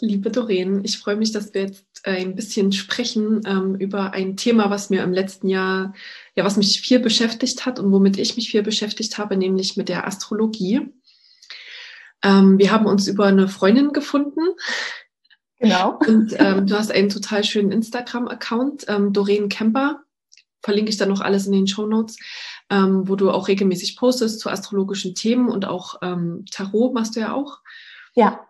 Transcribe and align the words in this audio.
Liebe 0.00 0.30
Doreen. 0.30 0.84
Ich 0.84 0.98
freue 0.98 1.16
mich, 1.16 1.32
dass 1.32 1.54
wir 1.54 1.62
jetzt 1.62 1.86
äh, 2.04 2.16
ein 2.16 2.34
bisschen 2.34 2.72
sprechen 2.72 3.40
ähm, 3.46 3.74
über 3.74 4.12
ein 4.12 4.36
Thema, 4.36 4.70
was 4.70 4.90
mir 4.90 5.02
im 5.02 5.12
letzten 5.12 5.48
Jahr, 5.48 5.94
ja, 6.34 6.44
was 6.44 6.56
mich 6.56 6.80
viel 6.80 6.98
beschäftigt 6.98 7.66
hat 7.66 7.78
und 7.78 7.92
womit 7.92 8.18
ich 8.18 8.36
mich 8.36 8.50
viel 8.50 8.62
beschäftigt 8.62 9.18
habe, 9.18 9.36
nämlich 9.36 9.76
mit 9.76 9.88
der 9.88 10.06
Astrologie. 10.06 10.92
Ähm, 12.22 12.58
wir 12.58 12.72
haben 12.72 12.86
uns 12.86 13.06
über 13.06 13.26
eine 13.26 13.48
Freundin 13.48 13.92
gefunden. 13.92 14.40
Genau. 15.58 15.98
Und 16.06 16.34
ähm, 16.38 16.66
du 16.66 16.76
hast 16.76 16.90
einen 16.90 17.10
total 17.10 17.44
schönen 17.44 17.70
Instagram-Account, 17.70 18.86
ähm, 18.88 19.12
Doreen 19.12 19.48
Kemper. 19.48 20.00
Verlinke 20.62 20.90
ich 20.90 20.96
dann 20.96 21.10
noch 21.10 21.20
alles 21.20 21.46
in 21.46 21.52
den 21.52 21.66
Show 21.66 21.86
Notes, 21.86 22.16
ähm, 22.70 23.06
wo 23.06 23.16
du 23.16 23.30
auch 23.30 23.48
regelmäßig 23.48 23.96
postest 23.96 24.40
zu 24.40 24.48
astrologischen 24.48 25.14
Themen 25.14 25.50
und 25.50 25.66
auch 25.66 25.96
ähm, 26.02 26.46
Tarot 26.50 26.94
machst 26.94 27.16
du 27.16 27.20
ja 27.20 27.34
auch. 27.34 27.60
Ja. 28.14 28.46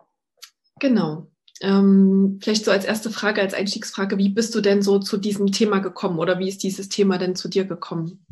Genau. 0.79 1.29
Ähm, 1.65 2.39
vielleicht 2.43 2.63
so 2.63 2.69
als 2.69 2.85
erste 2.85 3.09
Frage, 3.09 3.41
als 3.41 3.55
Einstiegsfrage, 3.55 4.19
wie 4.19 4.29
bist 4.29 4.53
du 4.53 4.61
denn 4.61 4.83
so 4.83 4.99
zu 4.99 5.17
diesem 5.17 5.51
Thema 5.51 5.79
gekommen 5.79 6.19
oder 6.19 6.37
wie 6.37 6.47
ist 6.47 6.61
dieses 6.61 6.89
Thema 6.89 7.17
denn 7.17 7.35
zu 7.35 7.49
dir 7.49 7.65
gekommen? 7.65 8.23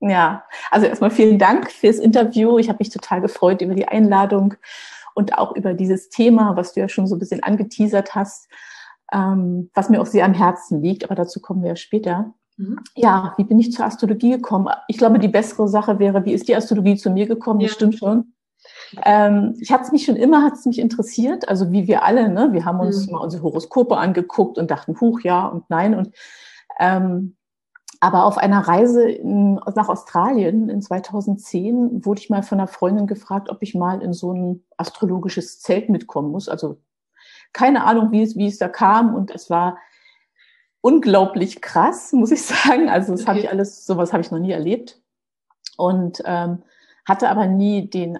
Ja, 0.00 0.42
also 0.72 0.86
erstmal 0.86 1.12
vielen 1.12 1.38
Dank 1.38 1.70
fürs 1.70 1.98
Interview. 1.98 2.58
Ich 2.58 2.68
habe 2.68 2.78
mich 2.80 2.90
total 2.90 3.20
gefreut 3.20 3.62
über 3.62 3.74
die 3.74 3.86
Einladung 3.86 4.54
und 5.14 5.38
auch 5.38 5.54
über 5.54 5.74
dieses 5.74 6.08
Thema, 6.08 6.56
was 6.56 6.72
du 6.72 6.80
ja 6.80 6.88
schon 6.88 7.06
so 7.06 7.14
ein 7.14 7.20
bisschen 7.20 7.44
angeteasert 7.44 8.16
hast, 8.16 8.48
ähm, 9.12 9.70
was 9.72 9.88
mir 9.88 10.00
auch 10.00 10.06
sehr 10.06 10.24
am 10.24 10.34
Herzen 10.34 10.82
liegt, 10.82 11.04
aber 11.04 11.14
dazu 11.14 11.40
kommen 11.40 11.62
wir 11.62 11.70
ja 11.70 11.76
später. 11.76 12.34
Mhm. 12.56 12.80
Ja, 12.96 13.34
wie 13.36 13.44
bin 13.44 13.60
ich 13.60 13.72
zur 13.72 13.84
Astrologie 13.84 14.32
gekommen? 14.32 14.68
Ich 14.88 14.98
glaube, 14.98 15.20
die 15.20 15.28
bessere 15.28 15.68
Sache 15.68 16.00
wäre, 16.00 16.24
wie 16.24 16.32
ist 16.32 16.48
die 16.48 16.56
Astrologie 16.56 16.96
zu 16.96 17.10
mir 17.10 17.26
gekommen? 17.26 17.60
Ja. 17.60 17.68
Das 17.68 17.76
stimmt 17.76 17.98
schon. 17.98 18.32
Ähm, 19.04 19.56
ich 19.60 19.70
hatte 19.70 19.84
es 19.84 19.92
mich 19.92 20.04
schon 20.04 20.16
immer, 20.16 20.42
hat 20.42 20.54
es 20.54 20.66
mich 20.66 20.78
interessiert, 20.78 21.48
also 21.48 21.70
wie 21.70 21.86
wir 21.86 22.04
alle, 22.04 22.28
ne? 22.28 22.52
Wir 22.52 22.64
haben 22.64 22.80
uns 22.80 23.06
mhm. 23.06 23.12
mal 23.12 23.20
unsere 23.20 23.42
Horoskope 23.42 23.96
angeguckt 23.96 24.58
und 24.58 24.70
dachten, 24.70 25.00
huch, 25.00 25.20
ja 25.20 25.46
und 25.46 25.68
nein. 25.70 25.94
Und 25.94 26.14
ähm, 26.78 27.36
aber 28.00 28.24
auf 28.24 28.38
einer 28.38 28.60
Reise 28.60 29.08
in, 29.08 29.56
nach 29.74 29.88
Australien 29.90 30.70
in 30.70 30.80
2010 30.80 32.04
wurde 32.04 32.20
ich 32.20 32.30
mal 32.30 32.42
von 32.42 32.58
einer 32.58 32.68
Freundin 32.68 33.06
gefragt, 33.06 33.50
ob 33.50 33.58
ich 33.62 33.74
mal 33.74 34.00
in 34.00 34.14
so 34.14 34.32
ein 34.32 34.64
astrologisches 34.78 35.60
Zelt 35.60 35.90
mitkommen 35.90 36.30
muss. 36.30 36.48
Also 36.48 36.78
keine 37.52 37.84
Ahnung, 37.84 38.10
wie 38.10 38.22
es, 38.22 38.36
wie 38.36 38.46
es 38.46 38.56
da 38.56 38.68
kam. 38.68 39.14
Und 39.14 39.30
es 39.30 39.50
war 39.50 39.76
unglaublich 40.80 41.60
krass, 41.60 42.12
muss 42.14 42.30
ich 42.30 42.42
sagen. 42.42 42.88
Also 42.88 43.12
das 43.12 43.22
okay. 43.22 43.28
habe 43.28 43.38
ich 43.40 43.50
alles, 43.50 43.84
sowas 43.84 44.12
habe 44.14 44.22
ich 44.22 44.30
noch 44.30 44.38
nie 44.38 44.52
erlebt. 44.52 45.00
Und 45.76 46.22
ähm, 46.24 46.62
hatte 47.06 47.28
aber 47.28 47.46
nie 47.46 47.88
den 47.88 48.18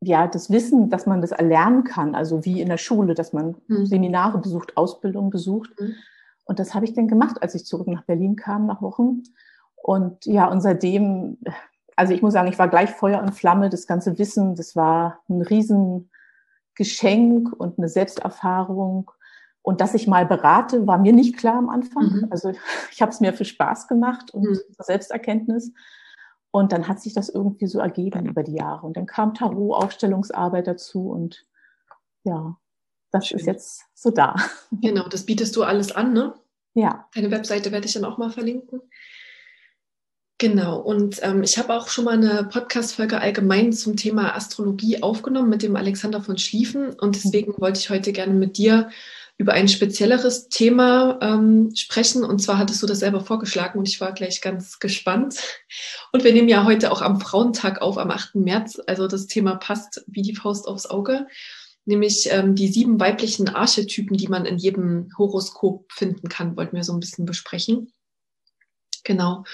ja, 0.00 0.26
das 0.26 0.50
Wissen, 0.50 0.88
dass 0.88 1.06
man 1.06 1.20
das 1.20 1.32
erlernen 1.32 1.84
kann, 1.84 2.14
also 2.14 2.44
wie 2.44 2.60
in 2.60 2.68
der 2.68 2.78
Schule, 2.78 3.14
dass 3.14 3.32
man 3.32 3.56
mhm. 3.68 3.86
Seminare 3.86 4.38
besucht, 4.38 4.76
Ausbildung 4.76 5.30
besucht. 5.30 5.70
Mhm. 5.78 5.94
Und 6.44 6.58
das 6.58 6.74
habe 6.74 6.86
ich 6.86 6.94
dann 6.94 7.06
gemacht, 7.06 7.42
als 7.42 7.54
ich 7.54 7.66
zurück 7.66 7.86
nach 7.86 8.04
Berlin 8.04 8.34
kam, 8.34 8.66
nach 8.66 8.82
Wochen. 8.82 9.22
Und 9.76 10.24
ja, 10.24 10.48
und 10.48 10.62
seitdem, 10.62 11.38
also 11.96 12.14
ich 12.14 12.22
muss 12.22 12.32
sagen, 12.32 12.48
ich 12.48 12.58
war 12.58 12.68
gleich 12.68 12.90
Feuer 12.90 13.20
und 13.20 13.34
Flamme, 13.34 13.68
das 13.68 13.86
ganze 13.86 14.18
Wissen, 14.18 14.54
das 14.54 14.74
war 14.74 15.20
ein 15.28 15.42
Riesengeschenk 15.42 17.52
und 17.52 17.78
eine 17.78 17.88
Selbsterfahrung. 17.88 19.10
Und 19.62 19.82
dass 19.82 19.92
ich 19.92 20.06
mal 20.06 20.24
berate, 20.24 20.86
war 20.86 20.96
mir 20.96 21.12
nicht 21.12 21.36
klar 21.36 21.56
am 21.56 21.68
Anfang. 21.68 22.04
Mhm. 22.04 22.26
Also 22.30 22.52
ich 22.90 23.02
habe 23.02 23.12
es 23.12 23.20
mir 23.20 23.34
für 23.34 23.44
Spaß 23.44 23.86
gemacht 23.86 24.32
und 24.32 24.48
mhm. 24.48 24.58
Selbsterkenntnis. 24.78 25.72
Und 26.52 26.72
dann 26.72 26.88
hat 26.88 27.00
sich 27.00 27.14
das 27.14 27.28
irgendwie 27.28 27.66
so 27.66 27.78
ergeben 27.78 28.26
über 28.26 28.42
die 28.42 28.54
Jahre. 28.54 28.86
Und 28.86 28.96
dann 28.96 29.06
kam 29.06 29.34
Tarot, 29.34 29.82
Aufstellungsarbeit 29.82 30.66
dazu 30.66 31.08
und 31.08 31.46
ja, 32.24 32.56
das 33.12 33.28
Schön. 33.28 33.38
ist 33.38 33.46
jetzt 33.46 33.82
so 33.94 34.10
da. 34.10 34.36
Genau, 34.70 35.08
das 35.08 35.26
bietest 35.26 35.56
du 35.56 35.62
alles 35.62 35.92
an, 35.92 36.12
ne? 36.12 36.34
Ja. 36.74 37.08
Deine 37.14 37.30
Webseite 37.30 37.72
werde 37.72 37.86
ich 37.86 37.92
dann 37.92 38.04
auch 38.04 38.18
mal 38.18 38.30
verlinken. 38.30 38.80
Genau, 40.38 40.78
und 40.78 41.18
ähm, 41.22 41.42
ich 41.42 41.58
habe 41.58 41.74
auch 41.74 41.88
schon 41.88 42.06
mal 42.06 42.14
eine 42.14 42.44
Podcast-Folge 42.44 43.20
allgemein 43.20 43.74
zum 43.74 43.96
Thema 43.96 44.34
Astrologie 44.34 45.02
aufgenommen 45.02 45.50
mit 45.50 45.62
dem 45.62 45.76
Alexander 45.76 46.22
von 46.22 46.38
Schlieffen. 46.38 46.94
Und 46.98 47.16
deswegen 47.16 47.60
wollte 47.60 47.80
ich 47.80 47.90
heute 47.90 48.12
gerne 48.12 48.32
mit 48.32 48.56
dir 48.56 48.88
über 49.40 49.54
ein 49.54 49.68
spezielleres 49.68 50.50
Thema 50.50 51.18
ähm, 51.22 51.72
sprechen. 51.74 52.24
Und 52.24 52.40
zwar 52.40 52.58
hattest 52.58 52.82
du 52.82 52.86
das 52.86 52.98
selber 52.98 53.22
vorgeschlagen 53.22 53.78
und 53.78 53.88
ich 53.88 53.98
war 53.98 54.12
gleich 54.12 54.42
ganz 54.42 54.80
gespannt. 54.80 55.40
Und 56.12 56.24
wir 56.24 56.34
nehmen 56.34 56.50
ja 56.50 56.66
heute 56.66 56.92
auch 56.92 57.00
am 57.00 57.22
Frauentag 57.22 57.80
auf, 57.80 57.96
am 57.96 58.10
8. 58.10 58.34
März. 58.34 58.82
Also 58.86 59.08
das 59.08 59.28
Thema 59.28 59.56
passt 59.56 60.04
wie 60.06 60.20
die 60.20 60.36
Faust 60.36 60.68
aufs 60.68 60.84
Auge. 60.84 61.26
Nämlich 61.86 62.28
ähm, 62.30 62.54
die 62.54 62.68
sieben 62.68 63.00
weiblichen 63.00 63.48
Archetypen, 63.48 64.14
die 64.18 64.28
man 64.28 64.44
in 64.44 64.58
jedem 64.58 65.10
Horoskop 65.16 65.90
finden 65.90 66.28
kann, 66.28 66.58
wollten 66.58 66.76
wir 66.76 66.84
so 66.84 66.92
ein 66.92 67.00
bisschen 67.00 67.24
besprechen. 67.24 67.94
Genau. 69.04 69.44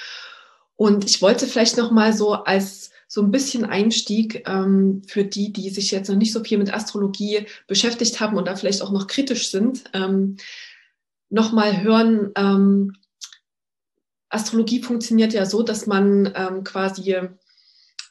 Und 0.75 1.05
ich 1.05 1.23
wollte 1.23 1.47
vielleicht 1.47 1.77
noch 1.77 1.93
mal 1.93 2.13
so 2.13 2.33
als 2.33 2.91
so 3.09 3.22
ein 3.22 3.31
bisschen 3.31 3.65
Einstieg 3.65 4.49
ähm, 4.49 5.03
für 5.06 5.25
die, 5.25 5.53
die 5.53 5.71
sich 5.71 5.91
jetzt 5.91 6.09
noch 6.09 6.17
nicht 6.17 6.33
so 6.33 6.43
viel 6.43 6.59
mit 6.59 6.72
Astrologie 6.72 7.47
beschäftigt 7.67 8.21
haben 8.21 8.37
und 8.37 8.47
da 8.47 8.56
vielleicht 8.56 8.83
auch 8.83 8.91
noch 8.91 9.06
kritisch 9.06 9.50
sind, 9.50 9.84
ähm, 9.93 10.37
nochmal 11.28 11.83
hören. 11.83 12.33
Ähm, 12.37 12.95
Astrologie 14.28 14.83
funktioniert 14.83 15.33
ja 15.33 15.47
so, 15.47 15.62
dass 15.62 15.87
man 15.87 16.33
ähm, 16.34 16.65
quasi 16.65 17.15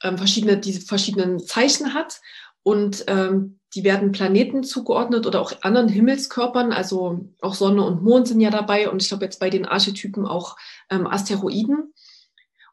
ähm, 0.03 0.17
verschiedene, 0.17 0.57
diese 0.57 0.81
verschiedenen 0.81 1.39
Zeichen 1.39 1.94
hat 1.94 2.22
und 2.63 3.03
ähm, 3.07 3.59
die 3.75 3.84
werden 3.84 4.13
Planeten 4.13 4.63
zugeordnet 4.63 5.28
oder 5.28 5.41
auch 5.41 5.51
anderen 5.61 5.89
Himmelskörpern, 5.89 6.72
also 6.72 7.29
auch 7.41 7.53
Sonne 7.53 7.84
und 7.84 8.01
Mond 8.01 8.29
sind 8.29 8.39
ja 8.39 8.50
dabei 8.50 8.89
und 8.89 9.01
ich 9.01 9.09
glaube 9.09 9.25
jetzt 9.25 9.39
bei 9.39 9.50
den 9.50 9.66
Archetypen 9.66 10.25
auch 10.25 10.55
ähm, 10.89 11.05
Asteroiden. 11.05 11.94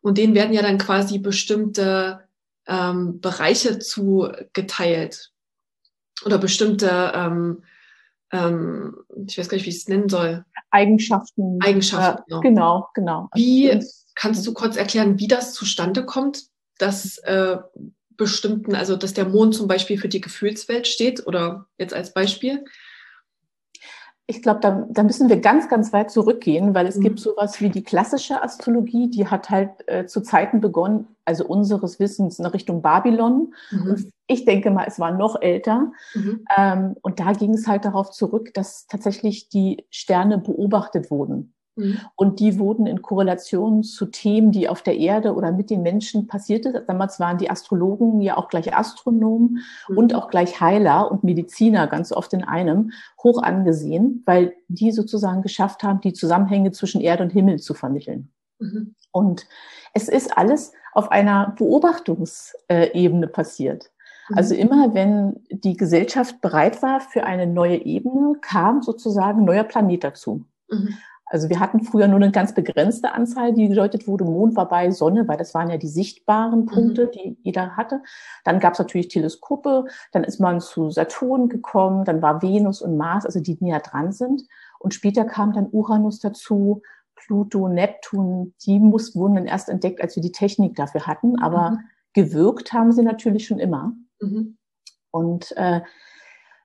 Und 0.02 0.18
denen 0.18 0.34
werden 0.34 0.52
ja 0.52 0.62
dann 0.62 0.78
quasi 0.78 1.18
bestimmte 1.18 2.20
ähm, 2.66 3.20
Bereiche 3.20 3.78
zugeteilt 3.78 5.32
oder 6.24 6.38
bestimmte, 6.38 7.12
ähm, 7.14 7.62
ähm, 8.32 8.96
ich 9.26 9.38
weiß 9.38 9.48
gar 9.48 9.56
nicht, 9.56 9.66
wie 9.66 9.70
ich 9.70 9.76
es 9.76 9.88
nennen 9.88 10.08
soll. 10.08 10.44
Eigenschaften. 10.70 11.58
Eigenschaften. 11.62 12.32
Äh, 12.32 12.40
genau, 12.40 12.88
genau. 12.94 13.28
Wie 13.34 13.80
kannst 14.14 14.46
du 14.46 14.52
kurz 14.52 14.76
erklären, 14.76 15.18
wie 15.18 15.28
das 15.28 15.54
zustande 15.54 16.04
kommt, 16.04 16.44
dass 16.78 17.18
äh, 17.18 17.58
bestimmten, 18.10 18.74
also 18.74 18.96
dass 18.96 19.14
der 19.14 19.28
Mond 19.28 19.54
zum 19.54 19.68
Beispiel 19.68 19.98
für 19.98 20.08
die 20.08 20.20
Gefühlswelt 20.20 20.86
steht 20.86 21.26
oder 21.26 21.66
jetzt 21.78 21.94
als 21.94 22.12
Beispiel? 22.12 22.64
Ich 24.34 24.40
glaube, 24.40 24.60
da, 24.60 24.86
da 24.88 25.02
müssen 25.02 25.28
wir 25.28 25.40
ganz, 25.40 25.68
ganz 25.68 25.92
weit 25.92 26.10
zurückgehen, 26.10 26.74
weil 26.74 26.86
es 26.86 26.96
mhm. 26.96 27.02
gibt 27.02 27.20
sowas 27.20 27.60
wie 27.60 27.68
die 27.68 27.84
klassische 27.84 28.42
Astrologie, 28.42 29.10
die 29.10 29.26
hat 29.26 29.50
halt 29.50 29.86
äh, 29.88 30.06
zu 30.06 30.22
Zeiten 30.22 30.62
begonnen, 30.62 31.06
also 31.26 31.44
unseres 31.44 32.00
Wissens 32.00 32.38
in 32.38 32.46
Richtung 32.46 32.80
Babylon. 32.80 33.52
Mhm. 33.70 33.90
Und 33.90 34.10
ich 34.26 34.46
denke 34.46 34.70
mal, 34.70 34.86
es 34.88 34.98
war 34.98 35.10
noch 35.10 35.42
älter. 35.42 35.92
Mhm. 36.14 36.46
Ähm, 36.56 36.96
und 37.02 37.20
da 37.20 37.32
ging 37.32 37.52
es 37.52 37.66
halt 37.66 37.84
darauf 37.84 38.10
zurück, 38.10 38.54
dass 38.54 38.86
tatsächlich 38.86 39.50
die 39.50 39.84
Sterne 39.90 40.38
beobachtet 40.38 41.10
wurden. 41.10 41.52
Mhm. 41.76 41.98
Und 42.16 42.40
die 42.40 42.58
wurden 42.58 42.86
in 42.86 43.02
Korrelation 43.02 43.82
zu 43.82 44.06
Themen, 44.06 44.52
die 44.52 44.68
auf 44.68 44.82
der 44.82 44.96
Erde 44.96 45.34
oder 45.34 45.52
mit 45.52 45.70
den 45.70 45.82
Menschen 45.82 46.26
passierte. 46.26 46.84
Damals 46.86 47.18
waren 47.18 47.38
die 47.38 47.50
Astrologen 47.50 48.20
ja 48.20 48.36
auch 48.36 48.48
gleich 48.48 48.76
Astronomen 48.76 49.60
mhm. 49.88 49.98
und 49.98 50.14
auch 50.14 50.28
gleich 50.28 50.60
Heiler 50.60 51.10
und 51.10 51.24
Mediziner 51.24 51.86
ganz 51.86 52.12
oft 52.12 52.32
in 52.34 52.44
einem 52.44 52.92
hoch 53.22 53.42
angesehen, 53.42 54.22
weil 54.26 54.54
die 54.68 54.92
sozusagen 54.92 55.42
geschafft 55.42 55.82
haben, 55.82 56.00
die 56.00 56.12
Zusammenhänge 56.12 56.72
zwischen 56.72 57.00
Erde 57.00 57.24
und 57.24 57.30
Himmel 57.30 57.60
zu 57.60 57.74
vermitteln. 57.74 58.30
Mhm. 58.58 58.94
Und 59.10 59.46
es 59.94 60.08
ist 60.08 60.36
alles 60.36 60.72
auf 60.92 61.10
einer 61.10 61.54
Beobachtungsebene 61.56 63.28
passiert. 63.28 63.90
Mhm. 64.28 64.36
Also 64.36 64.54
immer, 64.54 64.94
wenn 64.94 65.42
die 65.50 65.76
Gesellschaft 65.76 66.40
bereit 66.42 66.82
war 66.82 67.00
für 67.00 67.24
eine 67.24 67.46
neue 67.46 67.82
Ebene, 67.84 68.34
kam 68.42 68.82
sozusagen 68.82 69.40
ein 69.40 69.44
neuer 69.46 69.64
Planet 69.64 70.04
dazu. 70.04 70.44
Mhm. 70.70 70.94
Also 71.32 71.48
wir 71.48 71.60
hatten 71.60 71.82
früher 71.82 72.08
nur 72.08 72.16
eine 72.16 72.30
ganz 72.30 72.52
begrenzte 72.52 73.14
Anzahl, 73.14 73.54
die 73.54 73.66
gedeutet 73.66 74.06
wurde. 74.06 74.24
Mond 74.24 74.54
war 74.54 74.68
bei 74.68 74.90
Sonne, 74.90 75.26
weil 75.26 75.38
das 75.38 75.54
waren 75.54 75.70
ja 75.70 75.78
die 75.78 75.88
sichtbaren 75.88 76.66
Punkte, 76.66 77.06
mhm. 77.06 77.10
die 77.10 77.38
jeder 77.42 77.74
hatte. 77.74 78.02
Dann 78.44 78.60
gab 78.60 78.74
es 78.74 78.78
natürlich 78.78 79.08
Teleskope, 79.08 79.86
dann 80.12 80.24
ist 80.24 80.40
man 80.40 80.60
zu 80.60 80.90
Saturn 80.90 81.48
gekommen, 81.48 82.04
dann 82.04 82.20
war 82.20 82.42
Venus 82.42 82.82
und 82.82 82.98
Mars, 82.98 83.24
also 83.24 83.40
die 83.40 83.56
näher 83.60 83.80
dran 83.80 84.12
sind. 84.12 84.42
Und 84.78 84.92
später 84.92 85.24
kam 85.24 85.54
dann 85.54 85.68
Uranus 85.72 86.20
dazu, 86.20 86.82
Pluto, 87.14 87.66
Neptun, 87.66 88.52
die 88.66 88.78
mussten, 88.78 89.18
wurden 89.18 89.36
dann 89.36 89.46
erst 89.46 89.70
entdeckt, 89.70 90.02
als 90.02 90.16
wir 90.16 90.22
die 90.22 90.32
Technik 90.32 90.76
dafür 90.76 91.06
hatten. 91.06 91.38
Aber 91.40 91.70
mhm. 91.70 91.78
gewirkt 92.12 92.74
haben 92.74 92.92
sie 92.92 93.02
natürlich 93.02 93.46
schon 93.46 93.58
immer. 93.58 93.94
Mhm. 94.20 94.58
Und 95.10 95.56
äh, 95.56 95.80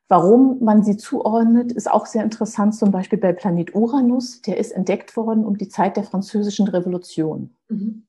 Warum 0.09 0.63
man 0.63 0.83
sie 0.83 0.95
zuordnet, 0.95 1.73
ist 1.73 1.91
auch 1.91 2.05
sehr 2.05 2.23
interessant, 2.23 2.75
zum 2.75 2.91
Beispiel 2.91 3.19
bei 3.19 3.33
Planet 3.33 3.75
Uranus. 3.75 4.41
Der 4.41 4.57
ist 4.57 4.71
entdeckt 4.71 5.17
worden 5.17 5.45
um 5.45 5.57
die 5.57 5.67
Zeit 5.67 5.97
der 5.97 6.05
Französischen 6.05 6.67
Revolution. 6.67 7.55
Mhm. 7.67 8.03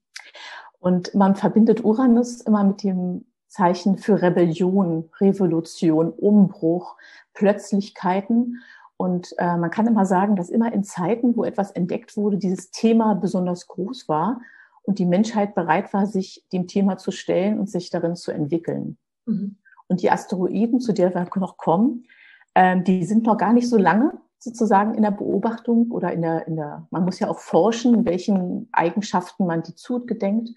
Und 0.79 1.15
man 1.15 1.35
verbindet 1.35 1.85
Uranus 1.85 2.41
immer 2.41 2.63
mit 2.63 2.85
dem 2.85 3.25
Zeichen 3.49 3.99
für 3.99 4.23
Rebellion, 4.23 5.11
Revolution, 5.21 6.11
Umbruch, 6.11 6.97
Plötzlichkeiten. 7.35 8.63
Und 8.97 9.35
äh, 9.39 9.57
man 9.57 9.71
kann 9.71 9.89
immer 9.89 10.07
sagen, 10.07 10.37
dass 10.37 10.51
immer 10.51 10.73
in 10.73 10.85
Zeiten, 10.85 11.37
wo 11.37 11.45
etwas 11.45 11.73
entdeckt 11.73 12.17
wurde, 12.17 12.37
dieses 12.37 12.71
Thema 12.71 13.15
besonders 13.15 13.67
groß 13.67 14.09
war 14.09 14.41
und 14.83 15.01
die 15.01 15.07
Menschheit 15.07 15.55
bereit 15.55 15.93
war, 15.93 16.07
sich 16.07 16.45
dem 16.53 16.69
Thema 16.69 16.97
zu 16.97 17.11
stellen 17.11 17.59
und 17.59 17.69
sich 17.69 17.91
darin 17.91 18.15
zu 18.15 18.31
entwickeln. 18.31 18.99
Mhm. 19.27 19.57
Und 19.89 20.03
die 20.03 20.11
Asteroiden, 20.11 20.81
zu 20.81 20.93
der 20.93 21.15
wir 21.15 21.27
noch 21.37 21.57
kommen, 21.57 22.07
ähm, 22.55 22.85
die 22.85 23.05
sind 23.05 23.25
noch 23.25 23.37
gar 23.37 23.53
nicht 23.53 23.69
so 23.69 23.77
lange 23.77 24.13
sozusagen 24.39 24.95
in 24.95 25.03
der 25.03 25.11
Beobachtung 25.11 25.91
oder 25.91 26.13
in 26.13 26.23
der, 26.23 26.47
in 26.47 26.57
der, 26.57 26.87
man 26.91 27.05
muss 27.05 27.19
ja 27.19 27.29
auch 27.29 27.41
forschen, 27.41 28.05
welchen 28.05 28.69
Eigenschaften 28.73 29.47
man 29.47 29.63
die 29.63 29.75
zugedenkt. 29.75 30.51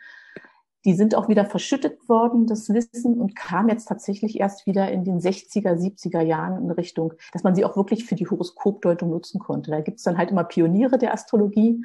Die 0.86 0.94
sind 0.94 1.16
auch 1.16 1.30
wieder 1.30 1.45
verschüttet 1.45 2.10
worden, 2.10 2.48
das 2.48 2.69
Wissen, 2.69 3.19
und 3.19 3.36
kam 3.36 3.69
jetzt 3.69 3.86
tatsächlich 3.86 4.39
erst 4.39 4.66
wieder 4.66 4.92
in 4.92 5.04
den 5.04 5.19
60er, 5.19 5.75
70er 5.75 6.22
Jahren 6.22 6.63
in 6.63 6.72
Richtung, 6.72 7.13
dass 7.33 7.44
man 7.44 7.56
sie 7.56 7.66
auch 7.66 7.75
wirklich 7.75 8.06
für 8.06 8.16
die 8.16 8.28
Horoskopdeutung 8.28 9.10
nutzen 9.10 9.39
konnte. 9.39 9.72
Da 9.72 9.81
gibt 9.81 9.98
es 9.98 10.04
dann 10.04 10.18
halt 10.18 10.31
immer 10.31 10.44
Pioniere 10.44 10.98
der 10.98 11.13
Astrologie 11.13 11.83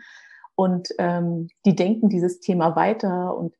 und 0.54 0.88
ähm, 0.98 1.48
die 1.66 1.76
denken 1.76 2.08
dieses 2.08 2.40
Thema 2.40 2.75
weiter 2.75 3.37
und 3.37 3.54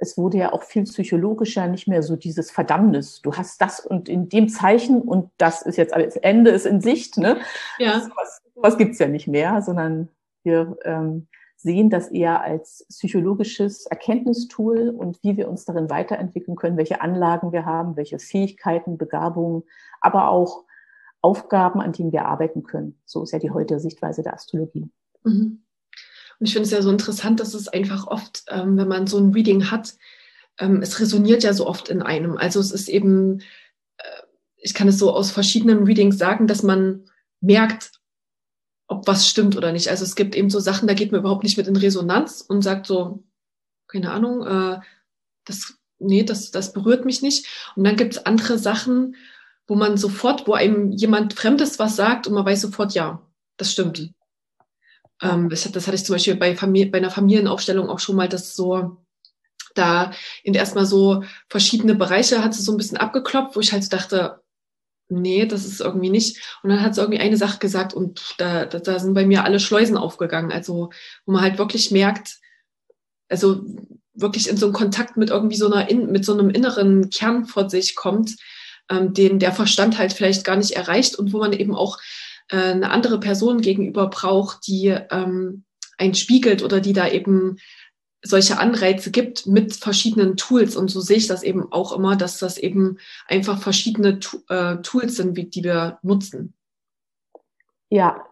es 0.00 0.16
wurde 0.16 0.38
ja 0.38 0.52
auch 0.52 0.62
viel 0.62 0.84
psychologischer, 0.84 1.68
nicht 1.68 1.86
mehr 1.86 2.02
so 2.02 2.16
dieses 2.16 2.50
Verdammnis. 2.50 3.20
Du 3.20 3.34
hast 3.34 3.60
das 3.60 3.80
und 3.80 4.08
in 4.08 4.28
dem 4.30 4.48
Zeichen 4.48 5.02
und 5.02 5.30
das 5.36 5.62
ist 5.62 5.76
jetzt 5.76 5.92
alles, 5.92 6.16
Ende 6.16 6.50
ist 6.50 6.66
in 6.66 6.80
Sicht. 6.80 7.18
Ne? 7.18 7.38
Ja. 7.78 8.08
Was, 8.16 8.42
was 8.54 8.78
gibt's 8.78 8.98
ja 8.98 9.08
nicht 9.08 9.28
mehr, 9.28 9.60
sondern 9.60 10.08
wir 10.42 10.78
ähm, 10.84 11.28
sehen 11.56 11.90
das 11.90 12.08
eher 12.08 12.40
als 12.40 12.86
psychologisches 12.88 13.84
Erkenntnistool 13.86 14.88
und 14.88 15.22
wie 15.22 15.36
wir 15.36 15.48
uns 15.48 15.66
darin 15.66 15.90
weiterentwickeln 15.90 16.56
können, 16.56 16.78
welche 16.78 17.02
Anlagen 17.02 17.52
wir 17.52 17.66
haben, 17.66 17.96
welche 17.96 18.18
Fähigkeiten, 18.18 18.96
Begabungen, 18.96 19.64
aber 20.00 20.28
auch 20.28 20.64
Aufgaben, 21.20 21.82
an 21.82 21.92
denen 21.92 22.12
wir 22.12 22.24
arbeiten 22.24 22.62
können. 22.62 22.98
So 23.04 23.22
ist 23.22 23.32
ja 23.32 23.38
die 23.38 23.50
heutige 23.50 23.78
Sichtweise 23.78 24.22
der 24.22 24.32
Astrologie. 24.32 24.90
Mhm. 25.24 25.62
Und 26.40 26.46
ich 26.46 26.54
finde 26.54 26.64
es 26.64 26.72
ja 26.72 26.80
so 26.80 26.90
interessant, 26.90 27.38
dass 27.38 27.52
es 27.52 27.68
einfach 27.68 28.06
oft, 28.06 28.44
ähm, 28.48 28.76
wenn 28.78 28.88
man 28.88 29.06
so 29.06 29.18
ein 29.18 29.32
Reading 29.32 29.70
hat, 29.70 29.94
ähm, 30.58 30.80
es 30.82 30.98
resoniert 30.98 31.42
ja 31.42 31.52
so 31.52 31.66
oft 31.66 31.90
in 31.90 32.02
einem. 32.02 32.38
Also 32.38 32.60
es 32.60 32.72
ist 32.72 32.88
eben, 32.88 33.42
äh, 33.98 34.22
ich 34.56 34.72
kann 34.72 34.88
es 34.88 34.98
so 34.98 35.12
aus 35.12 35.30
verschiedenen 35.30 35.84
Readings 35.84 36.16
sagen, 36.16 36.46
dass 36.46 36.62
man 36.62 37.04
merkt, 37.40 37.92
ob 38.88 39.06
was 39.06 39.28
stimmt 39.28 39.56
oder 39.56 39.70
nicht. 39.70 39.88
Also 39.88 40.02
es 40.04 40.16
gibt 40.16 40.34
eben 40.34 40.50
so 40.50 40.60
Sachen, 40.60 40.88
da 40.88 40.94
geht 40.94 41.12
man 41.12 41.20
überhaupt 41.20 41.44
nicht 41.44 41.58
mit 41.58 41.68
in 41.68 41.76
Resonanz 41.76 42.40
und 42.40 42.62
sagt 42.62 42.86
so, 42.86 43.22
keine 43.86 44.10
Ahnung, 44.10 44.46
äh, 44.46 44.80
das, 45.44 45.74
nee, 45.98 46.22
das, 46.22 46.50
das 46.50 46.72
berührt 46.72 47.04
mich 47.04 47.20
nicht. 47.20 47.46
Und 47.76 47.84
dann 47.84 47.96
gibt 47.96 48.14
es 48.14 48.26
andere 48.26 48.58
Sachen, 48.58 49.14
wo 49.66 49.74
man 49.74 49.96
sofort, 49.96 50.48
wo 50.48 50.54
einem 50.54 50.90
jemand 50.92 51.34
Fremdes 51.34 51.78
was 51.78 51.96
sagt 51.96 52.26
und 52.26 52.32
man 52.32 52.46
weiß 52.46 52.62
sofort, 52.62 52.94
ja, 52.94 53.22
das 53.56 53.72
stimmt. 53.72 54.10
Ähm, 55.22 55.48
das, 55.48 55.70
das 55.70 55.86
hatte 55.86 55.96
ich 55.96 56.04
zum 56.04 56.14
Beispiel 56.14 56.36
bei, 56.36 56.56
Familie, 56.56 56.90
bei 56.90 56.98
einer 56.98 57.10
Familienaufstellung 57.10 57.88
auch 57.88 57.98
schon 57.98 58.16
mal, 58.16 58.28
dass 58.28 58.54
so 58.54 58.98
da 59.74 60.12
in 60.42 60.54
erstmal 60.54 60.86
so 60.86 61.22
verschiedene 61.48 61.94
Bereiche 61.94 62.42
hat 62.42 62.54
sie 62.54 62.62
so 62.62 62.72
ein 62.72 62.76
bisschen 62.78 62.96
abgeklopft, 62.96 63.56
wo 63.56 63.60
ich 63.60 63.72
halt 63.72 63.92
dachte, 63.92 64.40
nee, 65.08 65.46
das 65.46 65.64
ist 65.64 65.80
irgendwie 65.80 66.10
nicht. 66.10 66.40
Und 66.62 66.70
dann 66.70 66.82
hat 66.82 66.94
sie 66.94 67.00
irgendwie 67.00 67.20
eine 67.20 67.36
Sache 67.36 67.58
gesagt 67.58 67.94
und 67.94 68.34
da, 68.38 68.64
da, 68.64 68.78
da 68.78 68.98
sind 68.98 69.14
bei 69.14 69.26
mir 69.26 69.44
alle 69.44 69.60
Schleusen 69.60 69.96
aufgegangen. 69.96 70.52
Also, 70.52 70.90
wo 71.26 71.32
man 71.32 71.42
halt 71.42 71.58
wirklich 71.58 71.90
merkt, 71.90 72.38
also 73.28 73.64
wirklich 74.14 74.48
in 74.48 74.56
so 74.56 74.66
einen 74.66 74.74
Kontakt 74.74 75.16
mit 75.16 75.30
irgendwie 75.30 75.56
so 75.56 75.66
einer, 75.66 75.88
in, 75.88 76.10
mit 76.10 76.24
so 76.24 76.32
einem 76.32 76.50
inneren 76.50 77.10
Kern 77.10 77.46
vor 77.46 77.68
sich 77.70 77.94
kommt, 77.94 78.36
ähm, 78.90 79.14
den 79.14 79.38
der 79.38 79.52
Verstand 79.52 79.98
halt 79.98 80.12
vielleicht 80.12 80.44
gar 80.44 80.56
nicht 80.56 80.72
erreicht 80.72 81.16
und 81.16 81.32
wo 81.32 81.38
man 81.38 81.52
eben 81.52 81.74
auch 81.74 81.98
äh, 82.50 82.56
eine 82.56 82.90
andere 82.90 83.20
Person 83.20 83.60
gegenüber 83.60 84.08
braucht, 84.08 84.66
die 84.66 84.88
ähm, 85.10 85.64
einen 85.98 86.14
spiegelt 86.14 86.62
oder 86.62 86.80
die 86.80 86.92
da 86.92 87.08
eben 87.08 87.56
solche 88.22 88.58
Anreize 88.58 89.10
gibt 89.10 89.46
mit 89.46 89.74
verschiedenen 89.74 90.36
Tools. 90.36 90.76
Und 90.76 90.88
so 90.88 91.00
sehe 91.00 91.16
ich 91.16 91.26
das 91.26 91.42
eben 91.42 91.72
auch 91.72 91.92
immer, 91.92 92.16
dass 92.16 92.38
das 92.38 92.58
eben 92.58 92.98
einfach 93.26 93.60
verschiedene 93.60 94.20
äh, 94.48 94.76
Tools 94.76 95.16
sind, 95.16 95.36
wie, 95.36 95.44
die 95.44 95.64
wir 95.64 95.98
nutzen. 96.02 96.54
Ja, 97.88 98.24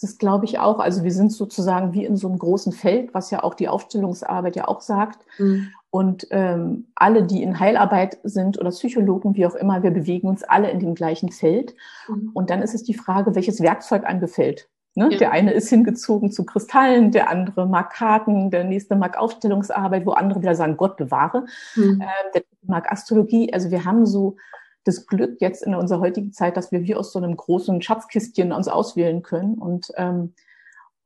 das 0.00 0.18
glaube 0.18 0.44
ich 0.44 0.58
auch. 0.58 0.78
Also 0.78 1.04
wir 1.04 1.12
sind 1.12 1.32
sozusagen 1.32 1.92
wie 1.92 2.04
in 2.04 2.16
so 2.16 2.28
einem 2.28 2.38
großen 2.38 2.72
Feld, 2.72 3.14
was 3.14 3.30
ja 3.30 3.42
auch 3.42 3.54
die 3.54 3.68
Aufstellungsarbeit 3.68 4.56
ja 4.56 4.68
auch 4.68 4.80
sagt. 4.80 5.24
Mhm. 5.38 5.68
Und 5.96 6.26
ähm, 6.30 6.88
alle, 6.94 7.22
die 7.22 7.42
in 7.42 7.58
Heilarbeit 7.58 8.18
sind 8.22 8.60
oder 8.60 8.68
Psychologen, 8.68 9.34
wie 9.34 9.46
auch 9.46 9.54
immer, 9.54 9.82
wir 9.82 9.92
bewegen 9.92 10.28
uns 10.28 10.42
alle 10.42 10.70
in 10.70 10.78
dem 10.78 10.94
gleichen 10.94 11.32
Feld. 11.32 11.74
Mhm. 12.06 12.32
Und 12.34 12.50
dann 12.50 12.60
ist 12.60 12.74
es 12.74 12.82
die 12.82 12.92
Frage, 12.92 13.34
welches 13.34 13.62
Werkzeug 13.62 14.04
angefällt. 14.04 14.68
Ne? 14.94 15.08
Ja. 15.12 15.16
Der 15.16 15.30
eine 15.32 15.52
ist 15.52 15.70
hingezogen 15.70 16.30
zu 16.30 16.44
Kristallen, 16.44 17.12
der 17.12 17.30
andere 17.30 17.66
mag 17.66 17.94
Karten, 17.94 18.50
der 18.50 18.64
nächste 18.64 18.94
mag 18.94 19.16
Aufstellungsarbeit, 19.16 20.04
wo 20.04 20.10
andere 20.10 20.42
wieder 20.42 20.54
sagen, 20.54 20.76
Gott 20.76 20.98
bewahre. 20.98 21.46
Mhm. 21.76 22.02
Ähm, 22.02 22.30
der 22.34 22.42
mag 22.66 22.92
Astrologie. 22.92 23.54
Also 23.54 23.70
wir 23.70 23.86
haben 23.86 24.04
so 24.04 24.36
das 24.84 25.06
Glück 25.06 25.40
jetzt 25.40 25.62
in 25.62 25.74
unserer 25.74 26.00
heutigen 26.00 26.34
Zeit, 26.34 26.58
dass 26.58 26.72
wir 26.72 26.82
wie 26.82 26.94
aus 26.94 27.10
so 27.10 27.18
einem 27.18 27.34
großen 27.34 27.80
Schatzkistchen 27.80 28.52
uns 28.52 28.68
auswählen 28.68 29.22
können. 29.22 29.54
Und 29.54 29.92
ähm, 29.96 30.34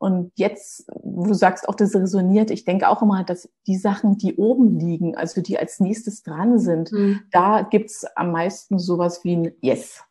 und 0.01 0.33
jetzt, 0.37 0.87
wo 1.03 1.27
du 1.27 1.35
sagst, 1.35 1.69
auch 1.69 1.75
das 1.75 1.95
resoniert, 1.95 2.51
ich 2.51 2.65
denke 2.65 2.89
auch 2.89 3.03
immer, 3.03 3.23
dass 3.23 3.51
die 3.67 3.77
Sachen, 3.77 4.17
die 4.17 4.37
oben 4.37 4.79
liegen, 4.79 5.15
also 5.15 5.43
die 5.43 5.59
als 5.59 5.79
nächstes 5.79 6.23
dran 6.23 6.59
sind, 6.59 6.91
mhm. 6.91 7.21
da 7.31 7.61
gibt's 7.61 8.07
am 8.17 8.33
meisten 8.33 8.79
sowas 8.79 9.25
wie 9.25 9.37
ein 9.37 9.53
Yes. 9.61 10.03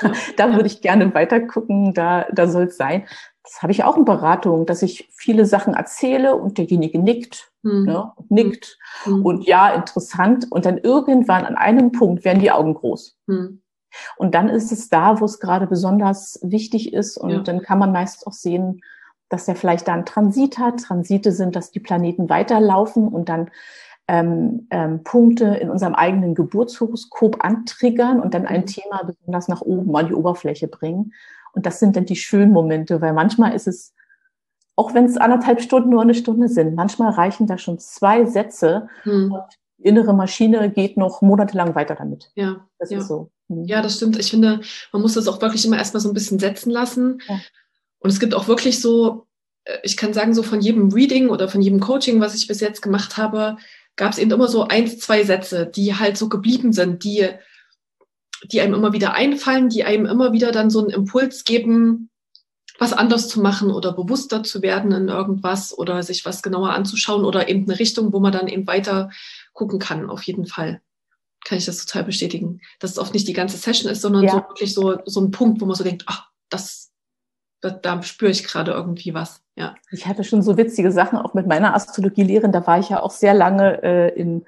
Ja. 0.00 0.12
da 0.36 0.52
würde 0.52 0.68
ich 0.68 0.80
gerne 0.80 1.12
weiter 1.12 1.40
gucken, 1.40 1.92
da, 1.92 2.26
da 2.32 2.46
soll 2.46 2.64
es 2.64 2.76
sein. 2.76 3.04
Das 3.42 3.62
habe 3.62 3.72
ich 3.72 3.82
auch 3.82 3.96
in 3.96 4.04
Beratung, 4.04 4.64
dass 4.64 4.80
ich 4.80 5.10
viele 5.12 5.44
Sachen 5.44 5.74
erzähle 5.74 6.36
und 6.36 6.56
derjenige 6.58 7.00
nickt, 7.00 7.50
mhm. 7.62 7.82
ne, 7.82 8.12
nickt 8.28 8.78
mhm. 9.06 9.26
und 9.26 9.44
ja, 9.44 9.74
interessant. 9.74 10.46
Und 10.50 10.66
dann 10.66 10.78
irgendwann 10.78 11.46
an 11.46 11.56
einem 11.56 11.90
Punkt 11.90 12.24
werden 12.24 12.38
die 12.38 12.52
Augen 12.52 12.74
groß. 12.74 13.18
Mhm. 13.26 13.60
Und 14.16 14.36
dann 14.36 14.48
ist 14.48 14.70
es 14.70 14.88
da, 14.88 15.20
wo 15.20 15.24
es 15.24 15.40
gerade 15.40 15.66
besonders 15.66 16.38
wichtig 16.44 16.92
ist. 16.92 17.18
Und 17.18 17.30
ja. 17.30 17.40
dann 17.40 17.60
kann 17.60 17.80
man 17.80 17.90
meist 17.90 18.24
auch 18.28 18.32
sehen, 18.32 18.80
dass 19.32 19.48
er 19.48 19.56
vielleicht 19.56 19.88
dann 19.88 20.04
Transit 20.04 20.58
hat. 20.58 20.80
Transite 20.80 21.32
sind, 21.32 21.56
dass 21.56 21.70
die 21.70 21.80
Planeten 21.80 22.28
weiterlaufen 22.28 23.08
und 23.08 23.28
dann 23.28 23.50
ähm, 24.08 24.66
ähm, 24.70 25.04
Punkte 25.04 25.46
in 25.46 25.70
unserem 25.70 25.94
eigenen 25.94 26.34
Geburtshoroskop 26.34 27.42
antriggern 27.44 28.20
und 28.20 28.34
dann 28.34 28.46
ein 28.46 28.62
mhm. 28.62 28.66
Thema 28.66 29.02
besonders 29.04 29.48
nach 29.48 29.62
oben 29.62 29.94
an 29.96 30.08
die 30.08 30.14
Oberfläche 30.14 30.68
bringen. 30.68 31.14
Und 31.54 31.66
das 31.66 31.78
sind 31.78 31.96
dann 31.96 32.04
die 32.04 32.16
schönen 32.16 32.52
Momente, 32.52 33.00
weil 33.00 33.12
manchmal 33.12 33.54
ist 33.54 33.68
es, 33.68 33.94
auch 34.76 34.94
wenn 34.94 35.04
es 35.04 35.16
anderthalb 35.16 35.60
Stunden 35.60 35.90
nur 35.90 36.02
eine 36.02 36.14
Stunde 36.14 36.48
sind, 36.48 36.74
manchmal 36.74 37.12
reichen 37.12 37.46
da 37.46 37.58
schon 37.58 37.78
zwei 37.78 38.24
Sätze 38.24 38.88
hm. 39.02 39.32
und 39.32 39.42
die 39.78 39.84
innere 39.84 40.14
Maschine 40.14 40.70
geht 40.70 40.96
noch 40.96 41.22
monatelang 41.22 41.74
weiter 41.74 41.94
damit. 41.94 42.30
Ja, 42.34 42.66
das 42.78 42.90
ja. 42.90 42.98
ist 42.98 43.08
so. 43.08 43.30
Hm. 43.48 43.64
Ja, 43.64 43.82
das 43.82 43.96
stimmt. 43.96 44.18
Ich 44.18 44.30
finde, 44.30 44.60
man 44.92 45.02
muss 45.02 45.14
das 45.14 45.28
auch 45.28 45.40
wirklich 45.40 45.64
immer 45.64 45.78
erstmal 45.78 46.00
so 46.00 46.10
ein 46.10 46.14
bisschen 46.14 46.38
setzen 46.38 46.70
lassen. 46.70 47.18
Ja. 47.28 47.38
Und 48.02 48.10
es 48.10 48.20
gibt 48.20 48.34
auch 48.34 48.48
wirklich 48.48 48.80
so, 48.80 49.26
äh, 49.64 49.78
ich 49.82 49.96
kann 49.96 50.12
sagen, 50.12 50.34
so 50.34 50.42
von 50.42 50.60
jedem 50.60 50.92
Reading 50.92 51.28
oder 51.28 51.48
von 51.48 51.62
jedem 51.62 51.80
Coaching, 51.80 52.20
was 52.20 52.34
ich 52.34 52.46
bis 52.46 52.60
jetzt 52.60 52.82
gemacht 52.82 53.16
habe, 53.16 53.56
gab 53.96 54.12
es 54.12 54.18
eben 54.18 54.30
immer 54.30 54.48
so 54.48 54.66
ein, 54.68 54.88
zwei 54.88 55.24
Sätze, 55.24 55.66
die 55.66 55.94
halt 55.94 56.16
so 56.16 56.28
geblieben 56.28 56.72
sind, 56.72 57.04
die, 57.04 57.28
die 58.44 58.60
einem 58.60 58.74
immer 58.74 58.92
wieder 58.92 59.14
einfallen, 59.14 59.68
die 59.68 59.84
einem 59.84 60.06
immer 60.06 60.32
wieder 60.32 60.50
dann 60.50 60.70
so 60.70 60.80
einen 60.80 60.90
Impuls 60.90 61.44
geben, 61.44 62.10
was 62.78 62.92
anders 62.92 63.28
zu 63.28 63.40
machen 63.40 63.70
oder 63.70 63.92
bewusster 63.92 64.42
zu 64.42 64.62
werden 64.62 64.92
in 64.92 65.08
irgendwas 65.08 65.76
oder 65.76 66.02
sich 66.02 66.24
was 66.24 66.42
genauer 66.42 66.70
anzuschauen 66.70 67.24
oder 67.24 67.48
eben 67.48 67.64
eine 67.64 67.78
Richtung, 67.78 68.12
wo 68.12 68.18
man 68.18 68.32
dann 68.32 68.48
eben 68.48 68.66
weiter 68.66 69.10
gucken 69.52 69.78
kann, 69.78 70.08
auf 70.08 70.22
jeden 70.22 70.46
Fall. 70.46 70.80
Kann 71.44 71.58
ich 71.58 71.66
das 71.66 71.84
total 71.84 72.04
bestätigen. 72.04 72.60
Dass 72.80 72.92
es 72.92 72.98
oft 72.98 73.14
nicht 73.14 73.28
die 73.28 73.34
ganze 73.34 73.56
Session 73.56 73.90
ist, 73.90 74.00
sondern 74.00 74.24
ja. 74.24 74.32
so 74.32 74.36
wirklich 74.38 74.74
so, 74.74 74.98
so 75.04 75.20
ein 75.20 75.30
Punkt, 75.30 75.60
wo 75.60 75.66
man 75.66 75.76
so 75.76 75.84
denkt, 75.84 76.04
ach, 76.06 76.28
das, 76.48 76.91
da, 77.62 77.70
da 77.70 78.02
spüre 78.02 78.30
ich 78.30 78.44
gerade 78.44 78.72
irgendwie 78.72 79.14
was. 79.14 79.40
Ja. 79.56 79.74
Ich 79.90 80.06
hatte 80.06 80.24
schon 80.24 80.42
so 80.42 80.56
witzige 80.58 80.92
Sachen 80.92 81.18
auch 81.18 81.32
mit 81.32 81.46
meiner 81.46 81.74
Astrologielehrerin. 81.74 82.52
Da 82.52 82.66
war 82.66 82.78
ich 82.78 82.90
ja 82.90 83.02
auch 83.02 83.10
sehr 83.10 83.32
lange 83.32 83.82
äh, 83.82 84.08
in 84.14 84.44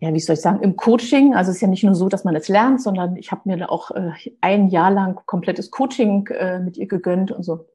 ja, 0.00 0.14
wie 0.14 0.20
soll 0.20 0.34
ich 0.34 0.40
sagen, 0.40 0.60
im 0.60 0.76
Coaching. 0.76 1.34
Also 1.34 1.50
es 1.50 1.56
ist 1.56 1.62
ja 1.62 1.68
nicht 1.68 1.82
nur 1.82 1.94
so, 1.94 2.08
dass 2.08 2.24
man 2.24 2.36
es 2.36 2.48
lernt, 2.48 2.80
sondern 2.80 3.16
ich 3.16 3.32
habe 3.32 3.42
mir 3.44 3.70
auch 3.70 3.90
äh, 3.90 4.12
ein 4.40 4.68
Jahr 4.68 4.90
lang 4.90 5.20
komplettes 5.26 5.70
Coaching 5.70 6.28
äh, 6.28 6.60
mit 6.60 6.76
ihr 6.76 6.86
gegönnt 6.86 7.32
und 7.32 7.42
so 7.42 7.66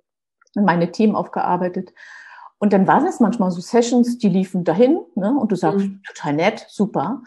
meine 0.56 0.92
Themen 0.92 1.16
aufgearbeitet. 1.16 1.94
Und 2.60 2.72
dann 2.72 2.88
waren 2.88 3.06
es 3.06 3.20
manchmal 3.20 3.52
so 3.52 3.60
Sessions, 3.60 4.20
die 4.20 4.30
liefen 4.30 4.64
dahin, 4.64 5.02
ne? 5.16 5.38
Und 5.38 5.52
du 5.52 5.58
sagst, 5.58 5.86
mhm. 5.86 6.02
total 6.08 6.34
nett, 6.34 6.66
super. 6.70 7.24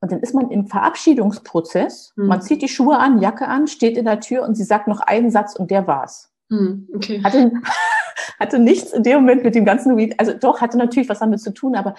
Und 0.00 0.12
dann 0.12 0.20
ist 0.20 0.34
man 0.34 0.50
im 0.50 0.68
Verabschiedungsprozess. 0.68 2.12
Mhm. 2.14 2.26
Man 2.26 2.42
zieht 2.42 2.62
die 2.62 2.68
Schuhe 2.68 2.98
an, 2.98 3.20
Jacke 3.20 3.48
an, 3.48 3.66
steht 3.66 3.96
in 3.96 4.04
der 4.04 4.20
Tür 4.20 4.44
und 4.44 4.54
sie 4.54 4.62
sagt 4.62 4.86
noch 4.86 5.00
einen 5.00 5.30
Satz 5.30 5.56
und 5.56 5.72
der 5.72 5.88
war's. 5.88 6.30
Mhm. 6.48 6.88
Okay. 6.94 7.22
Hatte, 7.22 7.52
hatte 8.40 8.58
nichts 8.58 8.92
in 8.92 9.02
dem 9.02 9.20
Moment 9.20 9.44
mit 9.44 9.54
dem 9.54 9.64
ganzen 9.64 9.96
Week, 9.96 10.14
also 10.18 10.32
doch, 10.32 10.60
hatte 10.60 10.78
natürlich 10.78 11.08
was 11.08 11.20
damit 11.20 11.40
zu 11.40 11.52
tun, 11.52 11.76
aber 11.76 11.94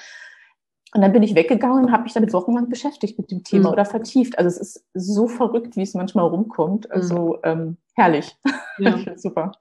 und 0.94 1.01
dann 1.01 1.12
bin 1.12 1.24
ich 1.24 1.36
weggegangen 1.36 1.86
und 1.86 1.92
habe 1.92 2.04
mich 2.04 2.13
damit 2.13 2.34
wochenlang 2.34 2.70
beschäftigt 2.70 3.20
mit 3.20 3.30
dem 3.30 3.44
Thema 3.44 3.70
mhm. 3.70 3.74
oder 3.74 3.86
vertieft. 3.86 4.38
Also 4.38 4.50
es 4.50 4.58
ist 4.58 4.86
so 4.94 5.27
verrückt, 5.27 5.75
wie 5.75 5.82
es 5.82 5.94
manchmal 5.94 6.25
rumkommt. 6.25 6.89
Also 6.92 7.39
mhm. 7.44 7.50
ähm, 7.50 7.77
herrlich. 7.94 8.36
Ja. 8.80 8.98
Super. 9.18 9.51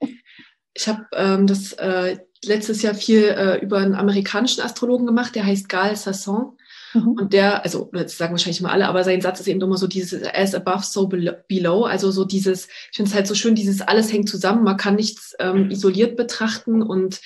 Ich 0.72 0.88
habe 0.88 1.04
ähm, 1.14 1.46
das 1.46 1.72
äh, 1.74 2.18
letztes 2.44 2.82
Jahr 2.82 2.94
viel 2.94 3.24
äh, 3.24 3.58
über 3.58 3.78
einen 3.78 3.94
amerikanischen 3.94 4.62
Astrologen 4.62 5.06
gemacht, 5.06 5.34
der 5.34 5.44
heißt 5.44 5.68
Gal 5.68 5.96
Sasson. 5.96 6.56
Mhm. 6.94 7.08
Und 7.08 7.32
der, 7.32 7.64
also 7.64 7.90
das 7.92 8.16
sagen 8.16 8.32
wahrscheinlich 8.32 8.60
mal 8.60 8.70
alle, 8.70 8.88
aber 8.88 9.04
sein 9.04 9.20
Satz 9.20 9.40
ist 9.40 9.48
eben 9.48 9.60
immer 9.60 9.76
so 9.76 9.86
dieses 9.86 10.22
as 10.34 10.54
above, 10.54 10.84
so 10.84 11.08
below. 11.08 11.84
Also 11.84 12.10
so 12.10 12.24
dieses, 12.24 12.68
ich 12.90 12.96
finde 12.96 13.10
es 13.10 13.14
halt 13.14 13.26
so 13.26 13.34
schön, 13.34 13.54
dieses 13.54 13.80
alles 13.80 14.12
hängt 14.12 14.28
zusammen, 14.28 14.64
man 14.64 14.76
kann 14.76 14.96
nichts 14.96 15.34
ähm, 15.38 15.70
isoliert 15.70 16.16
betrachten 16.16 16.82
und 16.82 17.20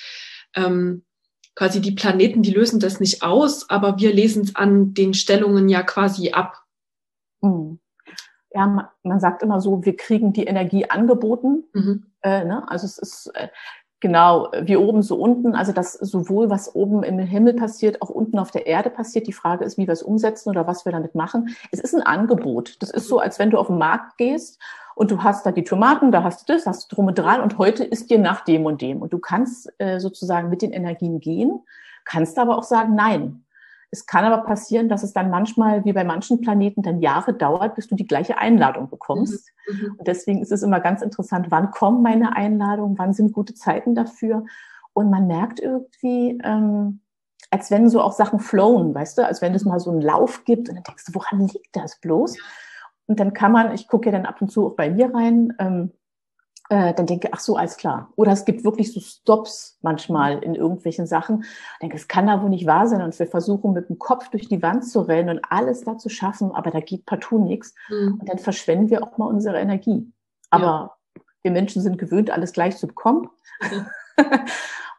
ähm, 0.55 1.03
quasi 1.55 1.81
die 1.81 1.91
Planeten, 1.91 2.41
die 2.41 2.51
lösen 2.51 2.79
das 2.79 2.99
nicht 2.99 3.23
aus, 3.23 3.69
aber 3.69 3.99
wir 3.99 4.13
lesen 4.13 4.43
es 4.43 4.55
an 4.55 4.93
den 4.93 5.13
Stellungen 5.13 5.69
ja 5.69 5.83
quasi 5.83 6.31
ab. 6.31 6.63
Mhm. 7.41 7.79
Ja, 8.53 8.67
man, 8.67 8.87
man, 9.03 9.19
sagt 9.19 9.43
immer 9.43 9.61
so, 9.61 9.85
wir 9.85 9.95
kriegen 9.95 10.33
die 10.33 10.43
Energie 10.43 10.89
angeboten. 10.89 11.63
Mhm. 11.73 12.05
Äh, 12.21 12.43
ne? 12.43 12.69
Also 12.69 12.85
es 12.85 12.97
ist 12.97 13.31
äh, 13.33 13.47
genau 14.01 14.51
wie 14.61 14.75
oben 14.75 15.01
so 15.01 15.15
unten. 15.15 15.55
Also 15.55 15.71
dass 15.71 15.93
sowohl 15.93 16.49
was 16.49 16.75
oben 16.75 17.03
im 17.03 17.19
Himmel 17.19 17.53
passiert, 17.53 18.01
auch 18.01 18.09
unten 18.09 18.39
auf 18.39 18.51
der 18.51 18.67
Erde 18.67 18.89
passiert. 18.89 19.27
Die 19.27 19.33
Frage 19.33 19.63
ist, 19.63 19.77
wie 19.77 19.87
wir 19.87 19.93
es 19.93 20.03
umsetzen 20.03 20.49
oder 20.49 20.67
was 20.67 20.83
wir 20.85 20.91
damit 20.91 21.15
machen. 21.15 21.55
Es 21.71 21.79
ist 21.79 21.95
ein 21.95 22.01
Angebot. 22.01 22.81
Das 22.81 22.89
ist 22.89 23.07
so, 23.07 23.19
als 23.19 23.39
wenn 23.39 23.51
du 23.51 23.57
auf 23.57 23.67
den 23.67 23.77
Markt 23.77 24.17
gehst 24.17 24.59
und 24.95 25.11
du 25.11 25.23
hast 25.23 25.45
da 25.45 25.51
die 25.51 25.63
Tomaten, 25.63 26.11
da 26.11 26.23
hast 26.23 26.41
du 26.41 26.53
das, 26.53 26.65
hast 26.65 26.91
du 26.91 26.95
drum 26.95 27.07
und 27.07 27.17
dran 27.17 27.41
und 27.41 27.57
heute 27.57 27.83
ist 27.83 28.09
dir 28.09 28.19
nach 28.19 28.41
dem 28.41 28.65
und 28.65 28.81
dem. 28.81 29.01
Und 29.01 29.13
du 29.13 29.19
kannst 29.19 29.71
äh, 29.77 29.99
sozusagen 29.99 30.49
mit 30.49 30.61
den 30.61 30.73
Energien 30.73 31.19
gehen, 31.19 31.61
kannst 32.03 32.37
aber 32.37 32.57
auch 32.57 32.63
sagen, 32.63 32.95
nein. 32.95 33.43
Es 33.91 34.05
kann 34.05 34.23
aber 34.23 34.43
passieren, 34.43 34.87
dass 34.87 35.03
es 35.03 35.11
dann 35.11 35.29
manchmal, 35.29 35.83
wie 35.83 35.91
bei 35.91 36.05
manchen 36.05 36.39
Planeten, 36.39 36.81
dann 36.81 37.01
Jahre 37.01 37.33
dauert, 37.33 37.75
bis 37.75 37.87
du 37.87 37.95
die 37.95 38.07
gleiche 38.07 38.37
Einladung 38.37 38.89
bekommst. 38.89 39.51
Mhm. 39.67 39.75
mhm. 39.75 39.95
Und 39.97 40.07
deswegen 40.07 40.41
ist 40.41 40.51
es 40.51 40.63
immer 40.63 40.79
ganz 40.79 41.01
interessant, 41.01 41.47
wann 41.49 41.71
kommen 41.71 42.01
meine 42.01 42.35
Einladungen, 42.35 42.97
wann 42.97 43.13
sind 43.13 43.33
gute 43.33 43.53
Zeiten 43.53 43.93
dafür. 43.93 44.45
Und 44.93 45.09
man 45.09 45.27
merkt 45.27 45.59
irgendwie, 45.59 46.39
ähm, 46.43 47.01
als 47.49 47.69
wenn 47.69 47.89
so 47.89 48.01
auch 48.01 48.13
Sachen 48.13 48.39
flowen, 48.39 48.95
weißt 48.95 49.17
du, 49.17 49.25
als 49.25 49.41
wenn 49.41 49.53
es 49.53 49.65
mal 49.65 49.79
so 49.79 49.91
einen 49.91 50.01
Lauf 50.01 50.45
gibt 50.45 50.69
und 50.69 50.75
dann 50.75 50.83
denkst 50.83 51.05
du, 51.05 51.15
woran 51.15 51.47
liegt 51.47 51.75
das 51.75 51.99
bloß? 51.99 52.37
Und 53.07 53.19
dann 53.19 53.33
kann 53.33 53.51
man, 53.51 53.73
ich 53.73 53.89
gucke 53.89 54.05
ja 54.07 54.13
dann 54.13 54.25
ab 54.25 54.41
und 54.41 54.49
zu 54.49 54.67
auch 54.67 54.75
bei 54.75 54.89
mir 54.89 55.13
rein, 55.13 55.53
ähm, 55.59 55.91
äh, 56.71 56.93
dann 56.93 57.05
denke, 57.05 57.27
ach 57.33 57.41
so, 57.41 57.57
alles 57.57 57.75
klar. 57.75 58.13
Oder 58.15 58.31
es 58.31 58.45
gibt 58.45 58.63
wirklich 58.63 58.93
so 58.93 59.01
Stops 59.01 59.77
manchmal 59.81 60.41
in 60.41 60.55
irgendwelchen 60.55 61.05
Sachen. 61.05 61.43
Ich 61.43 61.79
denke, 61.81 61.97
es 61.97 62.07
kann 62.07 62.27
da 62.27 62.41
wohl 62.41 62.49
nicht 62.49 62.65
wahr 62.65 62.87
sein. 62.87 63.01
Und 63.01 63.19
wir 63.19 63.27
versuchen 63.27 63.73
mit 63.73 63.89
dem 63.89 63.99
Kopf 63.99 64.29
durch 64.29 64.47
die 64.47 64.61
Wand 64.61 64.85
zu 64.85 65.01
rennen 65.01 65.37
und 65.37 65.41
alles 65.49 65.81
da 65.83 65.97
zu 65.97 66.07
schaffen, 66.07 66.53
aber 66.53 66.71
da 66.71 66.79
geht 66.79 67.05
partout 67.05 67.39
nichts. 67.39 67.75
Mhm. 67.89 68.19
Und 68.21 68.29
dann 68.29 68.39
verschwenden 68.39 68.89
wir 68.89 69.03
auch 69.03 69.17
mal 69.17 69.25
unsere 69.25 69.59
Energie. 69.59 70.09
Aber 70.49 70.95
ja. 71.17 71.21
wir 71.41 71.51
Menschen 71.51 71.81
sind 71.81 71.97
gewöhnt, 71.97 72.31
alles 72.31 72.53
gleich 72.53 72.77
zu 72.77 72.87
bekommen. 72.87 73.27
Mhm. 73.59 73.87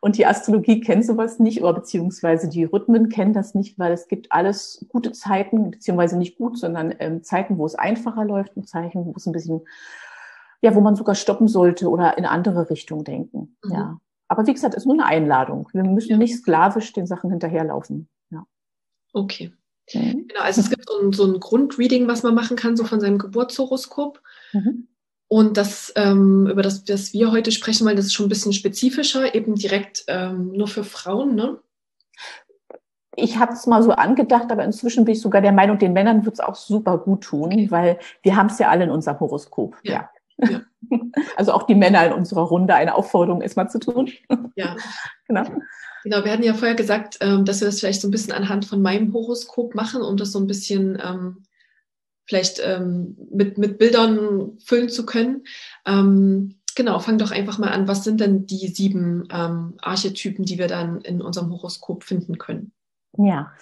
Und 0.04 0.18
die 0.18 0.26
Astrologie 0.26 0.80
kennt 0.80 1.06
sowas 1.06 1.38
nicht, 1.38 1.62
oder 1.62 1.74
beziehungsweise 1.74 2.48
die 2.48 2.64
Rhythmen 2.64 3.08
kennen 3.08 3.32
das 3.32 3.54
nicht, 3.54 3.78
weil 3.78 3.92
es 3.92 4.08
gibt 4.08 4.32
alles 4.32 4.84
gute 4.88 5.12
Zeiten, 5.12 5.70
beziehungsweise 5.70 6.18
nicht 6.18 6.36
gut, 6.36 6.58
sondern 6.58 6.92
ähm, 6.98 7.22
Zeiten, 7.22 7.56
wo 7.56 7.64
es 7.64 7.76
einfacher 7.76 8.24
läuft 8.24 8.56
und 8.56 8.68
Zeichen, 8.68 9.06
wo 9.06 9.14
es 9.16 9.26
ein 9.26 9.32
bisschen, 9.32 9.60
ja, 10.62 10.74
wo 10.74 10.80
man 10.80 10.96
sogar 10.96 11.14
stoppen 11.14 11.48
sollte 11.48 11.90
oder 11.90 12.16
in 12.16 12.24
andere 12.24 12.70
Richtung 12.70 13.04
denken. 13.04 13.56
Mhm. 13.64 13.72
Ja. 13.72 14.00
Aber 14.28 14.46
wie 14.46 14.54
gesagt, 14.54 14.74
es 14.74 14.84
ist 14.84 14.86
nur 14.86 14.94
eine 14.94 15.04
Einladung. 15.04 15.68
Wir 15.72 15.84
müssen 15.84 16.12
ja. 16.12 16.16
nicht 16.16 16.36
sklavisch 16.36 16.92
den 16.92 17.06
Sachen 17.06 17.30
hinterherlaufen. 17.30 18.08
Ja. 18.30 18.46
Okay. 19.12 19.52
Mhm. 19.92 20.28
Genau, 20.28 20.40
also 20.40 20.60
es 20.60 20.70
gibt 20.70 20.88
so 20.88 21.00
ein, 21.00 21.12
so 21.12 21.24
ein 21.26 21.40
Grundreading, 21.40 22.06
was 22.08 22.22
man 22.22 22.34
machen 22.34 22.56
kann, 22.56 22.76
so 22.76 22.84
von 22.84 23.00
seinem 23.00 23.18
Geburtshoroskop. 23.18 24.22
Mhm. 24.52 24.88
Und 25.28 25.56
das, 25.56 25.92
ähm, 25.96 26.46
über 26.46 26.62
das, 26.62 26.84
das 26.84 27.12
wir 27.12 27.32
heute 27.32 27.52
sprechen 27.52 27.86
wollen, 27.86 27.96
das 27.96 28.06
ist 28.06 28.12
schon 28.12 28.26
ein 28.26 28.30
bisschen 28.30 28.52
spezifischer, 28.52 29.34
eben 29.34 29.54
direkt 29.54 30.04
ähm, 30.06 30.52
nur 30.52 30.68
für 30.68 30.84
Frauen, 30.84 31.34
ne? 31.34 31.58
Ich 33.14 33.38
habe 33.38 33.52
es 33.52 33.66
mal 33.66 33.82
so 33.82 33.92
angedacht, 33.92 34.50
aber 34.50 34.64
inzwischen 34.64 35.04
bin 35.04 35.14
ich 35.14 35.20
sogar 35.20 35.42
der 35.42 35.52
Meinung, 35.52 35.78
den 35.78 35.92
Männern 35.92 36.24
wird 36.24 36.34
es 36.34 36.40
auch 36.40 36.54
super 36.54 36.96
gut 36.98 37.24
tun, 37.24 37.52
okay. 37.52 37.70
weil 37.70 37.98
wir 38.22 38.36
haben 38.36 38.46
es 38.46 38.58
ja 38.58 38.70
alle 38.70 38.84
in 38.84 38.90
unserem 38.90 39.20
Horoskop. 39.20 39.76
Ja. 39.82 39.92
ja. 39.92 40.10
Ja. 40.38 40.62
Also 41.36 41.52
auch 41.52 41.62
die 41.62 41.74
Männer 41.74 42.06
in 42.06 42.12
unserer 42.12 42.42
Runde 42.42 42.74
eine 42.74 42.94
Aufforderung 42.94 43.40
ist 43.40 43.56
mal 43.56 43.68
zu 43.68 43.78
tun. 43.78 44.10
Ja. 44.56 44.76
genau. 45.26 45.44
Genau, 46.04 46.24
wir 46.24 46.32
hatten 46.32 46.42
ja 46.42 46.52
vorher 46.54 46.74
gesagt, 46.74 47.18
ähm, 47.20 47.44
dass 47.44 47.60
wir 47.60 47.66
das 47.66 47.80
vielleicht 47.80 48.00
so 48.00 48.08
ein 48.08 48.10
bisschen 48.10 48.32
anhand 48.32 48.66
von 48.66 48.82
meinem 48.82 49.12
Horoskop 49.14 49.74
machen, 49.74 50.02
um 50.02 50.16
das 50.16 50.32
so 50.32 50.40
ein 50.40 50.46
bisschen 50.46 51.00
ähm, 51.02 51.44
vielleicht 52.26 52.60
ähm, 52.64 53.16
mit, 53.30 53.56
mit 53.56 53.78
Bildern 53.78 54.58
füllen 54.64 54.88
zu 54.88 55.06
können. 55.06 55.44
Ähm, 55.86 56.56
genau, 56.74 56.98
fang 56.98 57.18
doch 57.18 57.30
einfach 57.30 57.58
mal 57.58 57.70
an. 57.70 57.88
Was 57.88 58.04
sind 58.04 58.20
denn 58.20 58.46
die 58.46 58.68
sieben 58.68 59.28
ähm, 59.30 59.74
Archetypen, 59.80 60.44
die 60.44 60.58
wir 60.58 60.68
dann 60.68 61.00
in 61.02 61.22
unserem 61.22 61.50
Horoskop 61.50 62.04
finden 62.04 62.36
können? 62.38 62.72
Ja, 63.16 63.52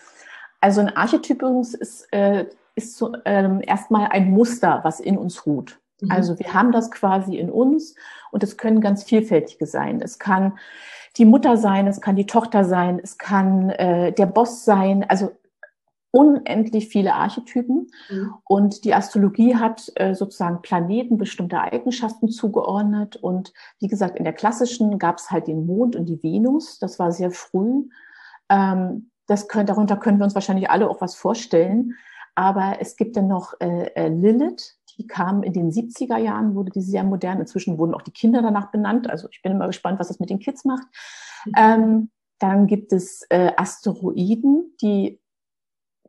also 0.61 0.81
ein 0.81 0.97
Archetyp 0.97 1.43
ist, 1.81 2.07
äh, 2.13 2.47
ist 2.75 2.97
so, 2.97 3.15
ähm, 3.25 3.61
erstmal 3.67 4.09
ein 4.09 4.31
Muster, 4.31 4.81
was 4.83 5.01
in 5.01 5.19
uns 5.19 5.47
ruht. 5.47 5.79
Mhm. 6.01 6.11
Also 6.11 6.39
wir 6.39 6.53
haben 6.55 6.73
das 6.73 6.91
quasi 6.91 7.37
in 7.37 7.51
uns 7.51 7.95
und 8.31 8.43
es 8.43 8.57
können 8.57 8.81
ganz 8.81 9.05
vielfältige 9.05 9.67
sein. 9.67 10.01
Es 10.01 10.19
kann 10.19 10.59
die 11.17 11.25
Mutter 11.25 11.57
sein, 11.57 11.87
es 11.87 12.01
kann 12.01 12.17
die 12.17 12.27
Tochter 12.27 12.65
sein, 12.65 13.01
es 13.03 13.19
kann 13.19 13.71
äh, 13.71 14.13
der 14.13 14.27
Boss 14.27 14.65
sein. 14.65 15.05
Also 15.09 15.33
unendlich 16.13 16.89
viele 16.89 17.15
Archetypen 17.15 17.87
mhm. 18.09 18.35
und 18.45 18.85
die 18.85 18.95
Astrologie 18.95 19.57
hat 19.57 19.93
äh, 19.95 20.15
sozusagen 20.15 20.61
Planeten 20.63 21.19
bestimmte 21.19 21.61
Eigenschaften 21.61 22.29
zugeordnet 22.29 23.17
und 23.17 23.53
wie 23.79 23.87
gesagt, 23.87 24.17
in 24.17 24.25
der 24.25 24.33
klassischen 24.33 24.99
gab 24.99 25.19
es 25.19 25.31
halt 25.31 25.47
den 25.47 25.67
Mond 25.67 25.95
und 25.95 26.07
die 26.07 26.23
Venus, 26.23 26.79
das 26.79 26.99
war 26.99 27.13
sehr 27.13 27.31
früh. 27.31 27.89
Ähm, 28.49 29.11
das 29.27 29.47
können, 29.47 29.67
darunter 29.67 29.97
können 29.97 30.19
wir 30.19 30.25
uns 30.25 30.35
wahrscheinlich 30.35 30.69
alle 30.69 30.91
auch 30.91 31.01
was 31.01 31.15
vorstellen, 31.15 31.95
aber 32.35 32.79
es 32.81 32.97
gibt 32.97 33.17
dann 33.17 33.29
noch 33.29 33.55
äh, 33.61 33.93
äh, 33.95 34.09
Lilith, 34.09 34.79
die 34.97 35.07
kam 35.07 35.43
in 35.43 35.53
den 35.53 35.71
70er 35.71 36.17
Jahren, 36.17 36.55
wurde 36.55 36.71
die 36.71 36.83
sehr 36.83 37.05
modern. 37.05 37.41
Inzwischen 37.41 37.79
wurden 37.79 37.95
auch 37.95 38.03
die 38.03 38.13
Kinder 38.13 38.43
danach 38.43 38.71
benannt. 38.71 39.09
Also 39.09 39.29
ich 39.31 39.43
bin 39.43 39.53
immer 39.53 39.67
gespannt, 39.67 39.99
was 39.99 40.09
das 40.09 40.21
mit 40.21 40.31
den 40.31 40.39
Kids 40.39 40.65
macht. 40.65 40.87
Mhm. 41.45 41.53
Ähm, 41.57 42.11
dann 42.39 42.67
gibt 42.67 42.93
es 42.93 43.27
äh, 43.29 43.53
Asteroiden, 43.57 44.75
die 44.81 45.21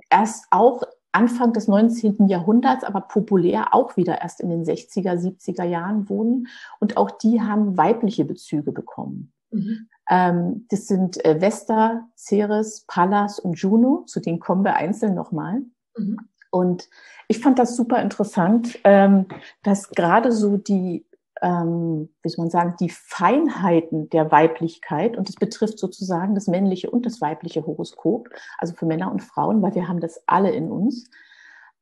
erst 0.10 0.46
auch 0.52 0.84
Anfang 1.12 1.52
des 1.54 1.68
19. 1.68 2.28
Jahrhunderts, 2.28 2.84
aber 2.84 3.02
populär 3.02 3.74
auch 3.74 3.98
wieder 3.98 4.22
erst 4.22 4.40
in 4.40 4.50
den 4.50 4.64
60er, 4.64 5.16
70er 5.16 5.66
Jahren 5.66 6.10
wurden. 6.10 6.48
Und 6.80 6.98
auch 6.98 7.12
die 7.12 7.42
haben 7.42 7.78
weibliche 7.78 8.24
Bezüge 8.24 8.72
bekommen. 8.72 9.34
Mhm. 9.52 9.90
Ähm, 10.10 10.66
das 10.70 10.88
sind 10.88 11.24
äh, 11.26 11.42
Vesta, 11.42 12.08
Ceres, 12.16 12.86
Pallas 12.88 13.40
und 13.40 13.60
Juno. 13.60 14.04
Zu 14.08 14.22
denen 14.22 14.40
kommen 14.40 14.64
wir 14.64 14.76
einzeln 14.76 15.14
nochmal. 15.14 15.64
Mhm. 15.98 16.18
Und 16.52 16.88
ich 17.28 17.40
fand 17.40 17.58
das 17.58 17.76
super 17.76 18.02
interessant, 18.02 18.78
ähm, 18.84 19.26
dass 19.64 19.90
gerade 19.90 20.32
so 20.32 20.58
die 20.58 21.06
ähm, 21.42 22.10
wie 22.22 22.30
soll 22.30 22.46
man 22.46 22.52
sagen, 22.52 22.76
die 22.80 22.90
Feinheiten 22.90 24.10
der 24.10 24.32
Weiblichkeit 24.32 25.18
und 25.18 25.28
das 25.28 25.36
betrifft 25.36 25.80
sozusagen 25.80 26.36
das 26.36 26.48
männliche 26.48 26.92
und 26.92 27.06
das 27.06 27.20
weibliche 27.20 27.66
Horoskop, 27.66 28.30
also 28.60 28.76
für 28.76 28.86
Männer 28.86 29.12
und 29.12 29.24
Frauen, 29.24 29.62
weil 29.62 29.74
wir 29.74 29.88
haben 29.88 30.00
das 30.00 30.22
alle 30.28 30.52
in 30.52 30.72
uns, 30.72 31.10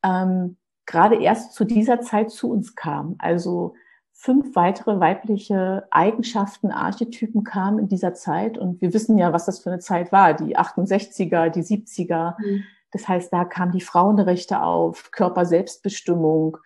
ähm, 0.03 0.55
gerade 0.85 1.21
erst 1.21 1.53
zu 1.53 1.65
dieser 1.65 1.99
Zeit 2.01 2.31
zu 2.31 2.49
uns 2.49 2.75
kam. 2.75 3.15
Also 3.19 3.75
fünf 4.13 4.55
weitere 4.55 4.99
weibliche 4.99 5.87
Eigenschaften, 5.91 6.71
Archetypen 6.71 7.43
kamen 7.43 7.79
in 7.79 7.87
dieser 7.87 8.13
Zeit 8.13 8.57
und 8.57 8.81
wir 8.81 8.93
wissen 8.93 9.17
ja, 9.17 9.33
was 9.33 9.45
das 9.45 9.59
für 9.59 9.71
eine 9.71 9.79
Zeit 9.79 10.11
war, 10.11 10.33
die 10.33 10.57
68er, 10.57 11.49
die 11.49 11.63
70er. 11.63 12.35
Mhm. 12.39 12.63
Das 12.91 13.07
heißt, 13.07 13.31
da 13.31 13.45
kamen 13.45 13.71
die 13.71 13.81
Frauenrechte 13.81 14.61
auf, 14.61 15.11
Körperselbstbestimmung, 15.11 16.57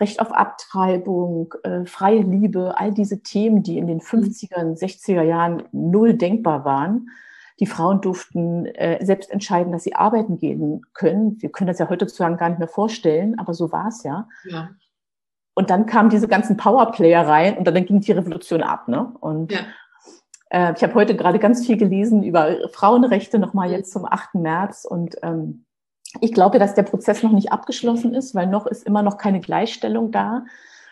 Recht 0.00 0.20
auf 0.20 0.32
Abtreibung, 0.32 1.54
äh, 1.62 1.84
freie 1.86 2.22
Liebe, 2.22 2.74
all 2.76 2.92
diese 2.92 3.22
Themen, 3.22 3.62
die 3.62 3.78
in 3.78 3.86
den 3.86 4.00
50er, 4.00 4.76
60er 4.76 5.22
Jahren 5.22 5.62
null 5.70 6.14
denkbar 6.14 6.64
waren. 6.64 7.10
Die 7.60 7.66
Frauen 7.66 8.00
durften 8.00 8.66
äh, 8.66 9.04
selbst 9.04 9.30
entscheiden, 9.30 9.72
dass 9.72 9.84
sie 9.84 9.94
arbeiten 9.94 10.38
gehen 10.38 10.84
können. 10.94 11.40
Wir 11.40 11.50
können 11.50 11.68
das 11.68 11.78
ja 11.78 11.88
heutzutage 11.88 12.36
gar 12.36 12.48
nicht 12.48 12.58
mehr 12.58 12.66
vorstellen, 12.66 13.38
aber 13.38 13.54
so 13.54 13.70
war 13.70 13.86
es 13.86 14.02
ja. 14.02 14.26
ja. 14.44 14.70
Und 15.54 15.70
dann 15.70 15.86
kamen 15.86 16.10
diese 16.10 16.26
ganzen 16.26 16.56
Powerplayer 16.56 17.28
rein 17.28 17.56
und 17.56 17.64
dann 17.64 17.86
ging 17.86 18.00
die 18.00 18.10
Revolution 18.10 18.62
ab. 18.62 18.88
Ne? 18.88 19.14
Und 19.20 19.52
ja. 19.52 19.60
Äh, 20.54 20.72
ich 20.76 20.82
habe 20.82 20.94
heute 20.94 21.16
gerade 21.16 21.40
ganz 21.40 21.66
viel 21.66 21.76
gelesen 21.76 22.22
über 22.22 22.68
Frauenrechte, 22.70 23.38
nochmal 23.38 23.72
jetzt 23.72 23.92
zum 23.92 24.04
8. 24.04 24.36
März. 24.36 24.84
Und 24.84 25.16
ähm, 25.22 25.64
ich 26.20 26.32
glaube, 26.32 26.60
dass 26.60 26.74
der 26.74 26.84
Prozess 26.84 27.24
noch 27.24 27.32
nicht 27.32 27.50
abgeschlossen 27.50 28.14
ist, 28.14 28.34
weil 28.34 28.46
noch 28.46 28.66
ist 28.66 28.86
immer 28.86 29.02
noch 29.02 29.18
keine 29.18 29.40
Gleichstellung 29.40 30.12
da. 30.12 30.44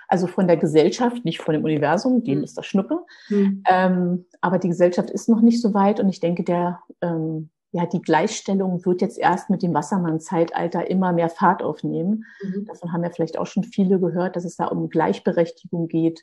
Also 0.08 0.26
von 0.26 0.48
der 0.48 0.56
Gesellschaft, 0.56 1.24
nicht 1.24 1.40
von 1.40 1.54
dem 1.54 1.64
Universum, 1.64 2.24
dem 2.24 2.38
mhm. 2.38 2.44
ist 2.44 2.58
das 2.58 2.66
Schnuppe. 2.66 2.98
Mhm. 3.28 3.62
Ähm, 3.70 4.26
aber 4.40 4.58
die 4.58 4.68
Gesellschaft 4.68 5.10
ist 5.10 5.28
noch 5.28 5.40
nicht 5.40 5.62
so 5.62 5.72
weit 5.74 6.00
und 6.00 6.08
ich 6.08 6.18
denke, 6.18 6.42
der, 6.42 6.80
ähm, 7.00 7.48
ja, 7.70 7.86
die 7.86 8.02
Gleichstellung 8.02 8.84
wird 8.84 9.00
jetzt 9.00 9.16
erst 9.16 9.48
mit 9.48 9.62
dem 9.62 9.72
Wassermann-Zeitalter 9.72 10.90
immer 10.90 11.12
mehr 11.12 11.30
Fahrt 11.30 11.62
aufnehmen. 11.62 12.24
Mhm. 12.42 12.66
Davon 12.66 12.92
haben 12.92 13.04
ja 13.04 13.10
vielleicht 13.10 13.38
auch 13.38 13.46
schon 13.46 13.62
viele 13.62 14.00
gehört, 14.00 14.34
dass 14.34 14.44
es 14.44 14.56
da 14.56 14.66
um 14.66 14.90
Gleichberechtigung 14.90 15.86
geht, 15.86 16.22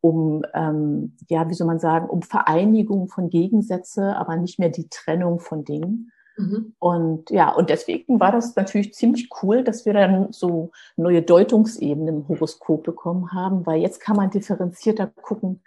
um, 0.00 0.44
ähm, 0.54 1.16
ja, 1.28 1.48
wie 1.48 1.54
soll 1.54 1.66
man 1.66 1.80
sagen, 1.80 2.08
um 2.08 2.22
Vereinigung 2.22 3.08
von 3.08 3.30
Gegensätze, 3.30 4.16
aber 4.16 4.36
nicht 4.36 4.58
mehr 4.58 4.68
die 4.68 4.88
Trennung 4.88 5.40
von 5.40 5.64
Dingen. 5.64 6.12
Mhm. 6.36 6.74
Und 6.78 7.30
ja, 7.30 7.50
und 7.50 7.68
deswegen 7.68 8.20
war 8.20 8.30
das 8.30 8.54
natürlich 8.54 8.94
ziemlich 8.94 9.28
cool, 9.42 9.64
dass 9.64 9.84
wir 9.84 9.92
dann 9.92 10.32
so 10.32 10.70
neue 10.96 11.22
Deutungsebenen 11.22 12.16
im 12.16 12.28
Horoskop 12.28 12.84
bekommen 12.84 13.32
haben, 13.32 13.66
weil 13.66 13.80
jetzt 13.80 14.00
kann 14.00 14.16
man 14.16 14.30
differenzierter 14.30 15.08
gucken, 15.20 15.60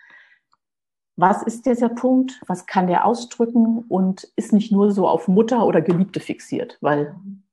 was 1.18 1.44
ist 1.44 1.66
dieser 1.66 1.90
Punkt, 1.90 2.42
was 2.48 2.66
kann 2.66 2.88
der 2.88 3.06
ausdrücken 3.06 3.86
und 3.90 4.32
ist 4.38 4.54
nicht 4.54 4.72
nur 4.72 4.92
so 4.92 5.08
auf 5.08 5.28
Mutter 5.28 5.66
oder 5.66 5.82
Geliebte 5.82 6.22
fixiert, 6.22 6.78
weil 6.80 7.08
ein 7.08 7.44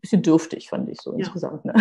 bisschen 0.00 0.22
dürftig 0.22 0.68
fand 0.68 0.88
ich 0.88 1.00
so 1.00 1.12
ja. 1.12 1.18
insgesamt. 1.18 1.64
Ne? 1.64 1.74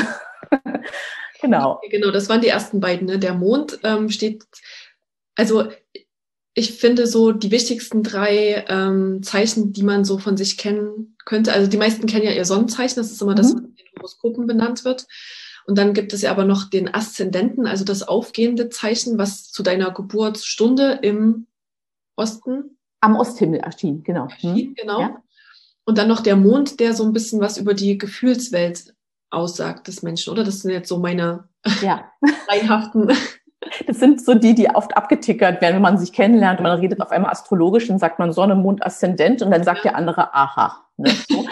Genau. 1.44 1.80
Genau, 1.90 2.10
das 2.10 2.30
waren 2.30 2.42
die 2.42 2.48
ersten 2.48 2.80
beiden. 2.80 3.08
Ne? 3.08 3.20
Der 3.20 3.36
Mond 3.36 3.80
ähm, 3.84 4.10
steht, 4.10 4.44
also 5.36 5.66
ich 6.56 6.74
finde 6.74 7.06
so 7.06 7.32
die 7.32 7.52
wichtigsten 7.52 8.04
drei 8.04 8.66
ähm, 8.68 9.22
Zeichen, 9.24 9.74
die 9.74 9.84
man 9.84 10.06
so 10.06 10.18
von 10.18 10.38
sich 10.38 10.58
kennen 10.58 11.16
könnte. 11.26 11.54
Also 11.54 11.70
die 11.70 11.78
meisten 11.78 12.08
kennen 12.08 12.26
ja 12.26 12.32
ihr 12.32 12.46
Sonnenzeichen, 12.46 12.96
das 12.96 13.12
ist 13.12 13.22
immer 13.22 13.32
mhm. 13.34 13.38
das, 13.38 13.54
was 13.54 13.62
in 13.62 13.76
den 13.76 13.86
Horoskopen 13.98 14.48
benannt 14.48 14.86
wird. 14.86 15.06
Und 15.66 15.78
dann 15.78 15.94
gibt 15.94 16.14
es 16.14 16.22
ja 16.22 16.32
aber 16.32 16.46
noch 16.46 16.70
den 16.70 16.94
Aszendenten, 16.94 17.68
also 17.68 17.86
das 17.86 18.04
aufgehende 18.04 18.70
Zeichen, 18.70 19.18
was 19.18 19.52
zu 19.52 19.64
deiner 19.64 19.92
Geburtsstunde 19.92 21.00
im 21.02 21.48
Osten. 22.16 22.78
Am 23.00 23.16
Osthimmel 23.16 23.60
erschien, 23.60 24.04
genau. 24.04 24.26
Erschien, 24.26 24.70
mhm. 24.70 24.76
genau. 24.76 25.00
Ja. 25.02 25.24
Und 25.86 25.98
dann 25.98 26.08
noch 26.08 26.22
der 26.22 26.36
Mond, 26.36 26.80
der 26.80 26.94
so 26.94 27.04
ein 27.04 27.14
bisschen 27.14 27.42
was 27.42 27.58
über 27.58 27.74
die 27.74 27.98
Gefühlswelt 27.98 28.94
aussagt 29.34 29.88
des 29.88 30.04
Menschen, 30.04 30.32
oder? 30.32 30.44
Das 30.44 30.62
sind 30.62 30.72
jetzt 30.72 30.90
so 30.90 31.00
meine 31.00 31.46
ja. 31.82 32.06
reinhaften 32.48 33.12
das 33.88 34.00
sind 34.00 34.24
so 34.24 34.34
die, 34.34 34.56
die 34.56 34.70
oft 34.70 34.96
abgetickert 34.96 35.62
werden, 35.62 35.76
wenn 35.76 35.82
man 35.82 35.98
sich 35.98 36.14
kennenlernt 36.14 36.60
und 36.60 36.64
man 36.64 36.80
redet 36.80 37.02
auf 37.02 37.12
einmal 37.12 37.32
astrologisch, 37.32 37.88
dann 37.88 38.00
sagt 38.00 38.20
man 38.20 38.32
Sonne, 38.32 38.56
Mond, 38.56 38.86
Aszendent 38.86 39.42
und 39.42 39.52
dann 39.52 39.64
sagt 39.64 39.84
der 39.86 39.96
andere, 39.96 40.34
aha. 40.34 40.78
Ne? 40.98 41.12
So. 41.30 41.46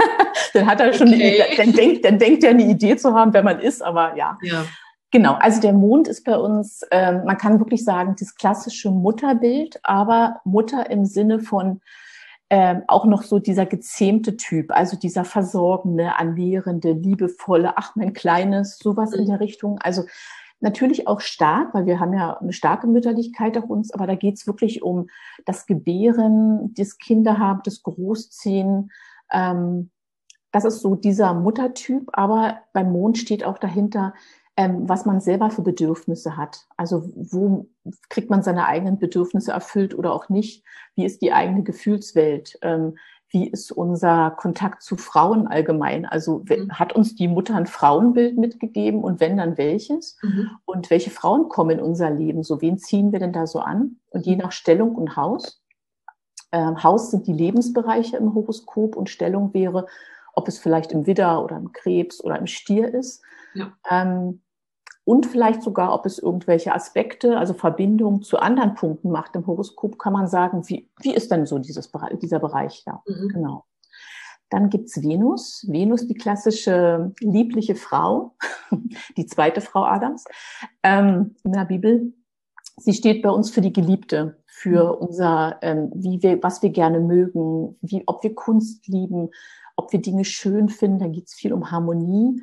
dann 0.54 0.66
hat 0.66 0.80
er 0.80 0.92
schon, 0.92 1.08
okay. 1.08 1.42
eine, 1.42 1.56
dann 1.56 1.72
denkt, 1.72 2.04
dann 2.04 2.18
denkt 2.18 2.44
er 2.44 2.50
eine 2.50 2.64
Idee 2.64 2.96
zu 2.96 3.14
haben, 3.14 3.32
wer 3.32 3.42
man 3.42 3.60
ist, 3.60 3.82
aber 3.82 4.16
ja. 4.16 4.38
ja. 4.42 4.64
Genau, 5.10 5.34
also 5.34 5.60
der 5.60 5.72
Mond 5.72 6.08
ist 6.08 6.24
bei 6.24 6.36
uns, 6.36 6.82
ähm, 6.90 7.22
man 7.24 7.38
kann 7.38 7.60
wirklich 7.60 7.84
sagen, 7.84 8.16
das 8.18 8.34
klassische 8.34 8.90
Mutterbild, 8.90 9.78
aber 9.84 10.40
Mutter 10.44 10.90
im 10.90 11.04
Sinne 11.04 11.38
von 11.38 11.80
ähm, 12.56 12.82
auch 12.86 13.04
noch 13.04 13.24
so 13.24 13.40
dieser 13.40 13.66
gezähmte 13.66 14.36
Typ, 14.36 14.70
also 14.70 14.96
dieser 14.96 15.24
versorgende, 15.24 16.04
ernährende, 16.04 16.92
liebevolle, 16.92 17.76
ach 17.76 17.96
mein 17.96 18.12
Kleines, 18.12 18.78
sowas 18.78 19.10
mhm. 19.10 19.18
in 19.18 19.26
der 19.26 19.40
Richtung. 19.40 19.80
Also 19.80 20.04
Natürlich 20.60 21.08
auch 21.08 21.20
stark, 21.20 21.74
weil 21.74 21.84
wir 21.84 22.00
haben 22.00 22.14
ja 22.14 22.38
eine 22.38 22.54
starke 22.54 22.86
Mütterlichkeit 22.86 23.58
auf 23.58 23.68
uns, 23.68 23.92
aber 23.92 24.06
da 24.06 24.14
geht 24.14 24.36
es 24.36 24.46
wirklich 24.46 24.82
um 24.82 25.08
das 25.44 25.66
Gebären, 25.66 26.72
das 26.74 26.96
Kinderhaben, 26.96 27.60
das 27.64 27.82
Großziehen. 27.82 28.90
Ähm, 29.30 29.90
das 30.52 30.64
ist 30.64 30.80
so 30.80 30.94
dieser 30.94 31.34
Muttertyp, 31.34 32.08
aber 32.14 32.60
beim 32.72 32.92
Mond 32.92 33.18
steht 33.18 33.44
auch 33.44 33.58
dahinter, 33.58 34.14
ähm, 34.56 34.88
was 34.88 35.04
man 35.04 35.20
selber 35.20 35.50
für 35.50 35.62
Bedürfnisse 35.62 36.36
hat. 36.36 36.66
Also 36.76 37.10
wo 37.14 37.68
kriegt 38.08 38.30
man 38.30 38.42
seine 38.42 38.66
eigenen 38.66 38.98
Bedürfnisse 38.98 39.52
erfüllt 39.52 39.94
oder 39.96 40.12
auch 40.12 40.28
nicht? 40.28 40.64
Wie 40.94 41.04
ist 41.04 41.22
die 41.22 41.32
eigene 41.32 41.62
Gefühlswelt? 41.64 42.58
Ähm, 42.62 42.96
wie 43.30 43.48
ist 43.48 43.72
unser 43.72 44.30
Kontakt 44.30 44.82
zu 44.82 44.96
Frauen 44.96 45.48
allgemein? 45.48 46.06
Also 46.06 46.44
mhm. 46.48 46.70
hat 46.70 46.92
uns 46.92 47.16
die 47.16 47.26
Mutter 47.26 47.56
ein 47.56 47.66
Frauenbild 47.66 48.38
mitgegeben 48.38 49.02
und 49.02 49.18
wenn 49.18 49.36
dann 49.36 49.58
welches? 49.58 50.16
Mhm. 50.22 50.50
Und 50.64 50.90
welche 50.90 51.10
Frauen 51.10 51.48
kommen 51.48 51.78
in 51.78 51.84
unser 51.84 52.10
Leben? 52.10 52.44
So 52.44 52.62
wen 52.62 52.78
ziehen 52.78 53.10
wir 53.10 53.18
denn 53.18 53.32
da 53.32 53.48
so 53.48 53.58
an? 53.58 53.96
Und 54.10 54.24
je 54.24 54.36
nach 54.36 54.52
Stellung 54.52 54.94
und 54.94 55.16
Haus. 55.16 55.60
Ähm, 56.52 56.84
Haus 56.84 57.10
sind 57.10 57.26
die 57.26 57.32
Lebensbereiche 57.32 58.16
im 58.18 58.34
Horoskop 58.34 58.94
und 58.94 59.10
Stellung 59.10 59.52
wäre, 59.52 59.86
ob 60.34 60.46
es 60.46 60.60
vielleicht 60.60 60.92
im 60.92 61.08
Widder 61.08 61.42
oder 61.42 61.56
im 61.56 61.72
Krebs 61.72 62.22
oder 62.22 62.38
im 62.38 62.46
Stier 62.46 62.94
ist. 62.94 63.24
Ja. 63.54 63.72
Ähm, 63.90 64.42
und 65.04 65.26
vielleicht 65.26 65.62
sogar, 65.62 65.92
ob 65.92 66.06
es 66.06 66.18
irgendwelche 66.18 66.74
Aspekte, 66.74 67.36
also 67.36 67.52
Verbindungen 67.52 68.22
zu 68.22 68.38
anderen 68.38 68.74
Punkten 68.74 69.10
macht 69.10 69.36
im 69.36 69.46
Horoskop, 69.46 69.98
kann 69.98 70.14
man 70.14 70.28
sagen, 70.28 70.66
wie, 70.68 70.88
wie 71.00 71.14
ist 71.14 71.30
denn 71.30 71.44
so 71.44 71.58
dieses, 71.58 71.90
dieser 72.22 72.40
Bereich 72.40 72.82
da? 72.86 73.02
Mhm. 73.06 73.28
Genau. 73.28 73.64
Dann 74.48 74.70
gibt's 74.70 75.02
Venus. 75.02 75.66
Venus, 75.68 76.06
die 76.06 76.14
klassische 76.14 77.12
liebliche 77.20 77.74
Frau, 77.74 78.34
die 79.16 79.26
zweite 79.26 79.60
Frau 79.60 79.84
Adams 79.84 80.24
ähm, 80.82 81.36
in 81.44 81.52
der 81.52 81.66
Bibel. 81.66 82.14
Sie 82.76 82.94
steht 82.94 83.22
bei 83.22 83.30
uns 83.30 83.50
für 83.50 83.60
die 83.60 83.72
Geliebte, 83.72 84.42
für 84.46 84.96
mhm. 84.96 85.06
unser, 85.06 85.58
ähm, 85.60 85.92
wie 85.94 86.22
wir, 86.22 86.42
was 86.42 86.62
wir 86.62 86.70
gerne 86.70 87.00
mögen, 87.00 87.76
wie, 87.82 88.04
ob 88.06 88.22
wir 88.22 88.34
Kunst 88.34 88.88
lieben, 88.88 89.30
ob 89.76 89.92
wir 89.92 90.00
Dinge 90.00 90.24
schön 90.24 90.70
finden. 90.70 90.98
Da 90.98 91.08
geht's 91.08 91.34
viel 91.34 91.52
um 91.52 91.70
Harmonie 91.70 92.40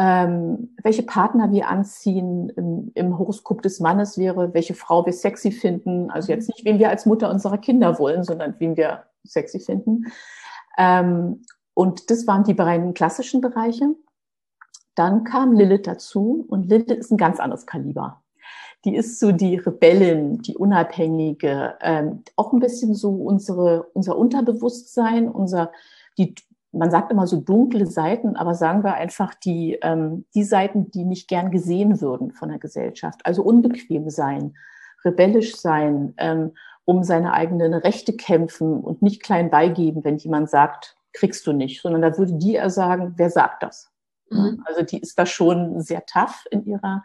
ähm, 0.00 0.74
welche 0.82 1.02
Partner 1.02 1.52
wir 1.52 1.68
anziehen 1.68 2.48
im, 2.56 2.90
im, 2.94 3.18
Horoskop 3.18 3.60
des 3.60 3.80
Mannes 3.80 4.16
wäre, 4.16 4.54
welche 4.54 4.72
Frau 4.72 5.04
wir 5.04 5.12
sexy 5.12 5.52
finden. 5.52 6.10
Also 6.10 6.32
jetzt 6.32 6.48
nicht, 6.48 6.64
wen 6.64 6.78
wir 6.78 6.88
als 6.88 7.04
Mutter 7.04 7.28
unserer 7.30 7.58
Kinder 7.58 7.98
wollen, 7.98 8.24
sondern 8.24 8.54
wen 8.56 8.78
wir 8.78 9.04
sexy 9.24 9.60
finden. 9.60 10.06
Ähm, 10.78 11.42
und 11.74 12.10
das 12.10 12.26
waren 12.26 12.44
die 12.44 12.54
beiden 12.54 12.94
klassischen 12.94 13.42
Bereiche. 13.42 13.94
Dann 14.94 15.24
kam 15.24 15.52
Lilith 15.52 15.86
dazu 15.86 16.46
und 16.48 16.70
Lilith 16.70 16.92
ist 16.92 17.12
ein 17.12 17.18
ganz 17.18 17.38
anderes 17.38 17.66
Kaliber. 17.66 18.22
Die 18.86 18.96
ist 18.96 19.20
so 19.20 19.32
die 19.32 19.56
Rebellin, 19.56 20.38
die 20.38 20.56
Unabhängige, 20.56 21.74
ähm, 21.82 22.24
auch 22.36 22.54
ein 22.54 22.60
bisschen 22.60 22.94
so 22.94 23.10
unsere, 23.10 23.82
unser 23.92 24.16
Unterbewusstsein, 24.16 25.28
unser, 25.28 25.72
die 26.16 26.34
man 26.72 26.90
sagt 26.90 27.10
immer 27.10 27.26
so 27.26 27.40
dunkle 27.40 27.86
Seiten, 27.86 28.36
aber 28.36 28.54
sagen 28.54 28.84
wir 28.84 28.94
einfach 28.94 29.34
die, 29.34 29.78
ähm, 29.82 30.24
die 30.34 30.44
Seiten, 30.44 30.90
die 30.90 31.04
nicht 31.04 31.28
gern 31.28 31.50
gesehen 31.50 32.00
würden 32.00 32.32
von 32.32 32.48
der 32.48 32.58
Gesellschaft. 32.58 33.20
Also 33.24 33.42
unbequem 33.42 34.08
sein, 34.10 34.56
rebellisch 35.04 35.56
sein, 35.56 36.14
ähm, 36.18 36.52
um 36.84 37.02
seine 37.02 37.32
eigenen 37.32 37.74
Rechte 37.74 38.16
kämpfen 38.16 38.80
und 38.80 39.02
nicht 39.02 39.22
klein 39.22 39.50
beigeben, 39.50 40.04
wenn 40.04 40.16
jemand 40.18 40.50
sagt, 40.50 40.96
kriegst 41.12 41.46
du 41.46 41.52
nicht, 41.52 41.82
sondern 41.82 42.02
da 42.02 42.16
würde 42.16 42.34
die 42.34 42.54
eher 42.54 42.70
sagen, 42.70 43.14
wer 43.16 43.30
sagt 43.30 43.62
das? 43.62 43.90
Mhm. 44.30 44.62
Also 44.64 44.82
die 44.82 45.00
ist 45.00 45.18
da 45.18 45.26
schon 45.26 45.80
sehr 45.80 46.06
tough 46.06 46.46
in 46.50 46.64
ihrer 46.64 47.02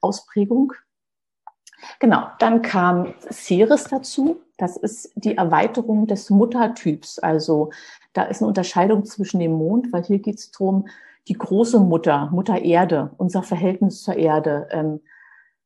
Ausprägung. 0.00 0.72
Genau, 1.98 2.28
dann 2.38 2.62
kam 2.62 3.14
Ceres 3.30 3.84
dazu. 3.84 4.40
Das 4.56 4.76
ist 4.76 5.12
die 5.16 5.36
Erweiterung 5.36 6.06
des 6.06 6.30
Muttertyps. 6.30 7.18
Also 7.18 7.70
da 8.12 8.22
ist 8.24 8.40
eine 8.40 8.48
Unterscheidung 8.48 9.04
zwischen 9.04 9.40
dem 9.40 9.52
Mond, 9.52 9.92
weil 9.92 10.04
hier 10.04 10.18
geht 10.18 10.38
es 10.38 10.50
darum, 10.50 10.88
die 11.28 11.34
große 11.34 11.80
Mutter, 11.80 12.30
Mutter 12.32 12.62
Erde, 12.62 13.10
unser 13.18 13.42
Verhältnis 13.42 14.02
zur 14.02 14.16
Erde, 14.16 14.68
ähm, 14.70 15.00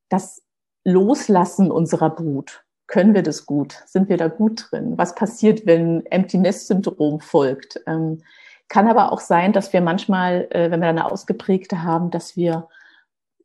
das 0.09 0.42
Loslassen 0.85 1.70
unserer 1.70 2.11
Brut. 2.11 2.64
Können 2.87 3.14
wir 3.14 3.22
das 3.22 3.46
gut? 3.46 3.76
Sind 3.87 4.09
wir 4.09 4.16
da 4.16 4.29
gut 4.29 4.66
drin? 4.70 4.94
Was 4.96 5.14
passiert, 5.14 5.66
wenn 5.66 6.05
Empty 6.07 6.38
Nest 6.38 6.66
Syndrom 6.66 7.20
folgt? 7.20 7.81
Ähm, 7.87 8.22
kann 8.68 8.88
aber 8.88 9.12
auch 9.12 9.20
sein, 9.20 9.53
dass 9.53 9.72
wir 9.72 9.81
manchmal, 9.81 10.48
äh, 10.50 10.70
wenn 10.70 10.81
wir 10.81 10.88
eine 10.88 11.11
ausgeprägte 11.11 11.83
haben, 11.85 12.11
dass 12.11 12.37
wir 12.37 12.68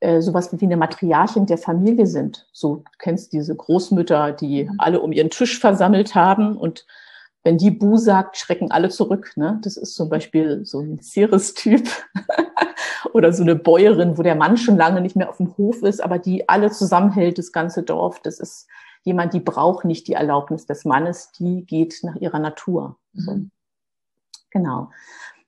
äh, 0.06 0.22
sowas 0.22 0.50
wie 0.52 0.66
eine 0.66 0.78
Matriarchin 0.78 1.48
der 1.48 1.58
Familie 1.58 2.06
sind. 2.06 2.48
So 2.52 2.76
du 2.76 2.84
kennst 3.00 3.34
diese 3.34 3.56
Großmütter, 3.56 4.34
die 4.34 4.66
mhm. 4.66 4.76
alle 4.78 5.02
um 5.02 5.12
ihren 5.12 5.32
Tisch 5.32 5.60
versammelt 5.60 6.14
haben 6.14 6.58
und 6.58 6.86
wenn 7.44 7.58
die 7.58 7.72
Bu 7.72 7.98
sagt, 7.98 8.38
schrecken 8.38 8.72
alle 8.72 8.90
zurück. 8.90 9.34
Ne? 9.36 9.60
Das 9.64 9.78
ist 9.78 9.96
zum 9.96 10.10
Beispiel 10.10 10.64
so 10.64 10.80
ein 10.80 11.00
Ceres-Typ 11.00 11.88
oder 13.14 13.34
so 13.34 13.42
eine 13.42 13.56
Bäuerin, 13.56 14.18
wo 14.18 14.22
der 14.22 14.36
Mann 14.36 14.58
schon 14.58 14.78
lange 14.78 15.02
nicht 15.02 15.16
mehr 15.16 15.30
auf 15.30 15.38
dem 15.38 15.58
Hof 15.58 15.82
ist, 15.82 16.04
aber 16.04 16.20
die 16.20 16.50
alle 16.50 16.70
zusammenhält, 16.70 17.40
das 17.40 17.52
ganze 17.52 17.82
Dorf. 17.82 18.20
Das 18.22 18.40
ist 18.40 18.68
jemand, 19.04 19.34
die 19.34 19.40
braucht 19.40 19.86
nicht 19.86 20.08
die 20.08 20.14
Erlaubnis 20.14 20.68
des 20.68 20.86
Mannes, 20.86 21.32
die 21.32 21.66
geht 21.66 22.00
nach 22.04 22.16
ihrer 22.16 22.40
Natur. 22.40 22.98
Mhm. 23.14 23.50
Genau. 24.52 24.90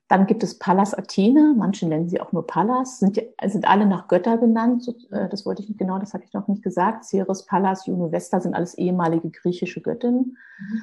Dann 0.08 0.26
gibt 0.26 0.42
es 0.44 0.58
Pallas 0.58 0.94
Athene, 0.94 1.54
manche 1.58 1.88
nennen 1.88 2.08
sie 2.08 2.22
auch 2.22 2.32
nur 2.32 2.48
Pallas, 2.48 3.00
sind, 3.00 3.22
sind 3.46 3.68
alle 3.68 3.86
nach 3.86 4.08
Götter 4.08 4.38
benannt. 4.38 4.88
Äh, 5.12 5.28
das 5.30 5.46
wollte 5.46 5.62
ich 5.62 5.70
nicht 5.70 5.80
genau, 5.80 6.00
das 6.00 6.14
habe 6.14 6.24
ich 6.24 6.34
noch 6.34 6.48
nicht 6.48 6.64
gesagt. 6.64 7.04
Ceres, 7.04 7.46
Pallas, 7.46 7.86
Juno, 7.86 8.12
Vesta 8.12 8.40
sind 8.40 8.54
alles 8.54 8.76
ehemalige 8.76 9.30
griechische 9.30 9.82
Göttinnen. 9.82 10.38
Mhm. 10.60 10.82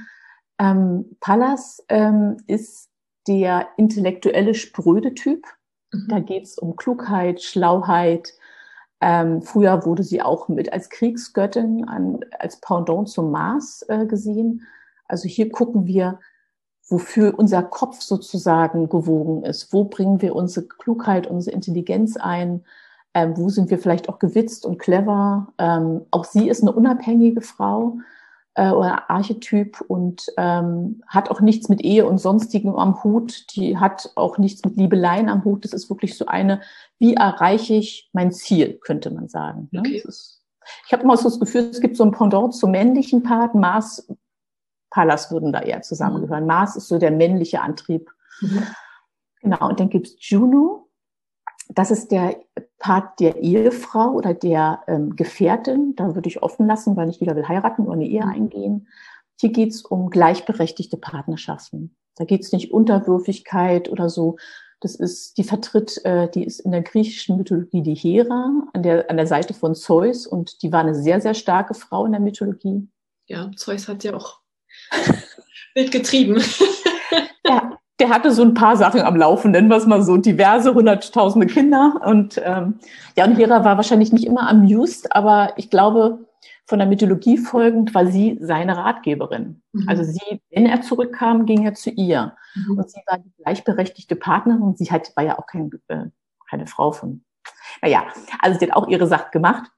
Ähm, 0.58 1.16
Pallas 1.20 1.84
ähm, 1.88 2.37
ist 2.46 2.90
der 3.26 3.68
intellektuelle 3.78 4.54
spröde 4.54 5.14
Typ. 5.14 5.46
Mhm. 5.92 6.08
Da 6.08 6.20
geht 6.20 6.44
es 6.44 6.58
um 6.58 6.76
Klugheit, 6.76 7.42
Schlauheit. 7.42 8.34
Ähm, 9.00 9.40
früher 9.40 9.87
wurde 9.87 10.02
sie 10.02 10.20
auch 10.20 10.48
mit 10.48 10.72
als 10.72 10.90
Kriegsgöttin, 10.90 11.88
an, 11.88 12.20
als 12.38 12.60
Pendant 12.60 13.08
zum 13.08 13.30
Mars 13.30 13.84
äh, 13.88 14.04
gesehen. 14.06 14.66
Also 15.06 15.28
hier 15.28 15.50
gucken 15.50 15.87
wir, 15.87 16.20
wofür 16.88 17.38
unser 17.38 17.62
Kopf 17.62 18.00
sozusagen 18.00 18.88
gewogen 18.88 19.42
ist. 19.44 19.72
Wo 19.72 19.84
bringen 19.84 20.20
wir 20.20 20.34
unsere 20.36 20.66
Klugheit, 20.66 21.26
unsere 21.26 21.54
Intelligenz 21.54 22.16
ein? 22.16 22.64
Ähm, 23.14 23.36
wo 23.36 23.48
sind 23.48 23.70
wir 23.70 23.78
vielleicht 23.78 24.08
auch 24.08 24.18
gewitzt 24.18 24.66
und 24.66 24.78
clever? 24.78 25.48
Ähm, 25.58 26.02
auch 26.10 26.24
sie 26.24 26.48
ist 26.48 26.62
eine 26.62 26.72
unabhängige 26.72 27.40
Frau 27.40 27.98
äh, 28.54 28.70
oder 28.70 29.10
Archetyp 29.10 29.80
und 29.88 30.26
ähm, 30.36 31.02
hat 31.06 31.30
auch 31.30 31.40
nichts 31.40 31.68
mit 31.68 31.82
Ehe 31.82 32.06
und 32.06 32.18
Sonstigem 32.18 32.74
am 32.76 33.02
Hut. 33.02 33.54
Die 33.56 33.78
hat 33.78 34.10
auch 34.14 34.38
nichts 34.38 34.64
mit 34.64 34.76
Liebeleien 34.76 35.28
am 35.28 35.44
Hut. 35.44 35.64
Das 35.64 35.72
ist 35.72 35.88
wirklich 35.88 36.16
so 36.18 36.26
eine, 36.26 36.60
wie 36.98 37.14
erreiche 37.14 37.74
ich 37.74 38.10
mein 38.12 38.32
Ziel, 38.32 38.78
könnte 38.82 39.10
man 39.10 39.28
sagen. 39.28 39.68
Ne? 39.70 39.80
Okay. 39.80 40.02
Ist, 40.04 40.42
ich 40.86 40.92
habe 40.92 41.02
immer 41.02 41.16
so 41.16 41.24
das 41.24 41.40
Gefühl, 41.40 41.68
es 41.70 41.80
gibt 41.80 41.96
so 41.96 42.04
ein 42.04 42.12
Pendant 42.12 42.54
zum 42.54 42.70
männlichen 42.70 43.22
Part. 43.22 43.54
Mars 43.54 44.06
Pallas 44.94 45.33
würden 45.33 45.52
da 45.52 45.61
eher 45.61 45.83
zusammengehören. 45.83 46.46
Mars 46.46 46.76
ist 46.76 46.87
so 46.87 46.98
der 46.98 47.11
männliche 47.11 47.61
Antrieb. 47.61 48.12
Mhm. 48.40 48.62
Genau, 49.40 49.68
und 49.68 49.80
dann 49.80 49.90
gibt's 49.90 50.14
Juno. 50.20 50.88
Das 51.68 51.90
ist 51.90 52.12
der 52.12 52.37
Part 52.78 53.18
der 53.18 53.38
Ehefrau 53.38 54.12
oder 54.12 54.35
der 54.35 54.85
ähm, 54.87 55.16
Gefährtin. 55.16 55.96
Da 55.96 56.14
würde 56.14 56.28
ich 56.28 56.44
offen 56.44 56.68
lassen, 56.68 56.96
weil 56.96 57.07
nicht 57.07 57.20
jeder 57.20 57.35
will 57.35 57.48
heiraten 57.48 57.83
oder 57.83 57.94
eine 57.94 58.07
Ehe 58.07 58.24
mhm. 58.24 58.30
eingehen. 58.30 58.88
Hier 59.40 59.50
geht's 59.50 59.83
um 59.83 60.11
gleichberechtigte 60.11 60.96
Partnerschaften. 60.96 61.96
Da 62.14 62.24
geht's 62.24 62.52
nicht 62.52 62.72
Unterwürfigkeit 62.72 63.90
oder 63.90 64.09
so. 64.09 64.37
Das 64.78 64.94
ist, 64.94 65.38
die 65.38 65.44
vertritt, 65.44 66.04
äh, 66.04 66.30
die 66.30 66.44
ist 66.44 66.61
in 66.61 66.70
der 66.70 66.83
griechischen 66.83 67.37
Mythologie 67.37 67.83
die 67.83 67.96
Hera 67.96 68.52
an 68.72 68.83
der, 68.85 69.11
an 69.11 69.16
der 69.16 69.26
Seite 69.26 69.54
von 69.54 69.74
Zeus 69.74 70.24
und 70.24 70.62
die 70.62 70.70
war 70.70 70.80
eine 70.80 70.94
sehr, 70.94 71.20
sehr 71.20 71.35
starke 71.35 71.74
Frau 71.74 72.04
in 72.07 72.12
der 72.12 72.20
Mythologie. 72.20 72.87
Ja, 73.26 73.50
Zeus 73.57 73.88
hat 73.88 74.04
ja 74.04 74.14
auch 74.14 74.43
wild 75.74 75.92
getrieben. 75.92 76.42
ja, 77.46 77.78
der 78.00 78.09
hatte 78.09 78.33
so 78.33 78.42
ein 78.42 78.54
paar 78.54 78.76
Sachen 78.76 79.00
am 79.00 79.16
Laufen, 79.16 79.52
nennen 79.52 79.68
wir 79.68 79.76
es 79.76 79.87
mal 79.87 80.02
so, 80.02 80.16
diverse 80.16 80.74
hunderttausende 80.74 81.46
Kinder. 81.46 82.00
Und 82.04 82.40
ähm, 82.44 82.78
ja, 83.16 83.24
und 83.24 83.37
Hera 83.37 83.64
war 83.64 83.76
wahrscheinlich 83.76 84.12
nicht 84.12 84.26
immer 84.26 84.48
amused, 84.48 85.14
aber 85.14 85.52
ich 85.57 85.70
glaube, 85.70 86.26
von 86.66 86.78
der 86.78 86.88
Mythologie 86.88 87.38
folgend 87.38 87.94
war 87.94 88.07
sie 88.07 88.38
seine 88.40 88.76
Ratgeberin. 88.76 89.62
Mhm. 89.72 89.88
Also 89.88 90.02
sie, 90.02 90.40
wenn 90.50 90.66
er 90.66 90.80
zurückkam, 90.80 91.46
ging 91.46 91.64
er 91.64 91.74
zu 91.74 91.90
ihr. 91.90 92.35
Mhm. 92.54 92.78
Und 92.78 92.90
sie 92.90 93.00
war 93.07 93.18
die 93.18 93.33
gleichberechtigte 93.42 94.16
Partnerin 94.16 94.62
und 94.62 94.78
sie 94.78 94.90
hat, 94.90 95.12
war 95.14 95.24
ja 95.24 95.38
auch 95.38 95.46
kein, 95.46 95.70
äh, 95.88 96.07
keine 96.48 96.66
Frau 96.66 96.92
von. 96.92 97.22
Naja, 97.83 98.04
also 98.40 98.59
sie 98.59 98.66
hat 98.66 98.76
auch 98.76 98.88
ihre 98.88 99.07
Sache 99.07 99.28
gemacht. 99.30 99.70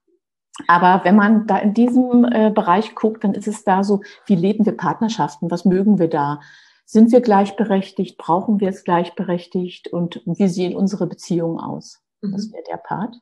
Aber 0.67 1.05
wenn 1.05 1.17
man 1.17 1.47
da 1.47 1.59
in 1.59 1.75
diesem 1.75 2.25
äh, 2.25 2.51
Bereich 2.51 2.95
guckt, 2.95 3.25
dann 3.25 3.35
ist 3.35 3.49
es 3.49 3.65
da 3.65 3.85
so, 3.85 4.03
wie 4.27 4.37
leben 4.37 4.65
wir 4.65 4.77
Partnerschaften? 4.77 5.51
Was 5.51 5.65
mögen 5.65 5.99
wir 5.99 6.09
da? 6.09 6.41
Sind 6.87 7.13
wir 7.13 7.21
gleichberechtigt? 7.21 8.17
Brauchen 8.17 8.61
wir 8.61 8.69
es 8.69 8.85
gleichberechtigt? 8.85 9.89
Und 9.89 10.23
wie 10.25 10.49
sehen 10.49 10.75
unsere 10.75 11.07
Beziehungen 11.07 11.59
aus? 11.59 12.01
Mhm. 12.23 12.33
Das 12.33 12.53
wäre 12.53 12.63
der 12.71 12.79
Part. 12.79 13.17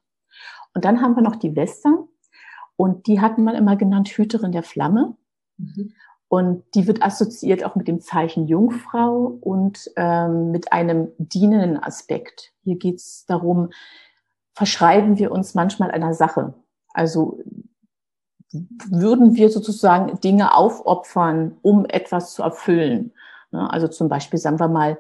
Und 0.75 0.85
dann 0.85 1.01
haben 1.01 1.17
wir 1.17 1.23
noch 1.23 1.37
die 1.37 1.57
Wester. 1.57 2.07
Und 2.77 3.07
die 3.07 3.21
hat 3.21 3.39
man 3.39 3.55
immer 3.55 3.77
genannt 3.77 4.09
Hüterin 4.09 4.53
der 4.53 4.63
Flamme. 4.63 5.17
Mhm. 5.57 5.93
Und 6.29 6.65
die 6.75 6.87
wird 6.87 7.03
assoziiert 7.03 7.65
auch 7.65 7.77
mit 7.77 7.87
dem 7.87 8.01
Zeichen 8.01 8.49
Jungfrau 8.49 9.39
und 9.41 9.91
ähm, 9.97 10.51
mit 10.51 10.73
einem 10.73 11.09
dienenden 11.19 11.81
Aspekt. 11.83 12.53
Hier 12.65 12.77
geht 12.77 12.97
es 12.97 13.25
darum, 13.27 13.71
verschreiben 14.53 15.19
wir 15.19 15.31
uns 15.31 15.55
manchmal 15.55 15.91
einer 15.91 16.13
Sache. 16.15 16.55
Also 16.95 17.39
würden 18.89 19.35
wir 19.35 19.51
sozusagen 19.51 20.21
Dinge 20.21 20.55
aufopfern, 20.55 21.59
um 21.61 21.85
etwas 21.87 22.33
zu 22.35 22.43
erfüllen. 22.43 23.13
Also 23.51 23.89
zum 23.89 24.09
Beispiel, 24.09 24.39
sagen 24.39 24.59
wir 24.59 24.69
mal, 24.69 24.99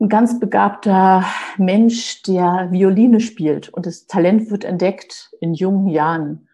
ein 0.00 0.08
ganz 0.08 0.40
begabter 0.40 1.24
Mensch, 1.58 2.22
der 2.22 2.68
Violine 2.70 3.20
spielt 3.20 3.68
und 3.68 3.86
das 3.86 4.06
Talent 4.06 4.50
wird 4.50 4.64
entdeckt 4.64 5.30
in 5.40 5.54
jungen 5.54 5.86
Jahren 5.88 6.48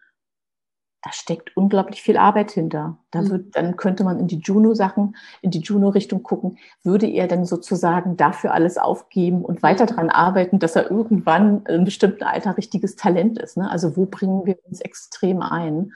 da 1.01 1.13
steckt 1.13 1.55
unglaublich 1.55 2.01
viel 2.01 2.17
Arbeit 2.17 2.51
hinter. 2.51 2.97
Da 3.11 3.21
mhm. 3.21 3.29
wird, 3.29 3.55
dann 3.55 3.77
könnte 3.77 4.03
man 4.03 4.19
in 4.19 4.27
die 4.27 4.39
Juno-Sachen, 4.39 5.15
in 5.41 5.51
die 5.51 5.61
Juno-Richtung 5.61 6.23
gucken. 6.23 6.57
Würde 6.83 7.07
er 7.07 7.27
denn 7.27 7.45
sozusagen 7.45 8.17
dafür 8.17 8.53
alles 8.53 8.77
aufgeben 8.77 9.45
und 9.45 9.63
weiter 9.63 9.85
mhm. 9.85 9.95
dran 9.95 10.09
arbeiten, 10.09 10.59
dass 10.59 10.75
er 10.75 10.91
irgendwann 10.91 11.65
einem 11.65 11.85
bestimmten 11.85 12.23
Alter 12.23 12.57
richtiges 12.57 12.97
Talent 12.97 13.39
ist? 13.39 13.55
Ne? 13.55 13.69
Also 13.69 13.95
wo 13.95 14.05
bringen 14.05 14.45
wir 14.45 14.57
uns 14.65 14.81
extrem 14.81 15.41
ein? 15.41 15.93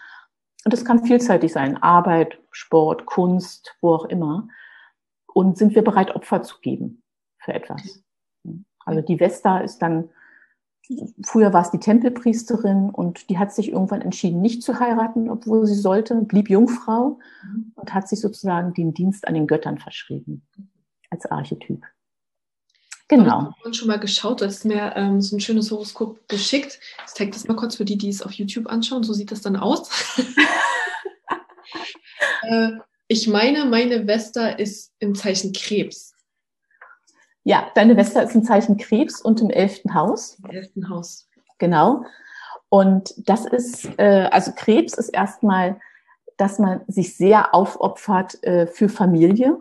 Und 0.66 0.72
das 0.72 0.86
kann 0.86 1.06
vielseitig 1.06 1.52
sein. 1.52 1.82
Arbeit, 1.84 2.40
Sport, 2.52 3.06
Kunst, 3.06 3.76
wo 3.82 3.94
auch 3.94 4.06
immer. 4.06 4.48
Und 5.34 5.58
sind 5.58 5.76
wir 5.76 5.84
bereit, 5.84 6.16
Opfer 6.16 6.44
zu 6.44 6.62
geben 6.62 7.04
für 7.40 7.54
etwas? 7.54 8.02
Also 8.86 9.02
die 9.02 9.20
Vesta 9.20 9.60
ist 9.60 9.82
dann 9.82 10.10
Früher 11.26 11.54
war 11.54 11.62
es 11.62 11.72
die 11.72 11.80
Tempelpriesterin 11.80 12.90
und 12.90 13.30
die 13.30 13.38
hat 13.38 13.54
sich 13.54 13.72
irgendwann 13.72 14.02
entschieden, 14.02 14.42
nicht 14.42 14.64
zu 14.64 14.80
heiraten, 14.80 15.30
obwohl 15.30 15.66
sie 15.66 15.76
sollte, 15.76 16.16
blieb 16.16 16.50
Jungfrau 16.50 17.20
mhm. 17.44 17.72
und 17.76 17.94
hat 17.94 18.10
sich 18.10 18.20
sozusagen 18.20 18.74
den 18.74 18.94
Dienst 18.94 19.28
an 19.28 19.34
den 19.34 19.48
Göttern 19.48 19.78
verschrieben 19.78 20.46
als 21.10 21.26
Archetyp. 21.26 21.86
Genau. 23.08 23.54
Ich 23.58 23.66
habe 23.66 23.74
schon 23.74 23.88
mal 23.88 24.00
geschaut, 24.00 24.42
du 24.42 24.46
hast 24.46 24.66
mir 24.66 24.94
ähm, 24.96 25.22
so 25.22 25.36
ein 25.36 25.40
schönes 25.40 25.72
Horoskop 25.72 26.28
geschickt. 26.28 26.80
Ich 27.06 27.14
zeige 27.14 27.32
das 27.32 27.48
mal 27.48 27.56
kurz 27.56 27.76
für 27.76 27.86
die, 27.86 27.98
die 27.98 28.10
es 28.10 28.22
auf 28.22 28.32
YouTube 28.32 28.68
anschauen. 28.68 29.04
So 29.04 29.14
sieht 29.14 29.32
das 29.32 29.42
dann 29.42 29.56
aus. 29.56 29.90
äh, 32.44 32.72
ich 33.08 33.28
meine, 33.28 33.66
meine 33.66 34.08
Vesta 34.08 34.48
ist 34.48 34.94
im 35.00 35.16
Zeichen 35.16 35.54
Krebs. 35.54 36.13
Ja, 37.44 37.68
deine 37.76 37.98
Wester 37.98 38.24
ist 38.24 38.36
ein 38.36 38.44
Zeichen 38.44 38.78
Krebs 38.78 39.22
und 39.22 39.42
im 39.42 39.50
elften 39.50 39.94
Haus. 39.94 40.40
Im 40.44 40.50
elften 40.50 40.90
Haus. 40.90 41.30
Genau. 41.58 42.04
Und 42.70 43.14
das 43.30 43.46
ist, 43.46 43.88
äh, 43.98 44.30
also 44.32 44.52
Krebs 44.56 44.94
ist 44.94 45.10
erstmal, 45.10 45.80
dass 46.38 46.58
man 46.58 46.82
sich 46.88 47.16
sehr 47.16 47.54
aufopfert 47.54 48.44
äh, 48.44 48.66
für 48.66 48.90
Familie 48.90 49.58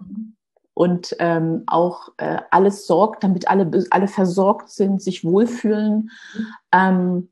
und 0.75 1.15
ähm, 1.19 1.65
auch 1.67 2.09
äh, 2.17 2.39
alles 2.51 2.87
sorgt, 2.87 3.25
damit 3.25 3.49
alle, 3.49 3.71
alle 3.91 4.09
versorgt 4.09 4.71
sind, 4.71 5.03
sich 5.03 5.25
wohlfühlen. 5.25 6.11
Mhm. 6.35 6.47
Ähm, 6.73 7.29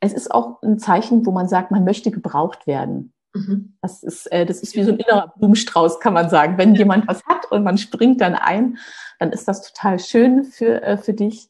es 0.00 0.12
ist 0.12 0.32
auch 0.32 0.62
ein 0.62 0.78
Zeichen, 0.78 1.24
wo 1.26 1.30
man 1.30 1.46
sagt, 1.46 1.70
man 1.70 1.84
möchte 1.84 2.10
gebraucht 2.10 2.66
werden. 2.66 3.12
Mhm. 3.32 3.76
Das 3.80 4.02
ist, 4.02 4.26
äh, 4.32 4.44
das 4.44 4.60
ist 4.60 4.74
wie 4.74 4.82
so 4.82 4.92
ein 4.92 4.98
innerer 4.98 5.32
Blumenstrauß, 5.36 6.00
kann 6.00 6.14
man 6.14 6.28
sagen. 6.30 6.58
Wenn 6.58 6.74
jemand 6.74 7.06
was 7.08 7.24
hat 7.24 7.50
und 7.50 7.62
man 7.62 7.78
springt 7.78 8.20
dann 8.20 8.34
ein, 8.34 8.78
dann 9.18 9.32
ist 9.32 9.46
das 9.46 9.62
total 9.62 9.98
schön 9.98 10.44
für, 10.44 10.82
äh, 10.82 10.96
für 10.96 11.14
dich. 11.14 11.48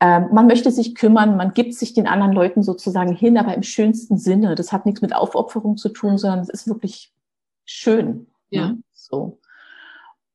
Ähm, 0.00 0.28
man 0.32 0.46
möchte 0.46 0.70
sich 0.70 0.94
kümmern, 0.94 1.36
man 1.36 1.54
gibt 1.54 1.74
sich 1.74 1.94
den 1.94 2.06
anderen 2.06 2.32
Leuten 2.32 2.62
sozusagen 2.62 3.12
hin, 3.12 3.38
aber 3.38 3.54
im 3.54 3.62
schönsten 3.62 4.18
Sinne. 4.18 4.54
Das 4.54 4.72
hat 4.72 4.86
nichts 4.86 5.00
mit 5.00 5.14
Aufopferung 5.14 5.76
zu 5.76 5.88
tun, 5.88 6.18
sondern 6.18 6.40
es 6.40 6.48
ist 6.48 6.68
wirklich 6.68 7.12
schön. 7.64 8.26
Ja. 8.50 8.68
Ne? 8.68 8.78
So. 8.92 9.40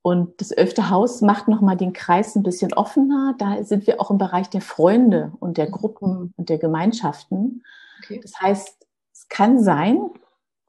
Und 0.01 0.39
das 0.41 0.51
elfte 0.51 0.89
Haus 0.89 1.21
macht 1.21 1.47
nochmal 1.47 1.77
den 1.77 1.93
Kreis 1.93 2.35
ein 2.35 2.43
bisschen 2.43 2.73
offener. 2.73 3.35
Da 3.37 3.63
sind 3.63 3.85
wir 3.85 3.99
auch 3.99 4.09
im 4.09 4.17
Bereich 4.17 4.49
der 4.49 4.61
Freunde 4.61 5.33
und 5.39 5.57
der 5.57 5.69
Gruppen 5.69 6.33
und 6.37 6.49
der 6.49 6.57
Gemeinschaften. 6.57 7.63
Okay. 8.03 8.19
Das 8.21 8.39
heißt, 8.41 8.87
es 9.13 9.27
kann 9.27 9.61
sein, 9.61 10.09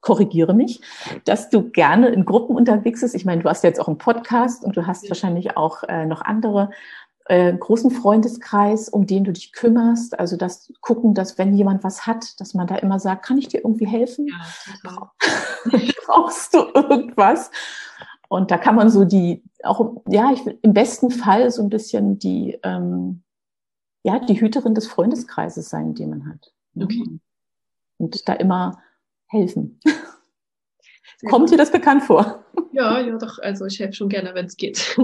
korrigiere 0.01 0.53
mich, 0.53 0.81
dass 1.25 1.49
du 1.49 1.69
gerne 1.69 2.09
in 2.09 2.25
Gruppen 2.25 2.55
unterwegs 2.55 3.01
bist. 3.01 3.15
Ich 3.15 3.25
meine, 3.25 3.43
du 3.43 3.49
hast 3.49 3.63
jetzt 3.63 3.79
auch 3.79 3.87
einen 3.87 3.97
Podcast 3.97 4.63
und 4.63 4.75
du 4.75 4.87
hast 4.87 5.07
wahrscheinlich 5.09 5.55
auch 5.55 5.83
äh, 5.83 6.05
noch 6.05 6.21
andere 6.21 6.71
äh, 7.25 7.55
großen 7.55 7.91
Freundeskreis, 7.91 8.89
um 8.89 9.05
den 9.05 9.23
du 9.23 9.31
dich 9.31 9.53
kümmerst. 9.53 10.19
Also 10.19 10.37
das 10.37 10.73
gucken, 10.81 11.13
dass 11.13 11.37
wenn 11.37 11.55
jemand 11.55 11.83
was 11.83 12.07
hat, 12.07 12.39
dass 12.39 12.53
man 12.53 12.67
da 12.67 12.75
immer 12.75 12.99
sagt, 12.99 13.25
kann 13.25 13.37
ich 13.37 13.47
dir 13.47 13.59
irgendwie 13.63 13.87
helfen? 13.87 14.27
Ja, 14.27 15.11
Brauchst 16.05 16.53
du 16.53 16.65
irgendwas? 16.73 17.51
Und 18.27 18.49
da 18.49 18.57
kann 18.57 18.75
man 18.75 18.89
so 18.89 19.05
die, 19.05 19.43
auch, 19.63 20.01
ja, 20.07 20.31
ich, 20.31 20.41
im 20.61 20.73
besten 20.73 21.11
Fall 21.11 21.51
so 21.51 21.61
ein 21.61 21.69
bisschen 21.69 22.17
die, 22.17 22.57
ähm, 22.63 23.23
ja, 24.03 24.19
die 24.19 24.39
Hüterin 24.39 24.73
des 24.73 24.87
Freundeskreises 24.87 25.69
sein, 25.69 25.93
den 25.93 26.09
man 26.09 26.27
hat. 26.27 26.53
Okay. 26.75 27.19
Und 27.97 28.27
da 28.27 28.33
immer 28.33 28.81
helfen. 29.31 29.79
Kommt 31.29 31.51
dir 31.51 31.57
das 31.57 31.71
bekannt 31.71 32.03
vor? 32.03 32.43
Ja, 32.71 32.99
ja, 32.99 33.17
doch. 33.17 33.37
Also 33.39 33.65
ich 33.65 33.79
helfe 33.79 33.93
schon 33.93 34.09
gerne, 34.09 34.33
wenn 34.33 34.45
es 34.45 34.57
geht. 34.57 34.97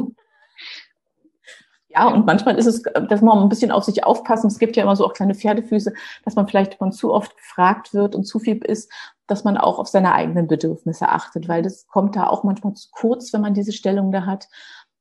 Ja, 1.89 2.07
und 2.09 2.25
manchmal 2.25 2.57
ist 2.57 2.67
es, 2.67 2.83
dass 2.83 3.21
man 3.21 3.39
ein 3.39 3.49
bisschen 3.49 3.71
auf 3.71 3.83
sich 3.83 4.03
aufpassen. 4.03 4.47
Es 4.47 4.59
gibt 4.59 4.75
ja 4.75 4.83
immer 4.83 4.95
so 4.95 5.05
auch 5.05 5.13
kleine 5.13 5.33
Pferdefüße, 5.33 5.93
dass 6.25 6.35
man 6.35 6.47
vielleicht 6.47 6.79
man 6.79 6.91
zu 6.91 7.11
oft 7.11 7.35
gefragt 7.35 7.93
wird 7.93 8.13
und 8.13 8.25
zu 8.25 8.39
viel 8.39 8.57
ist, 8.57 8.91
dass 9.25 9.43
man 9.43 9.57
auch 9.57 9.79
auf 9.79 9.87
seine 9.87 10.13
eigenen 10.13 10.47
Bedürfnisse 10.47 11.09
achtet, 11.09 11.47
weil 11.47 11.63
das 11.63 11.87
kommt 11.87 12.15
da 12.15 12.27
auch 12.27 12.43
manchmal 12.43 12.73
zu 12.73 12.89
kurz, 12.91 13.33
wenn 13.33 13.41
man 13.41 13.53
diese 13.53 13.71
Stellung 13.71 14.11
da 14.11 14.25
hat, 14.25 14.47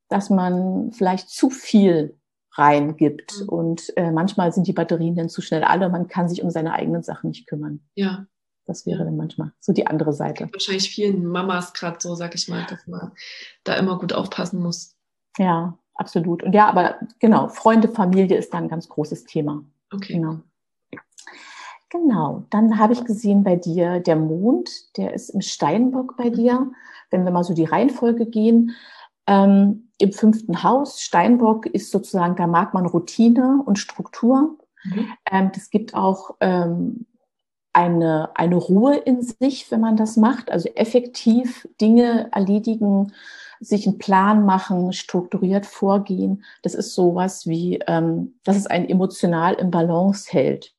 dass 0.09 0.31
man 0.31 0.91
vielleicht 0.93 1.29
zu 1.29 1.51
viel 1.51 2.17
reingibt 2.53 3.41
mhm. 3.41 3.49
und 3.49 3.97
äh, 3.97 4.11
manchmal 4.11 4.53
sind 4.53 4.67
die 4.67 4.73
Batterien 4.73 5.17
dann 5.17 5.29
zu 5.29 5.43
schnell 5.43 5.65
alle, 5.65 5.91
man 5.91 6.09
kann 6.09 6.29
sich 6.29 6.43
um 6.43 6.51
seine 6.51 6.73
eigenen 6.73 7.03
Sachen 7.03 7.29
nicht 7.29 7.47
kümmern. 7.47 7.81
Ja. 7.95 8.27
Das 8.67 8.85
wäre 8.85 9.05
dann 9.05 9.17
manchmal 9.17 9.53
so 9.61 9.73
die 9.73 9.87
andere 9.87 10.13
Seite. 10.13 10.49
Wahrscheinlich 10.53 10.91
vielen 10.91 11.25
Mamas 11.25 11.73
gerade 11.73 11.99
so, 12.01 12.15
sag 12.15 12.35
ich 12.35 12.49
mal, 12.49 12.67
dass 12.69 12.87
man 12.87 13.13
da 13.65 13.75
immer 13.75 13.99
gut 13.99 14.13
aufpassen 14.13 14.61
muss. 14.61 14.97
Ja, 15.39 15.79
absolut. 15.95 16.43
Und 16.43 16.53
ja, 16.53 16.69
aber 16.69 16.97
genau, 17.21 17.49
Freunde, 17.49 17.89
Familie 17.89 18.37
ist 18.37 18.53
da 18.53 18.59
ein 18.59 18.69
ganz 18.69 18.89
großes 18.89 19.25
Thema. 19.25 19.65
Okay. 19.93 20.15
Genau. 20.15 20.41
Genau, 21.91 22.45
dann 22.51 22.79
habe 22.79 22.93
ich 22.93 23.05
gesehen 23.05 23.45
bei 23.45 23.55
dir 23.55 24.01
der 24.01 24.17
Mond, 24.17 24.97
der 24.97 25.15
ist 25.15 25.31
im 25.31 25.41
Steinbock 25.41 26.17
bei 26.17 26.31
dir. 26.31 26.73
Wenn 27.11 27.25
wir 27.25 27.31
mal 27.31 27.45
so 27.45 27.55
die 27.55 27.65
Reihenfolge 27.65 28.27
gehen, 28.27 28.75
ähm, 29.29 29.89
im 29.99 30.13
fünften 30.13 30.63
Haus, 30.63 31.01
Steinbock 31.01 31.67
ist 31.67 31.91
sozusagen, 31.91 32.37
da 32.37 32.47
mag 32.47 32.75
man 32.75 32.87
Routine 32.87 33.63
und 33.65 33.79
Struktur. 33.79 34.59
Mhm. 34.85 35.13
Ähm, 35.31 35.51
das 35.55 35.71
gibt 35.71 35.95
auch 35.95 36.37
ähm, 36.41 37.07
eine, 37.77 38.31
eine 38.35 38.57
Ruhe 38.57 38.97
in 38.97 39.21
sich, 39.21 39.71
wenn 39.71 39.83
man 39.83 39.97
das 39.97 40.17
macht, 40.17 40.51
also 40.51 40.71
effektiv 40.71 41.69
Dinge 41.79 42.31
erledigen, 42.33 43.13
sich 43.61 43.87
einen 43.87 43.99
Plan 43.99 44.47
machen, 44.47 44.95
strukturiert 44.95 45.67
vorgehen. 45.67 46.43
Das 46.63 46.75
ist 46.75 46.95
sowas 46.95 47.47
wie, 47.47 47.81
ähm, 47.87 48.39
dass 48.45 48.57
es 48.57 48.67
einen 48.67 48.89
emotional 48.89 49.55
im 49.55 49.71
Balance 49.71 50.33
hält. 50.33 50.75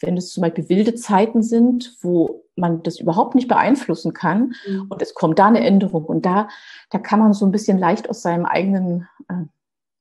Wenn 0.00 0.16
es 0.16 0.32
zum 0.32 0.40
Beispiel 0.40 0.70
wilde 0.70 0.94
Zeiten 0.94 1.42
sind, 1.42 1.96
wo 2.00 2.44
man 2.56 2.82
das 2.82 2.98
überhaupt 2.98 3.34
nicht 3.34 3.48
beeinflussen 3.48 4.14
kann 4.14 4.54
mhm. 4.66 4.86
und 4.88 5.02
es 5.02 5.12
kommt 5.12 5.38
da 5.38 5.48
eine 5.48 5.60
Änderung 5.60 6.06
und 6.06 6.24
da, 6.24 6.48
da 6.88 6.98
kann 6.98 7.18
man 7.20 7.34
so 7.34 7.44
ein 7.44 7.52
bisschen 7.52 7.76
leicht 7.76 8.08
aus 8.08 8.22
seinem 8.22 8.46
eigenen, 8.46 9.06
äh, 9.28 9.44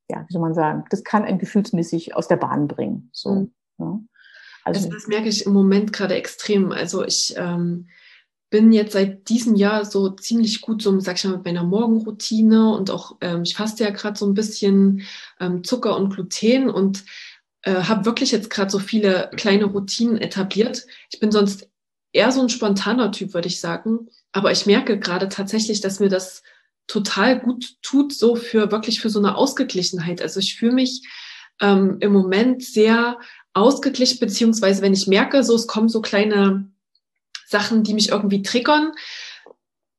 ja, 0.10 0.24
wie 0.26 0.32
soll 0.34 0.42
man 0.42 0.54
sagen, 0.54 0.86
das 0.92 1.04
kann 1.04 1.26
ein 1.26 1.40
gefühlsmäßig 1.40 2.16
aus 2.16 2.30
der 2.30 2.38
Bahn 2.38 2.70
bringen. 2.70 3.10
So. 3.12 3.32
Mhm. 3.32 3.52
Ja. 3.80 4.00
Also, 4.68 4.86
also 4.86 4.90
das 4.90 5.08
merke 5.08 5.30
ich 5.30 5.46
im 5.46 5.54
Moment 5.54 5.94
gerade 5.94 6.16
extrem. 6.16 6.72
Also 6.72 7.04
ich 7.06 7.34
ähm, 7.38 7.88
bin 8.50 8.72
jetzt 8.72 8.94
seit 8.94 9.30
diesem 9.30 9.56
Jahr 9.56 9.86
so 9.86 10.10
ziemlich 10.10 10.62
gut 10.62 10.82
so, 10.82 11.00
sag 11.00 11.18
ich 11.18 11.26
mal, 11.26 11.38
mit 11.38 11.46
meiner 11.46 11.64
Morgenroutine 11.64 12.74
und 12.74 12.92
auch, 12.92 13.18
ähm, 13.22 13.44
ich 13.44 13.56
faste 13.56 13.84
ja 13.84 13.90
gerade 13.90 14.18
so 14.18 14.26
ein 14.26 14.34
bisschen 14.34 15.04
ähm, 15.40 15.64
Zucker 15.64 15.98
und 15.98 16.14
Gluten 16.14 16.70
und 16.70 17.04
äh, 17.64 17.84
habe 17.84 18.06
wirklich 18.06 18.32
jetzt 18.32 18.50
gerade 18.50 18.72
so 18.72 18.80
viele 18.80 19.30
kleine 19.36 19.66
Routinen 19.66 20.18
etabliert. 20.18 20.86
Ich 21.12 21.20
bin 21.20 21.32
sonst 21.32 21.70
eher 22.14 22.32
so 22.32 22.42
ein 22.42 22.50
spontaner 22.50 23.12
Typ, 23.12 23.34
würde 23.34 23.48
ich 23.48 23.60
sagen. 23.60 24.08
Aber 24.32 24.52
ich 24.52 24.66
merke 24.66 25.00
gerade 25.00 25.30
tatsächlich, 25.30 25.82
dass 25.82 26.00
mir 26.00 26.10
das 26.10 26.44
total 26.88 27.40
gut 27.40 27.76
tut, 27.82 28.14
so 28.14 28.36
für 28.36 28.72
wirklich 28.72 29.02
für 29.02 29.10
so 29.10 29.20
eine 29.20 29.36
Ausgeglichenheit. 29.36 30.22
Also 30.22 30.40
ich 30.40 30.56
fühle 30.56 30.74
mich 30.74 31.02
ähm, 31.60 31.98
im 32.00 32.14
Moment 32.14 32.64
sehr 32.64 33.20
ausgeglichen, 33.58 34.20
beziehungsweise 34.20 34.82
wenn 34.82 34.94
ich 34.94 35.08
merke, 35.08 35.44
so 35.44 35.56
es 35.56 35.68
kommen 35.68 35.90
so 35.90 36.02
kleine 36.02 36.70
Sachen, 37.48 37.84
die 37.84 37.94
mich 37.94 38.10
irgendwie 38.10 38.42
triggern, 38.42 38.92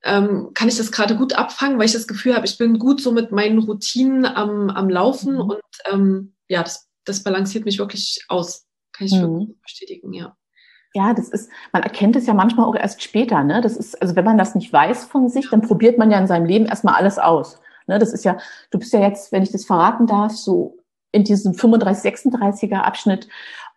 ähm, 0.05 0.51
kann 0.55 0.68
ich 0.68 0.77
das 0.77 0.92
gerade 0.92 1.16
gut 1.16 1.35
abfangen, 1.35 1.79
weil 1.79 1.87
ich 1.87 1.92
das 1.92 2.07
Gefühl 2.07 2.35
habe, 2.35 2.47
ich 2.47 2.57
bin 2.57 2.79
gut 2.79 3.01
so 3.01 3.12
mit 3.12 3.33
meinen 3.33 3.59
Routinen 3.59 4.25
am, 4.25 4.71
am 4.71 4.88
Laufen 4.88 5.35
mhm. 5.35 5.40
und 5.40 5.61
ähm, 5.90 6.35
ja, 6.49 6.62
das, 6.62 6.88
das 7.05 7.23
balanciert 7.23 7.64
mich 7.64 7.79
wirklich 7.79 8.25
aus. 8.29 8.66
Kann 8.92 9.07
ich 9.07 9.14
mhm. 9.14 9.59
bestätigen, 9.62 10.12
ja. 10.12 10.37
Ja, 10.94 11.12
das 11.12 11.29
ist, 11.29 11.51
man 11.73 11.83
erkennt 11.83 12.16
es 12.16 12.27
ja 12.27 12.35
manchmal 12.35 12.66
auch 12.66 12.75
erst 12.75 13.03
später, 13.03 13.44
ne? 13.44 13.61
Das 13.61 13.77
ist, 13.77 14.01
also 14.01 14.16
wenn 14.16 14.25
man 14.25 14.38
das 14.38 14.55
nicht 14.55 14.73
weiß 14.73 15.05
von 15.05 15.29
sich, 15.29 15.51
dann 15.51 15.61
probiert 15.61 15.99
man 15.99 16.11
ja 16.11 16.18
in 16.18 16.27
seinem 16.27 16.47
Leben 16.47 16.64
erstmal 16.66 16.94
alles 16.94 17.18
aus. 17.18 17.61
Ne? 17.87 17.99
Das 17.99 18.12
ist 18.12 18.25
ja, 18.25 18.38
du 18.71 18.79
bist 18.79 18.92
ja 18.92 19.01
jetzt, 19.01 19.31
wenn 19.31 19.42
ich 19.42 19.53
das 19.53 19.66
verraten 19.66 20.07
darf, 20.07 20.33
so 20.33 20.79
in 21.12 21.25
diesem 21.25 21.55
35, 21.55 22.12
36er 22.12 22.81
Abschnitt. 22.81 23.29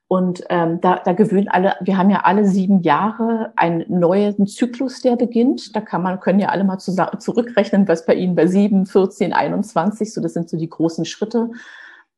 Und 0.08 0.44
ähm, 0.50 0.82
da, 0.82 0.98
da 0.98 1.14
gewöhnen 1.14 1.48
alle, 1.48 1.76
wir 1.80 1.98
haben 1.98 2.10
ja 2.10 2.24
alle 2.24 2.46
sieben 2.46 2.82
Jahre 2.82 3.54
einen 3.56 3.86
neuen 3.88 4.46
Zyklus, 4.46 5.00
der 5.02 5.16
beginnt. 5.16 5.74
Da 5.74 5.80
kann 5.80 6.02
man, 6.02 6.20
können 6.20 6.40
ja 6.40 6.50
alle 6.50 6.66
mal 6.66 6.80
zu, 6.80 6.94
zurückrechnen, 7.18 7.88
was 7.88 8.06
bei 8.06 8.16
Ihnen 8.16 8.36
bei 8.36 8.46
sieben, 8.46 8.86
14, 8.86 9.32
21, 9.32 10.14
so 10.14 10.20
das 10.20 10.34
sind 10.34 10.50
so 10.50 10.58
die 10.58 10.70
großen 10.70 11.06
Schritte. 11.06 11.52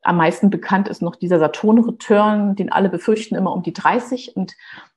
Am 0.02 0.18
meisten 0.18 0.50
bekannt 0.50 0.88
ist 0.88 1.04
noch 1.04 1.16
dieser 1.16 1.38
Saturn-Return, 1.38 2.56
den 2.56 2.72
alle 2.72 2.90
befürchten 2.90 3.36
immer 3.36 3.54
um 3.54 3.62
die 3.62 3.74
30 3.74 4.36
und 4.36 4.54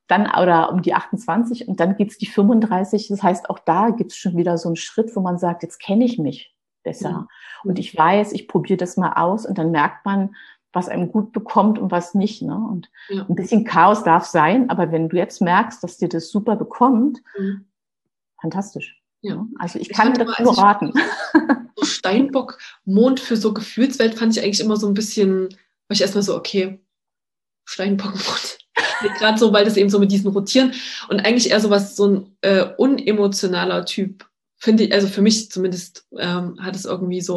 dann 0.06 0.30
oder 0.30 0.72
um 0.72 0.80
die 0.80 0.94
28 0.94 1.68
und 1.68 1.80
dann 1.80 1.96
geht's 1.96 2.16
die 2.16 2.26
35. 2.26 3.08
Das 3.08 3.22
heißt, 3.22 3.50
auch 3.50 3.58
da 3.58 3.90
gibt's 3.90 4.16
schon 4.16 4.38
wieder 4.38 4.56
so 4.56 4.70
einen 4.70 4.76
Schritt, 4.76 5.14
wo 5.14 5.20
man 5.20 5.36
sagt, 5.36 5.62
jetzt 5.62 5.80
kenne 5.80 6.06
ich 6.06 6.18
mich 6.18 6.55
besser. 6.86 7.10
Ja. 7.10 7.28
Und 7.64 7.78
ich 7.78 7.94
weiß, 7.94 8.32
ich 8.32 8.48
probiere 8.48 8.78
das 8.78 8.96
mal 8.96 9.12
aus 9.14 9.44
und 9.44 9.58
dann 9.58 9.72
merkt 9.72 10.06
man, 10.06 10.34
was 10.72 10.88
einem 10.88 11.10
gut 11.10 11.32
bekommt 11.32 11.78
und 11.78 11.90
was 11.90 12.14
nicht. 12.14 12.42
Ne? 12.42 12.54
Und 12.54 12.88
ja. 13.08 13.26
ein 13.28 13.34
bisschen 13.34 13.64
Chaos 13.64 14.04
darf 14.04 14.24
sein, 14.24 14.70
aber 14.70 14.92
wenn 14.92 15.08
du 15.08 15.16
jetzt 15.16 15.42
merkst, 15.42 15.82
dass 15.82 15.98
dir 15.98 16.08
das 16.08 16.30
super 16.30 16.54
bekommt, 16.54 17.22
mhm. 17.36 17.66
fantastisch. 18.40 19.02
Ja. 19.20 19.44
Also 19.58 19.78
ich, 19.78 19.90
ich 19.90 19.96
kann 19.96 20.14
dir 20.14 20.24
das 20.24 20.38
nur 20.38 20.56
raten. 20.56 20.92
So 21.78 21.84
Steinbock, 21.84 22.58
Mond 22.86 23.20
für 23.20 23.36
so 23.36 23.52
Gefühlswelt 23.52 24.14
fand 24.14 24.34
ich 24.34 24.42
eigentlich 24.42 24.60
immer 24.60 24.78
so 24.78 24.86
ein 24.86 24.94
bisschen, 24.94 25.50
war 25.50 25.90
ich 25.90 26.00
erstmal 26.00 26.22
so, 26.22 26.34
okay, 26.34 26.80
Steinbock, 27.66 28.12
Mond. 28.14 28.58
Gerade 29.18 29.38
so, 29.38 29.52
weil 29.52 29.66
das 29.66 29.76
eben 29.76 29.90
so 29.90 29.98
mit 29.98 30.10
diesen 30.10 30.30
Rotieren 30.30 30.72
und 31.10 31.20
eigentlich 31.20 31.50
eher 31.50 31.60
so 31.60 31.68
was, 31.68 31.94
so 31.94 32.06
ein 32.06 32.36
äh, 32.40 32.64
unemotionaler 32.78 33.84
Typ 33.84 34.25
finde 34.56 34.84
ich, 34.84 34.92
also 34.92 35.08
für 35.08 35.22
mich 35.22 35.50
zumindest 35.50 36.06
ähm, 36.18 36.58
hat 36.60 36.76
es 36.76 36.84
irgendwie 36.84 37.20
so, 37.20 37.36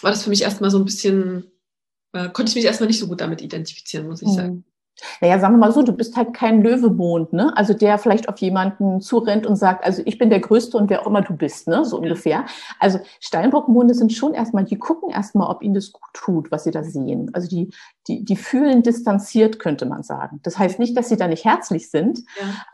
war 0.00 0.10
das 0.10 0.24
für 0.24 0.30
mich 0.30 0.42
erstmal 0.42 0.70
so 0.70 0.78
ein 0.78 0.84
bisschen, 0.84 1.50
äh, 2.12 2.28
konnte 2.30 2.50
ich 2.50 2.56
mich 2.56 2.64
erstmal 2.64 2.88
nicht 2.88 2.98
so 2.98 3.08
gut 3.08 3.20
damit 3.20 3.42
identifizieren, 3.42 4.06
muss 4.06 4.22
ich 4.22 4.28
mhm. 4.28 4.34
sagen. 4.34 4.64
Naja, 5.20 5.38
sagen 5.38 5.54
wir 5.54 5.58
mal 5.58 5.72
so, 5.72 5.82
du 5.82 5.92
bist 5.92 6.16
halt 6.16 6.34
kein 6.34 6.62
Löwemond, 6.62 7.32
ne? 7.32 7.56
Also 7.56 7.74
der 7.74 7.98
vielleicht 7.98 8.28
auf 8.28 8.38
jemanden 8.38 9.00
zurennt 9.00 9.46
und 9.46 9.56
sagt, 9.56 9.84
also 9.84 10.02
ich 10.04 10.18
bin 10.18 10.30
der 10.30 10.40
Größte 10.40 10.76
und 10.76 10.90
wer 10.90 11.02
auch 11.02 11.06
immer 11.06 11.22
du 11.22 11.36
bist, 11.36 11.68
ne? 11.68 11.84
So 11.84 11.98
ungefähr. 11.98 12.44
Also 12.78 12.98
Steinbockmonde 13.20 13.94
sind 13.94 14.12
schon 14.12 14.34
erstmal, 14.34 14.64
die 14.64 14.78
gucken 14.78 15.10
erstmal, 15.10 15.48
ob 15.48 15.62
ihnen 15.62 15.74
das 15.74 15.92
gut 15.92 16.02
tut, 16.12 16.50
was 16.50 16.64
sie 16.64 16.70
da 16.70 16.82
sehen. 16.82 17.30
Also 17.32 17.48
die, 17.48 17.70
die, 18.06 18.24
die 18.24 18.36
fühlen 18.36 18.82
distanziert, 18.82 19.58
könnte 19.58 19.86
man 19.86 20.02
sagen. 20.02 20.40
Das 20.42 20.58
heißt 20.58 20.78
nicht, 20.78 20.96
dass 20.96 21.08
sie 21.08 21.16
da 21.16 21.28
nicht 21.28 21.44
herzlich 21.44 21.90
sind, 21.90 22.20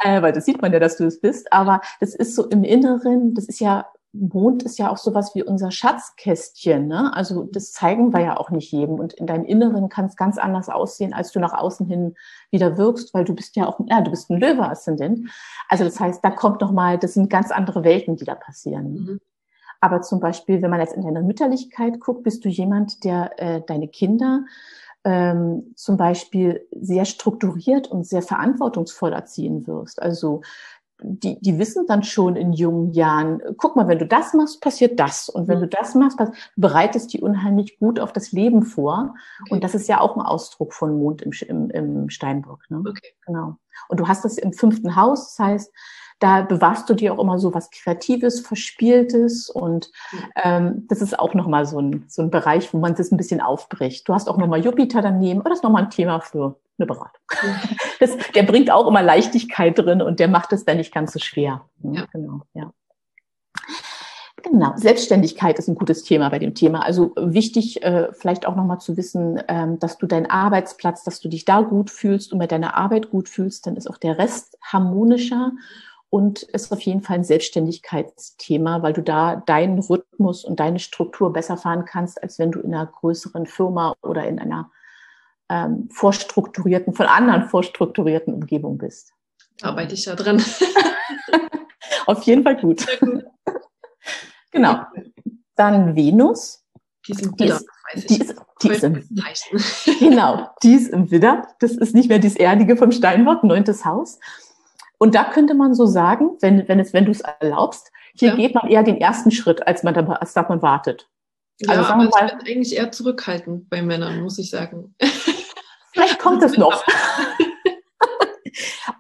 ja. 0.02 0.18
äh, 0.18 0.22
weil 0.22 0.32
das 0.32 0.44
sieht 0.44 0.62
man 0.62 0.72
ja, 0.72 0.80
dass 0.80 0.96
du 0.96 1.04
es 1.04 1.20
bist, 1.20 1.52
aber 1.52 1.80
das 2.00 2.14
ist 2.14 2.34
so 2.34 2.46
im 2.48 2.64
Inneren, 2.64 3.34
das 3.34 3.46
ist 3.46 3.60
ja 3.60 3.86
Mond 4.14 4.62
ist 4.62 4.78
ja 4.78 4.90
auch 4.90 4.96
sowas 4.96 5.34
wie 5.34 5.42
unser 5.42 5.72
Schatzkästchen. 5.72 6.86
Ne? 6.86 7.12
Also 7.14 7.44
das 7.44 7.72
zeigen 7.72 8.12
wir 8.12 8.20
ja 8.20 8.36
auch 8.36 8.50
nicht 8.50 8.70
jedem. 8.70 8.94
Und 8.94 9.12
in 9.12 9.26
deinem 9.26 9.44
Inneren 9.44 9.88
kann 9.88 10.06
es 10.06 10.16
ganz 10.16 10.38
anders 10.38 10.68
aussehen, 10.68 11.12
als 11.12 11.32
du 11.32 11.40
nach 11.40 11.52
außen 11.52 11.86
hin 11.86 12.14
wieder 12.50 12.78
wirkst, 12.78 13.12
weil 13.12 13.24
du 13.24 13.34
bist 13.34 13.56
ja 13.56 13.66
auch, 13.66 13.80
ja, 13.86 14.00
du 14.00 14.12
bist 14.12 14.30
ein 14.30 14.38
Löwe-Aszendent. 14.38 15.28
Also 15.68 15.84
das 15.84 15.98
heißt, 15.98 16.24
da 16.24 16.30
kommt 16.30 16.60
noch 16.60 16.70
mal, 16.70 16.96
das 16.96 17.14
sind 17.14 17.28
ganz 17.28 17.50
andere 17.50 17.82
Welten, 17.82 18.16
die 18.16 18.24
da 18.24 18.36
passieren. 18.36 18.92
Mhm. 18.92 19.20
Aber 19.80 20.00
zum 20.00 20.20
Beispiel, 20.20 20.62
wenn 20.62 20.70
man 20.70 20.80
jetzt 20.80 20.94
in 20.94 21.02
deiner 21.02 21.22
Mütterlichkeit 21.22 22.00
guckt, 22.00 22.22
bist 22.22 22.44
du 22.44 22.48
jemand, 22.48 23.04
der 23.04 23.32
äh, 23.38 23.62
deine 23.66 23.88
Kinder 23.88 24.44
ähm, 25.04 25.74
zum 25.76 25.98
Beispiel 25.98 26.66
sehr 26.70 27.04
strukturiert 27.04 27.88
und 27.88 28.06
sehr 28.06 28.22
verantwortungsvoll 28.22 29.12
erziehen 29.12 29.66
wirst. 29.66 30.00
Also 30.00 30.40
die, 31.02 31.40
die 31.40 31.58
wissen 31.58 31.86
dann 31.86 32.02
schon 32.02 32.36
in 32.36 32.52
jungen 32.52 32.92
Jahren, 32.92 33.40
guck 33.58 33.76
mal, 33.76 33.88
wenn 33.88 33.98
du 33.98 34.06
das 34.06 34.32
machst, 34.32 34.60
passiert 34.60 34.98
das. 34.98 35.28
Und 35.28 35.48
wenn 35.48 35.60
du 35.60 35.66
das 35.66 35.94
machst, 35.94 36.20
du 36.20 36.30
bereitest 36.56 37.12
die 37.12 37.20
unheimlich 37.20 37.78
gut 37.78 37.98
auf 37.98 38.12
das 38.12 38.32
Leben 38.32 38.62
vor. 38.62 39.14
Okay. 39.42 39.54
Und 39.54 39.64
das 39.64 39.74
ist 39.74 39.88
ja 39.88 40.00
auch 40.00 40.16
ein 40.16 40.22
Ausdruck 40.22 40.72
von 40.72 40.96
Mond 40.96 41.22
im, 41.22 41.32
im, 41.48 41.70
im 41.70 42.10
Steinbock. 42.10 42.60
Ne? 42.70 42.82
Okay. 42.86 43.14
Genau. 43.26 43.56
Und 43.88 44.00
du 44.00 44.08
hast 44.08 44.24
das 44.24 44.38
im 44.38 44.52
fünften 44.52 44.96
Haus, 44.96 45.36
das 45.36 45.46
heißt, 45.46 45.72
da 46.20 46.42
bewahrst 46.42 46.88
du 46.88 46.94
dir 46.94 47.12
auch 47.12 47.18
immer 47.18 47.38
so 47.38 47.52
was 47.54 47.70
Kreatives, 47.70 48.40
Verspieltes 48.40 49.50
und 49.50 49.90
ähm, 50.36 50.86
das 50.88 51.02
ist 51.02 51.18
auch 51.18 51.34
nochmal 51.34 51.66
so 51.66 51.80
ein, 51.80 52.04
so 52.08 52.22
ein 52.22 52.30
Bereich, 52.30 52.72
wo 52.72 52.78
man 52.78 52.94
das 52.94 53.10
ein 53.10 53.16
bisschen 53.16 53.40
aufbricht. 53.40 54.08
Du 54.08 54.14
hast 54.14 54.28
auch 54.28 54.38
nochmal 54.38 54.64
Jupiter 54.64 55.02
daneben, 55.02 55.40
aber 55.40 55.50
das 55.50 55.58
ist 55.58 55.64
nochmal 55.64 55.82
ein 55.82 55.90
Thema 55.90 56.20
für 56.20 56.56
eine 56.78 56.86
Beratung. 56.86 57.20
Das, 58.00 58.10
der 58.34 58.42
bringt 58.42 58.70
auch 58.70 58.88
immer 58.88 59.02
Leichtigkeit 59.02 59.78
drin 59.78 60.02
und 60.02 60.18
der 60.18 60.28
macht 60.28 60.52
es 60.52 60.64
dann 60.64 60.76
nicht 60.78 60.92
ganz 60.92 61.12
so 61.12 61.20
schwer. 61.20 61.64
Ja. 61.82 62.06
Genau, 62.12 62.42
ja. 62.52 62.72
Genau, 64.42 64.72
Selbstständigkeit 64.76 65.58
ist 65.58 65.68
ein 65.68 65.74
gutes 65.74 66.02
Thema 66.02 66.28
bei 66.28 66.38
dem 66.38 66.54
Thema. 66.54 66.84
Also 66.84 67.12
wichtig, 67.16 67.82
äh, 67.82 68.12
vielleicht 68.12 68.46
auch 68.46 68.56
nochmal 68.56 68.78
zu 68.78 68.96
wissen, 68.98 69.40
ähm, 69.48 69.78
dass 69.78 69.96
du 69.96 70.06
deinen 70.06 70.26
Arbeitsplatz, 70.26 71.02
dass 71.02 71.20
du 71.20 71.28
dich 71.28 71.46
da 71.46 71.62
gut 71.62 71.90
fühlst 71.90 72.32
und 72.32 72.38
mit 72.38 72.52
deiner 72.52 72.76
Arbeit 72.76 73.10
gut 73.10 73.28
fühlst, 73.30 73.66
dann 73.66 73.76
ist 73.76 73.88
auch 73.88 73.96
der 73.96 74.18
Rest 74.18 74.58
harmonischer 74.60 75.52
und 76.10 76.42
ist 76.42 76.72
auf 76.72 76.80
jeden 76.82 77.00
Fall 77.00 77.16
ein 77.16 77.24
Selbstständigkeitsthema, 77.24 78.82
weil 78.82 78.92
du 78.92 79.02
da 79.02 79.36
deinen 79.36 79.78
Rhythmus 79.78 80.44
und 80.44 80.60
deine 80.60 80.78
Struktur 80.78 81.32
besser 81.32 81.56
fahren 81.56 81.86
kannst, 81.86 82.22
als 82.22 82.38
wenn 82.38 82.52
du 82.52 82.60
in 82.60 82.74
einer 82.74 82.86
größeren 82.86 83.46
Firma 83.46 83.94
oder 84.02 84.26
in 84.26 84.38
einer 84.38 84.70
ähm, 85.50 85.88
vorstrukturierten, 85.90 86.94
von 86.94 87.06
anderen 87.06 87.48
vorstrukturierten 87.48 88.34
Umgebung 88.34 88.78
bist. 88.78 89.12
Arbeite 89.62 89.94
ich 89.94 90.06
ja 90.06 90.14
dran. 90.14 90.42
auf 92.06 92.22
jeden 92.24 92.42
Fall 92.42 92.56
gut. 92.56 92.86
Genau. 94.54 94.82
Dann 95.56 95.96
Venus. 95.96 96.64
Die 97.06 97.12
ist 97.12 97.22
im 97.22 97.32
Widder, 97.38 97.60
weiß 97.92 98.04
ich. 98.04 98.06
Die 98.06 98.20
ist, 98.20 98.34
die 98.62 98.68
ist 98.68 98.84
im, 98.84 99.04
genau, 99.98 100.48
die 100.62 100.74
ist 100.74 100.88
im 100.92 101.10
Widder. 101.10 101.48
Das 101.58 101.72
ist 101.72 101.94
nicht 101.94 102.08
mehr 102.08 102.18
dieses 102.18 102.36
Erdige 102.36 102.76
vom 102.76 102.92
Steinbock, 102.92 103.44
neuntes 103.44 103.84
Haus. 103.84 104.18
Und 104.96 105.14
da 105.14 105.24
könnte 105.24 105.54
man 105.54 105.74
so 105.74 105.86
sagen, 105.86 106.38
wenn, 106.40 106.66
wenn, 106.68 106.78
es, 106.78 106.92
wenn 106.92 107.04
du 107.04 107.10
es 107.10 107.20
erlaubst, 107.20 107.90
hier 108.14 108.30
ja. 108.30 108.36
geht 108.36 108.54
man 108.54 108.68
eher 108.68 108.84
den 108.84 108.96
ersten 108.96 109.32
Schritt, 109.32 109.66
als 109.66 109.82
man, 109.82 109.92
da, 109.92 110.02
als 110.04 110.32
da 110.32 110.46
man 110.48 110.62
wartet. 110.62 111.08
Ja, 111.60 111.70
also 111.70 111.82
sagen 111.82 112.00
aber 112.00 112.10
wir 112.10 112.20
mal, 112.20 112.26
ich 112.26 112.44
bin 112.44 112.56
eigentlich 112.56 112.76
eher 112.76 112.90
zurückhaltend 112.92 113.68
bei 113.68 113.82
Männern, 113.82 114.22
muss 114.22 114.38
ich 114.38 114.50
sagen. 114.50 114.94
Vielleicht 115.94 116.18
kommt 116.18 116.42
es 116.42 116.58
noch. 116.58 116.84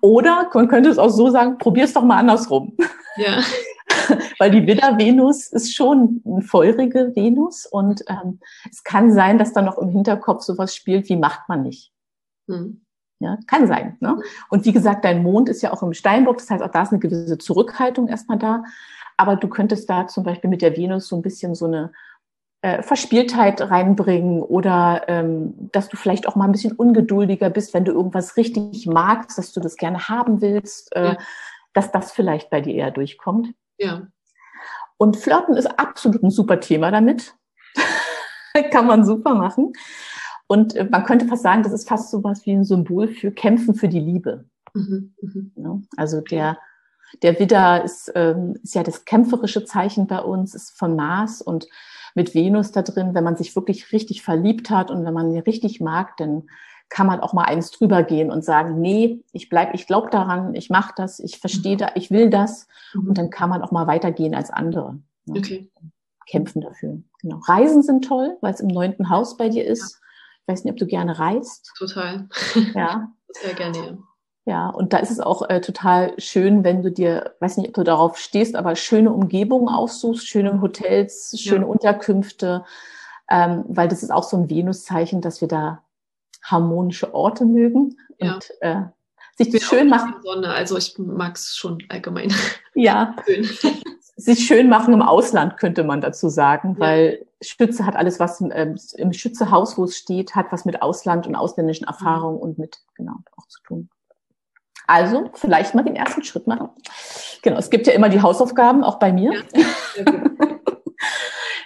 Oder 0.00 0.48
man 0.54 0.68
könnte 0.68 0.90
es 0.90 0.98
auch 0.98 1.10
so 1.10 1.30
sagen, 1.30 1.58
probier 1.58 1.84
es 1.84 1.92
doch 1.92 2.04
mal 2.04 2.18
andersrum. 2.18 2.76
Ja. 3.16 3.40
Weil 4.38 4.50
die 4.50 4.66
Widder-Venus 4.66 5.48
ist 5.48 5.74
schon 5.74 6.22
eine 6.24 6.42
feurige 6.42 7.12
Venus 7.14 7.66
und 7.66 8.04
ähm, 8.08 8.40
es 8.70 8.84
kann 8.84 9.12
sein, 9.12 9.38
dass 9.38 9.52
da 9.52 9.62
noch 9.62 9.78
im 9.78 9.90
Hinterkopf 9.90 10.42
sowas 10.42 10.74
spielt, 10.74 11.08
wie 11.08 11.16
macht 11.16 11.48
man 11.48 11.62
nicht. 11.62 11.92
Hm. 12.48 12.80
Ja, 13.20 13.38
kann 13.46 13.66
sein. 13.66 13.96
Ne? 14.00 14.20
Und 14.50 14.64
wie 14.64 14.72
gesagt, 14.72 15.04
dein 15.04 15.22
Mond 15.22 15.48
ist 15.48 15.62
ja 15.62 15.72
auch 15.72 15.82
im 15.82 15.94
Steinbock, 15.94 16.38
das 16.38 16.50
heißt, 16.50 16.62
auch 16.62 16.70
da 16.70 16.82
ist 16.82 16.90
eine 16.90 17.00
gewisse 17.00 17.38
Zurückhaltung 17.38 18.08
erstmal 18.08 18.38
da. 18.38 18.64
Aber 19.16 19.36
du 19.36 19.48
könntest 19.48 19.88
da 19.88 20.06
zum 20.06 20.24
Beispiel 20.24 20.50
mit 20.50 20.62
der 20.62 20.76
Venus 20.76 21.08
so 21.08 21.16
ein 21.16 21.22
bisschen 21.22 21.54
so 21.54 21.66
eine 21.66 21.92
äh, 22.64 22.82
Verspieltheit 22.82 23.60
reinbringen 23.60 24.42
oder 24.42 25.02
ähm, 25.08 25.68
dass 25.72 25.90
du 25.90 25.98
vielleicht 25.98 26.26
auch 26.26 26.34
mal 26.34 26.46
ein 26.46 26.52
bisschen 26.52 26.72
ungeduldiger 26.72 27.50
bist, 27.50 27.74
wenn 27.74 27.84
du 27.84 27.92
irgendwas 27.92 28.38
richtig 28.38 28.86
magst, 28.86 29.36
dass 29.36 29.52
du 29.52 29.60
das 29.60 29.76
gerne 29.76 30.08
haben 30.08 30.40
willst, 30.40 30.96
äh, 30.96 31.04
ja. 31.04 31.18
dass 31.74 31.92
das 31.92 32.12
vielleicht 32.12 32.48
bei 32.48 32.62
dir 32.62 32.74
eher 32.74 32.90
durchkommt. 32.90 33.52
Ja. 33.76 34.06
Und 34.96 35.18
Flirten 35.18 35.58
ist 35.58 35.78
absolut 35.78 36.22
ein 36.22 36.30
super 36.30 36.58
Thema 36.58 36.90
damit. 36.90 37.34
Kann 38.70 38.86
man 38.86 39.04
super 39.04 39.34
machen. 39.34 39.74
Und 40.46 40.74
äh, 40.74 40.88
man 40.90 41.04
könnte 41.04 41.26
fast 41.26 41.42
sagen, 41.42 41.64
das 41.64 41.72
ist 41.74 41.86
fast 41.86 42.10
so 42.10 42.24
was 42.24 42.46
wie 42.46 42.52
ein 42.52 42.64
Symbol 42.64 43.08
für 43.08 43.30
Kämpfen 43.30 43.74
für 43.74 43.88
die 43.88 44.00
Liebe. 44.00 44.46
Mhm, 44.72 45.14
mh. 45.20 45.42
ja, 45.56 45.80
also 45.98 46.22
der, 46.22 46.56
der 47.22 47.38
Widder 47.38 47.84
ist, 47.84 48.10
ähm, 48.14 48.56
ist 48.62 48.74
ja 48.74 48.82
das 48.82 49.04
kämpferische 49.04 49.66
Zeichen 49.66 50.06
bei 50.06 50.20
uns, 50.20 50.54
ist 50.54 50.70
von 50.78 50.96
Mars 50.96 51.42
und 51.42 51.66
mit 52.14 52.34
Venus 52.34 52.72
da 52.72 52.82
drin. 52.82 53.14
Wenn 53.14 53.24
man 53.24 53.36
sich 53.36 53.54
wirklich 53.54 53.92
richtig 53.92 54.22
verliebt 54.22 54.70
hat 54.70 54.90
und 54.90 55.04
wenn 55.04 55.14
man 55.14 55.30
ihn 55.32 55.40
richtig 55.40 55.80
mag, 55.80 56.16
dann 56.16 56.44
kann 56.88 57.06
man 57.06 57.20
auch 57.20 57.32
mal 57.32 57.44
eins 57.44 57.70
drüber 57.70 58.02
gehen 58.02 58.30
und 58.30 58.44
sagen, 58.44 58.80
nee, 58.80 59.24
ich 59.32 59.48
bleib, 59.48 59.74
ich 59.74 59.86
glaube 59.86 60.10
daran, 60.10 60.54
ich 60.54 60.70
mache 60.70 60.92
das, 60.96 61.18
ich 61.18 61.38
verstehe 61.38 61.76
da, 61.76 61.90
ich 61.94 62.10
will 62.10 62.30
das. 62.30 62.68
Mhm. 62.92 63.08
Und 63.08 63.18
dann 63.18 63.30
kann 63.30 63.48
man 63.50 63.62
auch 63.62 63.72
mal 63.72 63.86
weitergehen 63.86 64.34
als 64.34 64.50
andere. 64.50 64.98
Ne? 65.26 65.38
Okay. 65.38 65.70
Kämpfen 66.26 66.60
dafür. 66.60 67.02
Genau. 67.20 67.40
Reisen 67.46 67.82
sind 67.82 68.04
toll, 68.04 68.36
weil 68.40 68.54
es 68.54 68.60
im 68.60 68.68
neunten 68.68 69.10
Haus 69.10 69.36
bei 69.36 69.48
dir 69.48 69.64
ist. 69.64 70.00
Ich 70.42 70.48
weiß 70.52 70.64
nicht, 70.64 70.72
ob 70.72 70.78
du 70.78 70.86
gerne 70.86 71.18
reist. 71.18 71.72
Total. 71.76 72.28
Ja. 72.74 73.12
Sehr 73.28 73.54
gerne, 73.54 73.78
ja. 73.78 73.98
Ja, 74.46 74.68
und 74.68 74.92
da 74.92 74.98
ist 74.98 75.10
es 75.10 75.20
auch 75.20 75.48
äh, 75.48 75.60
total 75.62 76.12
schön, 76.18 76.64
wenn 76.64 76.82
du 76.82 76.90
dir, 76.90 77.34
weiß 77.40 77.56
nicht, 77.56 77.68
ob 77.68 77.74
du 77.74 77.82
darauf 77.82 78.18
stehst, 78.18 78.56
aber 78.56 78.76
schöne 78.76 79.10
Umgebungen 79.10 79.68
aufsuchst, 79.68 80.26
schöne 80.26 80.60
Hotels, 80.60 81.34
schöne 81.38 81.64
ja. 81.64 81.66
Unterkünfte, 81.66 82.64
ähm, 83.30 83.64
weil 83.68 83.88
das 83.88 84.02
ist 84.02 84.10
auch 84.10 84.24
so 84.24 84.36
ein 84.36 84.50
Venuszeichen, 84.50 85.22
dass 85.22 85.40
wir 85.40 85.48
da 85.48 85.82
harmonische 86.42 87.14
Orte 87.14 87.46
mögen 87.46 87.96
ja. 88.18 88.34
und 88.34 88.50
äh, 88.60 88.82
sich 89.36 89.50
das 89.50 89.62
schön 89.62 89.88
machen. 89.88 90.16
Sonne, 90.22 90.50
also 90.50 90.76
ich 90.76 90.94
mag 90.98 91.36
es 91.36 91.56
schon 91.56 91.78
allgemein. 91.88 92.32
Ja. 92.76 93.14
Schön. 93.24 93.48
Sich 94.16 94.46
schön 94.46 94.68
machen 94.68 94.94
im 94.94 95.02
Ausland, 95.02 95.58
könnte 95.58 95.84
man 95.84 96.00
dazu 96.00 96.28
sagen, 96.28 96.74
ja. 96.74 96.80
weil 96.80 97.26
Schütze 97.40 97.86
hat 97.86 97.94
alles, 97.94 98.18
was 98.18 98.40
ähm, 98.40 98.76
im 98.96 99.12
Schützehaus, 99.12 99.78
wo 99.78 99.84
es 99.84 99.96
steht, 99.96 100.34
hat 100.34 100.46
was 100.50 100.64
mit 100.64 100.82
Ausland 100.82 101.28
und 101.28 101.36
ausländischen 101.36 101.86
Erfahrungen 101.86 102.36
mhm. 102.36 102.42
und 102.42 102.58
mit, 102.58 102.78
genau, 102.96 103.14
auch 103.36 103.46
zu 103.46 103.62
tun. 103.62 103.90
Also 104.86 105.30
vielleicht 105.34 105.74
mal 105.74 105.82
den 105.82 105.96
ersten 105.96 106.22
Schritt 106.24 106.46
machen. 106.46 106.68
Genau, 107.42 107.58
es 107.58 107.70
gibt 107.70 107.86
ja 107.86 107.92
immer 107.94 108.08
die 108.08 108.22
Hausaufgaben, 108.22 108.84
auch 108.84 108.98
bei 108.98 109.12
mir. 109.12 109.32
Ja, 109.96 110.04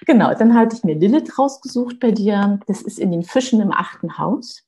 genau, 0.07 0.35
dann 0.35 0.55
hatte 0.55 0.77
ich 0.77 0.85
mir 0.85 0.95
Lilith 0.95 1.39
rausgesucht 1.39 2.01
bei 2.01 2.11
dir. 2.11 2.61
Das 2.67 2.83
ist 2.83 2.99
in 2.99 3.11
den 3.11 3.23
Fischen 3.23 3.61
im 3.61 3.73
achten 3.73 4.19
Haus. 4.19 4.65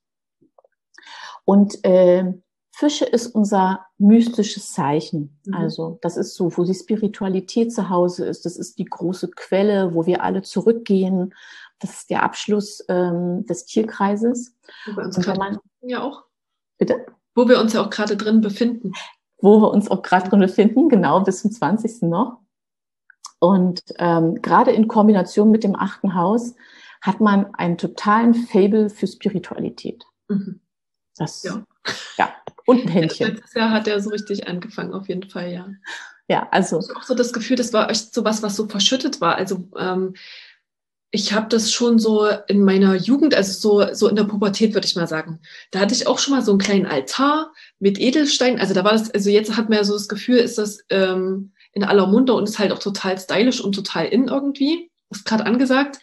Und 1.44 1.84
äh, 1.84 2.32
Fische 2.72 3.04
ist 3.04 3.34
unser 3.34 3.86
mystisches 3.98 4.72
Zeichen. 4.72 5.38
Mhm. 5.44 5.54
Also 5.54 5.98
das 6.00 6.16
ist 6.16 6.34
so, 6.34 6.56
wo 6.56 6.64
die 6.64 6.74
Spiritualität 6.74 7.72
zu 7.72 7.90
Hause 7.90 8.26
ist. 8.26 8.46
Das 8.46 8.56
ist 8.56 8.78
die 8.78 8.86
große 8.86 9.30
Quelle, 9.32 9.94
wo 9.94 10.06
wir 10.06 10.22
alle 10.22 10.42
zurückgehen. 10.42 11.34
Das 11.78 11.90
ist 11.90 12.10
der 12.10 12.22
Abschluss 12.22 12.84
ähm, 12.88 13.44
des 13.46 13.66
Tierkreises. 13.66 14.56
Und 14.86 15.36
man, 15.36 15.58
ja 15.82 16.02
auch. 16.02 16.24
Bitte? 16.78 17.04
Wo 17.35 17.49
wir 17.49 17.61
uns 17.61 17.73
ja 17.73 17.83
auch 17.83 17.90
gerade 17.90 18.16
drin 18.16 18.40
befinden. 18.40 18.93
Wo 19.38 19.61
wir 19.61 19.71
uns 19.71 19.90
auch 19.90 20.03
gerade 20.03 20.29
drin 20.29 20.40
befinden, 20.40 20.88
genau, 20.88 21.21
bis 21.21 21.43
zum 21.43 21.51
20. 21.51 22.03
noch. 22.03 22.40
Und 23.38 23.83
ähm, 23.99 24.43
gerade 24.43 24.71
in 24.71 24.87
Kombination 24.87 25.51
mit 25.51 25.64
dem 25.64 25.75
achten 25.75 26.14
Haus 26.14 26.55
hat 27.01 27.21
man 27.21 27.55
einen 27.55 27.79
totalen 27.79 28.35
Fable 28.35 28.90
für 28.90 29.07
Spiritualität. 29.07 30.05
Mhm. 30.29 30.61
Das, 31.16 31.43
ja. 31.43 31.62
ja, 32.19 32.35
und 32.66 32.83
ein 32.83 32.88
Händchen. 32.88 33.29
Letztes 33.29 33.55
Jahr 33.55 33.71
hat 33.71 33.88
er 33.88 34.01
so 34.01 34.11
richtig 34.11 34.47
angefangen, 34.47 34.93
auf 34.93 35.09
jeden 35.09 35.29
Fall, 35.29 35.53
ja. 35.53 35.69
Ja, 36.29 36.49
also. 36.51 36.79
Ich 36.79 36.88
habe 36.88 37.01
auch 37.01 37.03
so 37.03 37.14
das 37.14 37.33
Gefühl, 37.33 37.57
das 37.57 37.73
war 37.73 37.90
echt 37.90 38.14
so 38.14 38.25
was, 38.25 38.43
was 38.43 38.55
so 38.57 38.69
verschüttet 38.69 39.21
war. 39.21 39.35
Also, 39.35 39.69
ähm, 39.77 40.14
ich 41.12 41.33
habe 41.33 41.49
das 41.49 41.73
schon 41.73 41.99
so 41.99 42.29
in 42.46 42.62
meiner 42.64 42.94
Jugend, 42.94 43.35
also 43.35 43.53
so, 43.53 43.94
so 43.94 44.09
in 44.09 44.14
der 44.14 44.25
Pubertät, 44.25 44.75
würde 44.75 44.87
ich 44.87 44.94
mal 44.94 45.09
sagen. 45.09 45.40
Da 45.73 45.81
hatte 45.81 45.94
ich 45.94 46.07
auch 46.07 46.18
schon 46.18 46.35
mal 46.35 46.42
so 46.42 46.53
einen 46.53 46.61
kleinen 46.61 46.87
Altar 46.87 47.53
mit 47.81 47.99
Edelsteinen. 47.99 48.61
Also 48.61 48.75
da 48.75 48.85
war 48.85 48.92
das, 48.92 49.11
also 49.11 49.29
jetzt 49.29 49.57
hat 49.57 49.68
man 49.68 49.79
ja 49.79 49.85
so 49.85 49.94
das 49.94 50.09
Gefühl, 50.09 50.37
ist 50.37 50.59
das 50.59 50.85
ähm, 50.88 51.53
in 51.73 51.83
aller 51.83 52.07
Munde 52.07 52.35
und 52.35 52.44
ist 52.44 52.61
halt 52.61 52.70
auch 52.70 52.79
total 52.79 53.18
stylisch 53.18 53.61
und 53.61 53.75
total 53.75 54.07
in 54.07 54.29
irgendwie. 54.29 54.90
Ist 55.11 55.25
gerade 55.25 55.46
angesagt. 55.46 55.99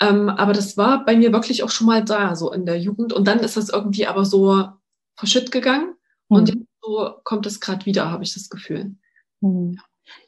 Ähm, 0.00 0.28
aber 0.28 0.52
das 0.52 0.76
war 0.76 1.04
bei 1.04 1.16
mir 1.16 1.32
wirklich 1.32 1.62
auch 1.62 1.70
schon 1.70 1.86
mal 1.86 2.04
da, 2.04 2.34
so 2.34 2.52
in 2.52 2.66
der 2.66 2.80
Jugend. 2.80 3.12
Und 3.12 3.28
dann 3.28 3.38
ist 3.40 3.56
das 3.56 3.68
irgendwie 3.68 4.08
aber 4.08 4.24
so 4.24 4.68
verschütt 5.14 5.52
gegangen. 5.52 5.94
Mhm. 6.28 6.36
Und 6.36 6.48
jetzt 6.48 6.66
so 6.82 7.14
kommt 7.22 7.46
es 7.46 7.60
gerade 7.60 7.86
wieder, 7.86 8.10
habe 8.10 8.24
ich 8.24 8.34
das 8.34 8.48
Gefühl. 8.48 8.96
Mhm. 9.40 9.78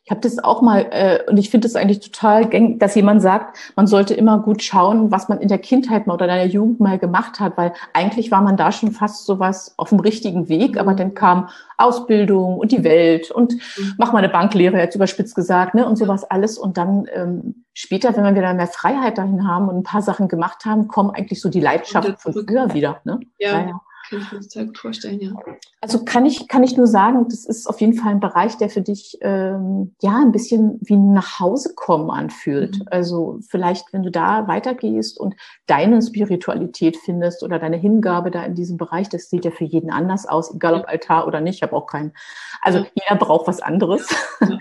Ich 0.04 0.10
habe 0.10 0.20
das 0.20 0.42
auch 0.42 0.62
mal, 0.62 0.86
äh, 0.90 1.20
und 1.30 1.36
ich 1.36 1.48
finde 1.48 1.68
es 1.68 1.76
eigentlich 1.76 2.00
total 2.00 2.48
gängig, 2.48 2.80
dass 2.80 2.96
jemand 2.96 3.22
sagt, 3.22 3.56
man 3.76 3.86
sollte 3.86 4.14
immer 4.14 4.40
gut 4.40 4.60
schauen, 4.62 5.12
was 5.12 5.28
man 5.28 5.40
in 5.40 5.46
der 5.46 5.58
Kindheit 5.58 6.08
mal 6.08 6.14
oder 6.14 6.24
in 6.24 6.34
der 6.34 6.46
Jugend 6.48 6.80
mal 6.80 6.98
gemacht 6.98 7.38
hat, 7.38 7.56
weil 7.56 7.72
eigentlich 7.92 8.32
war 8.32 8.42
man 8.42 8.56
da 8.56 8.72
schon 8.72 8.90
fast 8.90 9.26
sowas 9.26 9.74
auf 9.76 9.90
dem 9.90 10.00
richtigen 10.00 10.48
Weg, 10.48 10.76
aber 10.76 10.94
dann 10.94 11.14
kam 11.14 11.50
Ausbildung 11.78 12.58
und 12.58 12.72
die 12.72 12.82
Welt 12.82 13.30
und 13.30 13.52
mhm. 13.52 13.94
mach 13.96 14.12
mal 14.12 14.18
eine 14.18 14.28
Banklehre, 14.28 14.78
jetzt 14.78 14.96
überspitzt 14.96 15.36
gesagt, 15.36 15.74
ne, 15.74 15.86
und 15.86 15.96
sowas 15.96 16.24
alles. 16.24 16.58
Und 16.58 16.78
dann 16.78 17.06
ähm, 17.14 17.64
später, 17.72 18.16
wenn 18.16 18.24
wir 18.24 18.34
wieder 18.34 18.54
mehr 18.54 18.66
Freiheit 18.66 19.18
dahin 19.18 19.46
haben 19.46 19.68
und 19.68 19.76
ein 19.76 19.82
paar 19.84 20.02
Sachen 20.02 20.26
gemacht 20.26 20.64
haben, 20.64 20.88
kommen 20.88 21.10
eigentlich 21.10 21.40
so 21.40 21.48
die 21.48 21.60
Leidenschaften 21.60 22.16
von 22.16 22.32
früher 22.32 22.74
wieder. 22.74 23.00
Ne? 23.04 23.20
Ja. 23.38 23.52
ja, 23.52 23.66
ja. 23.68 23.80
Kann 24.12 24.20
ich 24.20 24.32
mir 24.32 24.42
sehr 24.42 24.66
gut 24.66 24.76
vorstellen, 24.76 25.20
ja. 25.20 25.32
Also 25.80 26.04
kann 26.04 26.26
ich, 26.26 26.46
kann 26.46 26.62
ich 26.62 26.76
nur 26.76 26.86
sagen, 26.86 27.28
das 27.30 27.46
ist 27.46 27.66
auf 27.66 27.80
jeden 27.80 27.94
Fall 27.94 28.12
ein 28.12 28.20
Bereich, 28.20 28.58
der 28.58 28.68
für 28.68 28.82
dich 28.82 29.16
ähm, 29.22 29.94
ja 30.02 30.18
ein 30.18 30.32
bisschen 30.32 30.78
wie 30.82 30.96
ein 30.96 31.14
nach 31.14 31.40
Hause 31.40 31.72
kommen 31.74 32.10
anfühlt. 32.10 32.78
Mhm. 32.78 32.88
Also 32.90 33.38
vielleicht, 33.48 33.90
wenn 33.94 34.02
du 34.02 34.10
da 34.10 34.46
weitergehst 34.48 35.18
und 35.18 35.34
deine 35.66 36.02
Spiritualität 36.02 36.98
findest 36.98 37.42
oder 37.42 37.58
deine 37.58 37.78
Hingabe 37.78 38.30
da 38.30 38.44
in 38.44 38.54
diesem 38.54 38.76
Bereich, 38.76 39.08
das 39.08 39.30
sieht 39.30 39.46
ja 39.46 39.50
für 39.50 39.64
jeden 39.64 39.90
anders 39.90 40.26
aus, 40.26 40.54
egal 40.54 40.74
ob 40.74 40.88
Altar 40.88 41.26
oder 41.26 41.40
nicht, 41.40 41.56
ich 41.56 41.62
habe 41.62 41.74
auch 41.74 41.86
keinen. 41.86 42.12
Also 42.60 42.80
ja. 42.80 42.86
jeder 42.94 43.18
braucht 43.18 43.46
was 43.46 43.60
anderes. 43.60 44.08
Ja. 44.42 44.58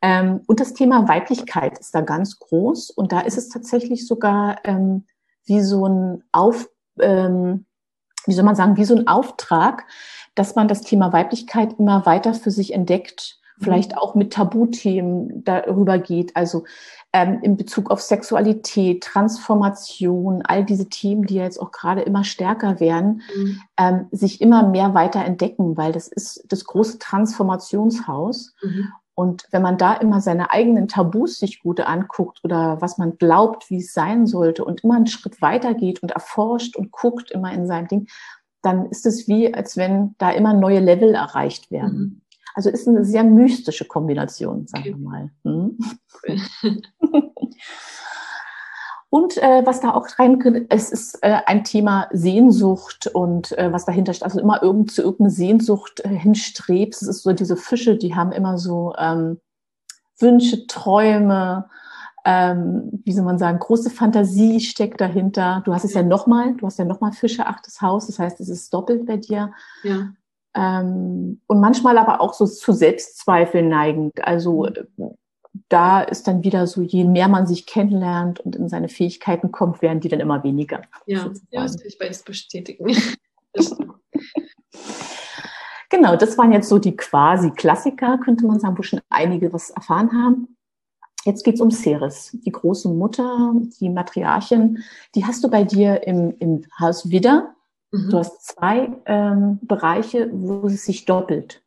ähm, 0.00 0.40
und 0.46 0.60
das 0.60 0.72
Thema 0.72 1.06
Weiblichkeit 1.06 1.78
ist 1.78 1.94
da 1.94 2.00
ganz 2.00 2.38
groß 2.38 2.88
und 2.90 3.12
da 3.12 3.20
ist 3.20 3.36
es 3.36 3.50
tatsächlich 3.50 4.06
sogar 4.06 4.56
ähm, 4.64 5.04
wie 5.44 5.60
so 5.60 5.86
ein 5.86 6.24
Auf, 6.32 6.70
ähm, 6.98 7.66
wie 8.26 8.32
soll 8.32 8.44
man 8.44 8.56
sagen, 8.56 8.76
wie 8.76 8.84
so 8.84 8.94
ein 8.94 9.08
Auftrag, 9.08 9.86
dass 10.34 10.54
man 10.54 10.68
das 10.68 10.82
Thema 10.82 11.12
Weiblichkeit 11.12 11.78
immer 11.78 12.06
weiter 12.06 12.34
für 12.34 12.50
sich 12.50 12.72
entdeckt, 12.72 13.40
vielleicht 13.60 13.96
auch 13.96 14.14
mit 14.14 14.32
Tabuthemen 14.32 15.44
darüber 15.44 15.98
geht. 15.98 16.34
Also 16.34 16.64
ähm, 17.12 17.40
in 17.42 17.56
Bezug 17.56 17.90
auf 17.90 18.00
Sexualität, 18.00 19.02
Transformation, 19.02 20.42
all 20.42 20.64
diese 20.64 20.88
Themen, 20.88 21.26
die 21.26 21.34
ja 21.34 21.44
jetzt 21.44 21.60
auch 21.60 21.72
gerade 21.72 22.02
immer 22.02 22.24
stärker 22.24 22.80
werden, 22.80 23.22
mhm. 23.36 23.60
ähm, 23.76 24.06
sich 24.12 24.40
immer 24.40 24.66
mehr 24.68 24.94
weiter 24.94 25.24
entdecken, 25.24 25.76
weil 25.76 25.92
das 25.92 26.08
ist 26.08 26.44
das 26.48 26.64
große 26.64 26.98
Transformationshaus. 26.98 28.54
Mhm. 28.62 28.88
Und 29.20 29.46
wenn 29.50 29.60
man 29.60 29.76
da 29.76 29.92
immer 29.92 30.22
seine 30.22 30.50
eigenen 30.50 30.88
Tabus 30.88 31.38
sich 31.38 31.60
gut 31.60 31.78
anguckt 31.80 32.40
oder 32.42 32.80
was 32.80 32.96
man 32.96 33.18
glaubt, 33.18 33.68
wie 33.68 33.76
es 33.76 33.92
sein 33.92 34.26
sollte 34.26 34.64
und 34.64 34.82
immer 34.82 34.96
einen 34.96 35.08
Schritt 35.08 35.42
weiter 35.42 35.74
geht 35.74 36.02
und 36.02 36.12
erforscht 36.12 36.74
und 36.74 36.90
guckt 36.90 37.30
immer 37.30 37.52
in 37.52 37.66
seinem 37.66 37.86
Ding, 37.86 38.08
dann 38.62 38.86
ist 38.86 39.04
es 39.04 39.28
wie, 39.28 39.52
als 39.52 39.76
wenn 39.76 40.14
da 40.16 40.30
immer 40.30 40.54
neue 40.54 40.80
Level 40.80 41.12
erreicht 41.14 41.70
werden. 41.70 41.98
Mhm. 41.98 42.20
Also 42.54 42.70
ist 42.70 42.88
eine 42.88 43.04
sehr 43.04 43.22
mystische 43.22 43.84
Kombination, 43.84 44.66
sagen 44.66 44.84
okay. 44.84 44.94
wir 44.94 44.96
mal. 44.96 45.30
Hm? 45.44 45.78
Und 49.10 49.36
äh, 49.38 49.66
was 49.66 49.80
da 49.80 49.92
auch 49.92 50.06
rein, 50.18 50.66
es 50.68 50.90
ist 50.92 51.18
äh, 51.22 51.40
ein 51.46 51.64
Thema 51.64 52.08
Sehnsucht 52.12 53.08
und 53.08 53.56
äh, 53.58 53.72
was 53.72 53.84
dahinter 53.84 54.14
steht, 54.14 54.22
also 54.22 54.38
immer 54.38 54.62
irgend 54.62 54.92
zu 54.92 55.02
irgendeine 55.02 55.30
Sehnsucht 55.30 56.00
äh, 56.04 56.08
hinstrebst. 56.08 57.02
Es 57.02 57.08
ist 57.08 57.22
so 57.24 57.32
diese 57.32 57.56
Fische, 57.56 57.96
die 57.96 58.14
haben 58.14 58.30
immer 58.30 58.56
so 58.56 58.94
ähm, 58.96 59.40
Wünsche, 60.20 60.68
Träume, 60.68 61.68
ähm, 62.24 63.02
wie 63.04 63.12
soll 63.12 63.24
man 63.24 63.38
sagen, 63.38 63.58
große 63.58 63.90
Fantasie 63.90 64.60
steckt 64.60 65.00
dahinter. 65.00 65.62
Du 65.64 65.74
hast 65.74 65.84
es 65.84 65.94
ja 65.94 66.04
nochmal, 66.04 66.54
du 66.54 66.66
hast 66.66 66.78
ja 66.78 66.84
nochmal 66.84 67.12
Fische, 67.12 67.46
achtes 67.46 67.80
Haus, 67.82 68.06
das 68.06 68.20
heißt, 68.20 68.38
es 68.40 68.48
ist 68.48 68.72
doppelt 68.72 69.06
bei 69.06 69.16
dir. 69.16 69.52
Ja. 69.82 70.10
Ähm, 70.54 71.40
und 71.48 71.60
manchmal 71.60 71.98
aber 71.98 72.20
auch 72.20 72.34
so 72.34 72.46
zu 72.46 72.72
Selbstzweifeln 72.72 73.68
neigend. 73.68 74.24
Also 74.24 74.68
mhm. 74.96 75.16
Da 75.68 76.00
ist 76.02 76.26
dann 76.26 76.44
wieder 76.44 76.66
so, 76.66 76.82
je 76.82 77.04
mehr 77.04 77.28
man 77.28 77.46
sich 77.46 77.66
kennenlernt 77.66 78.40
und 78.40 78.56
in 78.56 78.68
seine 78.68 78.88
Fähigkeiten 78.88 79.52
kommt, 79.52 79.82
werden 79.82 80.00
die 80.00 80.08
dann 80.08 80.20
immer 80.20 80.42
weniger. 80.44 80.82
Ja, 81.06 81.30
ja 81.50 81.62
das 81.62 81.76
kann 81.76 81.86
ich 81.88 81.98
beides 81.98 82.22
bestätigen. 82.22 82.96
genau, 85.90 86.16
das 86.16 86.38
waren 86.38 86.52
jetzt 86.52 86.68
so 86.68 86.78
die 86.78 86.96
quasi 86.96 87.50
Klassiker, 87.50 88.18
könnte 88.18 88.46
man 88.46 88.60
sagen, 88.60 88.78
wo 88.78 88.82
schon 88.82 89.00
einige 89.08 89.52
was 89.52 89.70
erfahren 89.70 90.12
haben. 90.12 90.56
Jetzt 91.24 91.44
geht's 91.44 91.60
um 91.60 91.70
Ceres, 91.70 92.30
die 92.32 92.52
große 92.52 92.88
Mutter, 92.88 93.52
die 93.80 93.90
Matriarchin. 93.90 94.82
Die 95.14 95.26
hast 95.26 95.44
du 95.44 95.50
bei 95.50 95.64
dir 95.64 96.06
im, 96.06 96.34
im 96.38 96.64
Haus 96.78 97.10
Widder. 97.10 97.54
Mhm. 97.90 98.08
Du 98.10 98.18
hast 98.18 98.46
zwei 98.46 98.90
ähm, 99.04 99.58
Bereiche, 99.62 100.30
wo 100.32 100.66
es 100.66 100.86
sich 100.86 101.04
doppelt. 101.04 101.62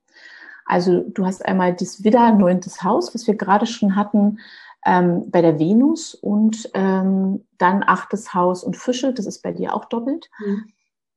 Also 0.65 1.01
du 1.01 1.25
hast 1.25 1.45
einmal 1.45 1.73
das 1.73 2.03
Widder, 2.03 2.33
neuntes 2.33 2.83
Haus, 2.83 3.13
was 3.13 3.27
wir 3.27 3.35
gerade 3.35 3.65
schon 3.65 3.95
hatten, 3.95 4.39
ähm, 4.85 5.29
bei 5.31 5.41
der 5.41 5.59
Venus 5.59 6.13
und 6.13 6.69
ähm, 6.73 7.45
dann 7.57 7.83
achtes 7.85 8.33
Haus 8.33 8.63
und 8.63 8.75
Fische, 8.75 9.13
das 9.13 9.25
ist 9.25 9.41
bei 9.41 9.51
dir 9.51 9.73
auch 9.73 9.85
doppelt. 9.85 10.29
Mhm. 10.39 10.65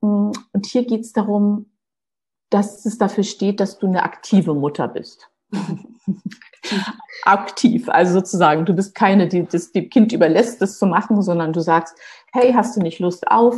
Mm, 0.00 0.32
und 0.52 0.66
hier 0.66 0.84
geht's 0.84 1.12
darum, 1.12 1.66
dass 2.50 2.84
es 2.86 2.98
dafür 2.98 3.24
steht, 3.24 3.60
dass 3.60 3.78
du 3.78 3.86
eine 3.86 4.04
aktive 4.04 4.54
Mutter 4.54 4.88
bist. 4.88 5.28
Aktiv, 7.24 7.88
also 7.88 8.14
sozusagen, 8.14 8.66
du 8.66 8.72
bist 8.72 8.94
keine, 8.94 9.28
die 9.28 9.44
das 9.44 9.72
dem 9.72 9.88
Kind 9.90 10.12
überlässt, 10.12 10.60
das 10.60 10.78
zu 10.78 10.86
machen, 10.86 11.22
sondern 11.22 11.52
du 11.52 11.60
sagst, 11.60 11.96
hey, 12.32 12.52
hast 12.52 12.76
du 12.76 12.80
nicht 12.80 12.98
Lust 12.98 13.28
auf, 13.28 13.54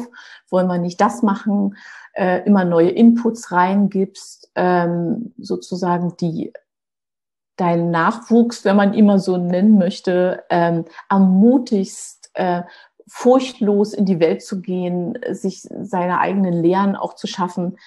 wollen 0.50 0.68
wir 0.68 0.78
nicht 0.78 1.00
das 1.00 1.22
machen, 1.22 1.76
äh, 2.18 2.44
immer 2.44 2.64
neue 2.64 2.90
Inputs 2.90 3.52
reingibst, 3.52 4.50
ähm, 4.56 5.32
sozusagen 5.38 6.16
die 6.20 6.52
deinen 7.56 7.90
Nachwuchs, 7.90 8.64
wenn 8.64 8.76
man 8.76 8.92
immer 8.92 9.18
so 9.18 9.36
nennen 9.36 9.78
möchte, 9.78 10.44
ähm, 10.50 10.84
ermutigst, 11.08 12.30
äh, 12.34 12.62
furchtlos 13.06 13.94
in 13.94 14.04
die 14.04 14.20
Welt 14.20 14.42
zu 14.42 14.60
gehen, 14.60 15.18
sich 15.30 15.62
seine 15.62 16.18
eigenen 16.18 16.62
Lehren 16.62 16.94
auch 16.96 17.14
zu 17.14 17.26
schaffen. 17.26 17.78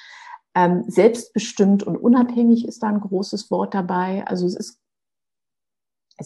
Ähm, 0.56 0.84
selbstbestimmt 0.88 1.84
und 1.84 1.98
unabhängig 1.98 2.68
ist 2.68 2.84
da 2.84 2.88
ein 2.88 3.00
großes 3.00 3.52
Wort 3.52 3.74
dabei. 3.74 4.26
Also 4.28 4.46
es 4.46 4.56
ist 4.56 4.81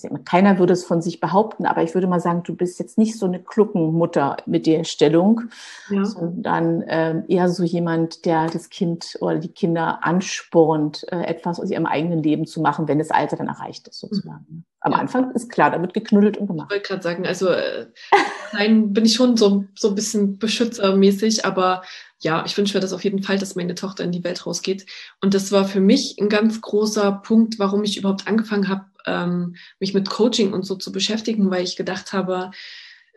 also 0.04 0.18
keiner 0.26 0.60
würde 0.60 0.74
es 0.74 0.84
von 0.84 1.02
sich 1.02 1.20
behaupten, 1.20 1.66
aber 1.66 1.84
ich 1.84 1.94
würde 1.94 2.08
mal 2.08 2.20
sagen, 2.20 2.44
du 2.44 2.56
bist 2.56 2.80
jetzt 2.80 2.98
nicht 2.98 3.18
so 3.18 3.26
eine 3.26 3.40
Kluckenmutter 3.40 4.38
mit 4.46 4.66
der 4.66 4.84
Stellung, 4.84 5.44
ja. 5.90 6.04
sondern 6.04 6.82
äh, 6.84 7.24
eher 7.28 7.50
so 7.50 7.64
jemand, 7.64 8.26
der 8.26 8.48
das 8.48 8.70
Kind 8.70 9.18
oder 9.22 9.38
die 9.38 9.52
Kinder 9.52 10.00
anspornt, 10.04 11.06
äh, 11.12 11.24
etwas 11.24 11.60
aus 11.60 11.72
ihrem 11.72 11.86
eigenen 11.86 12.22
Leben 12.22 12.46
zu 12.46 12.62
machen, 12.62 12.88
wenn 12.88 13.00
das 13.00 13.12
Alter 13.12 13.38
dann 13.38 13.48
erreicht 13.48 13.88
ist, 13.88 14.00
sozusagen. 14.00 14.46
Mhm. 14.50 14.64
Am 14.82 14.92
ja. 14.92 14.98
Anfang 15.00 15.32
ist 15.32 15.50
klar, 15.50 15.72
da 15.72 15.82
wird 15.82 15.96
geknuddelt 15.96 16.38
und 16.38 16.46
gemacht. 16.46 16.68
Ich 16.70 16.76
wollte 16.76 16.88
gerade 16.88 17.02
sagen, 17.02 17.26
also 17.26 17.50
äh, 17.50 17.88
nein, 18.54 18.94
bin 18.94 19.06
ich 19.06 19.16
schon 19.16 19.38
so, 19.38 19.66
so 19.74 19.90
ein 19.90 19.96
bisschen 19.96 20.38
beschützermäßig, 20.38 21.46
aber 21.46 21.82
ja, 22.26 22.44
ich 22.44 22.58
wünsche 22.58 22.76
mir 22.76 22.82
das 22.82 22.92
auf 22.92 23.04
jeden 23.04 23.22
Fall, 23.22 23.38
dass 23.38 23.56
meine 23.56 23.76
Tochter 23.76 24.04
in 24.04 24.12
die 24.12 24.24
Welt 24.24 24.48
rausgeht. 24.48 24.88
Und 25.22 25.36
das 25.36 25.52
war 25.52 25.66
für 25.66 25.80
mich 25.80 26.18
ein 26.20 26.28
ganz 26.28 26.60
großer 26.60 27.12
Punkt, 27.12 27.60
warum 27.60 27.84
ich 27.84 27.98
überhaupt 27.98 28.28
angefangen 28.28 28.68
habe, 28.68 28.86
ähm, 29.06 29.56
mich 29.80 29.94
mit 29.94 30.10
Coaching 30.10 30.52
und 30.52 30.64
so 30.64 30.76
zu 30.76 30.92
beschäftigen, 30.92 31.52
weil 31.52 31.64
ich 31.64 31.76
gedacht 31.76 32.14
habe, 32.14 32.50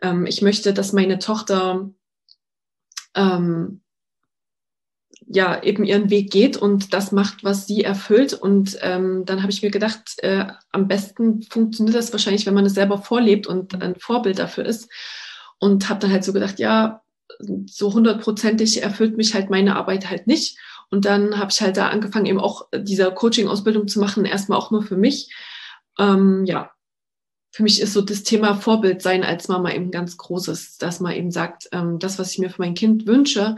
ähm, 0.03 0.27
ich 0.27 0.43
möchte, 0.43 0.75
dass 0.75 0.93
meine 0.93 1.17
Tochter 1.17 1.89
ähm, 3.15 3.81
ja 5.25 5.63
eben 5.63 5.85
ihren 5.85 6.11
Weg 6.11 6.29
geht 6.29 6.55
und 6.55 6.93
das 6.93 7.11
macht, 7.11 7.43
was 7.43 7.65
sie 7.65 7.83
erfüllt. 7.83 8.35
Und 8.35 8.77
ähm, 8.81 9.25
dann 9.25 9.41
habe 9.41 9.51
ich 9.51 9.63
mir 9.63 9.71
gedacht, 9.71 10.19
äh, 10.19 10.45
am 10.71 10.87
besten 10.87 11.41
funktioniert 11.41 11.95
das 11.95 12.11
wahrscheinlich, 12.11 12.45
wenn 12.45 12.53
man 12.53 12.67
es 12.67 12.75
selber 12.75 12.99
vorlebt 12.99 13.47
und 13.47 13.81
ein 13.81 13.95
Vorbild 13.95 14.37
dafür 14.37 14.67
ist. 14.67 14.87
Und 15.57 15.89
habe 15.89 15.99
dann 15.99 16.11
halt 16.11 16.23
so 16.23 16.31
gedacht, 16.31 16.59
ja, 16.59 17.01
so 17.65 17.93
hundertprozentig 17.93 18.81
erfüllt 18.81 19.17
mich 19.17 19.33
halt 19.33 19.49
meine 19.49 19.75
Arbeit 19.75 20.09
halt 20.09 20.27
nicht. 20.27 20.57
Und 20.91 21.05
dann 21.05 21.37
habe 21.37 21.51
ich 21.51 21.61
halt 21.61 21.77
da 21.77 21.89
angefangen, 21.89 22.25
eben 22.25 22.39
auch 22.39 22.67
diese 22.75 23.11
Coaching-Ausbildung 23.11 23.87
zu 23.87 23.99
machen, 23.99 24.25
erstmal 24.25 24.57
auch 24.57 24.71
nur 24.71 24.83
für 24.83 24.97
mich, 24.97 25.33
ähm, 25.99 26.45
ja, 26.45 26.71
für 27.51 27.63
mich 27.63 27.81
ist 27.81 27.93
so 27.93 28.01
das 28.01 28.23
Thema 28.23 28.55
Vorbild 28.55 29.01
sein 29.01 29.23
als 29.23 29.47
Mama 29.47 29.71
eben 29.71 29.91
ganz 29.91 30.17
großes, 30.17 30.77
dass 30.77 30.99
man 30.99 31.13
eben 31.13 31.31
sagt, 31.31 31.67
ähm, 31.71 31.97
das, 31.99 32.19
was 32.19 32.31
ich 32.31 32.39
mir 32.39 32.49
für 32.49 32.61
mein 32.61 32.75
Kind 32.75 33.07
wünsche, 33.07 33.55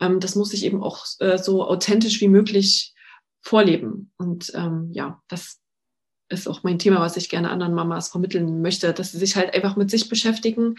ähm, 0.00 0.18
das 0.18 0.34
muss 0.34 0.54
ich 0.54 0.64
eben 0.64 0.82
auch 0.82 1.04
äh, 1.18 1.36
so 1.36 1.66
authentisch 1.66 2.20
wie 2.20 2.28
möglich 2.28 2.94
vorleben. 3.42 4.12
Und 4.16 4.50
ähm, 4.54 4.88
ja, 4.92 5.22
das 5.28 5.60
ist 6.30 6.48
auch 6.48 6.62
mein 6.62 6.78
Thema, 6.78 7.00
was 7.00 7.18
ich 7.18 7.28
gerne 7.28 7.50
anderen 7.50 7.74
Mamas 7.74 8.08
vermitteln 8.08 8.62
möchte, 8.62 8.92
dass 8.94 9.12
sie 9.12 9.18
sich 9.18 9.36
halt 9.36 9.54
einfach 9.54 9.76
mit 9.76 9.90
sich 9.90 10.08
beschäftigen. 10.08 10.76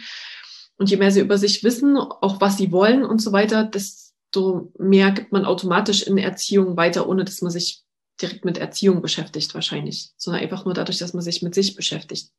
Und 0.77 0.89
je 0.89 0.97
mehr 0.97 1.11
sie 1.11 1.21
über 1.21 1.37
sich 1.37 1.63
wissen, 1.63 1.97
auch 1.97 2.41
was 2.41 2.57
sie 2.57 2.71
wollen 2.71 3.05
und 3.05 3.21
so 3.21 3.31
weiter, 3.31 3.63
desto 3.63 4.71
mehr 4.77 5.11
gibt 5.11 5.31
man 5.31 5.45
automatisch 5.45 6.03
in 6.03 6.17
Erziehung 6.17 6.75
weiter, 6.75 7.07
ohne 7.07 7.23
dass 7.23 7.41
man 7.41 7.51
sich 7.51 7.83
direkt 8.21 8.45
mit 8.45 8.57
Erziehung 8.57 9.01
beschäftigt 9.01 9.53
wahrscheinlich, 9.53 10.11
sondern 10.17 10.43
einfach 10.43 10.65
nur 10.65 10.73
dadurch, 10.73 10.97
dass 10.97 11.13
man 11.13 11.23
sich 11.23 11.41
mit 11.41 11.55
sich 11.55 11.75
beschäftigt. 11.75 12.31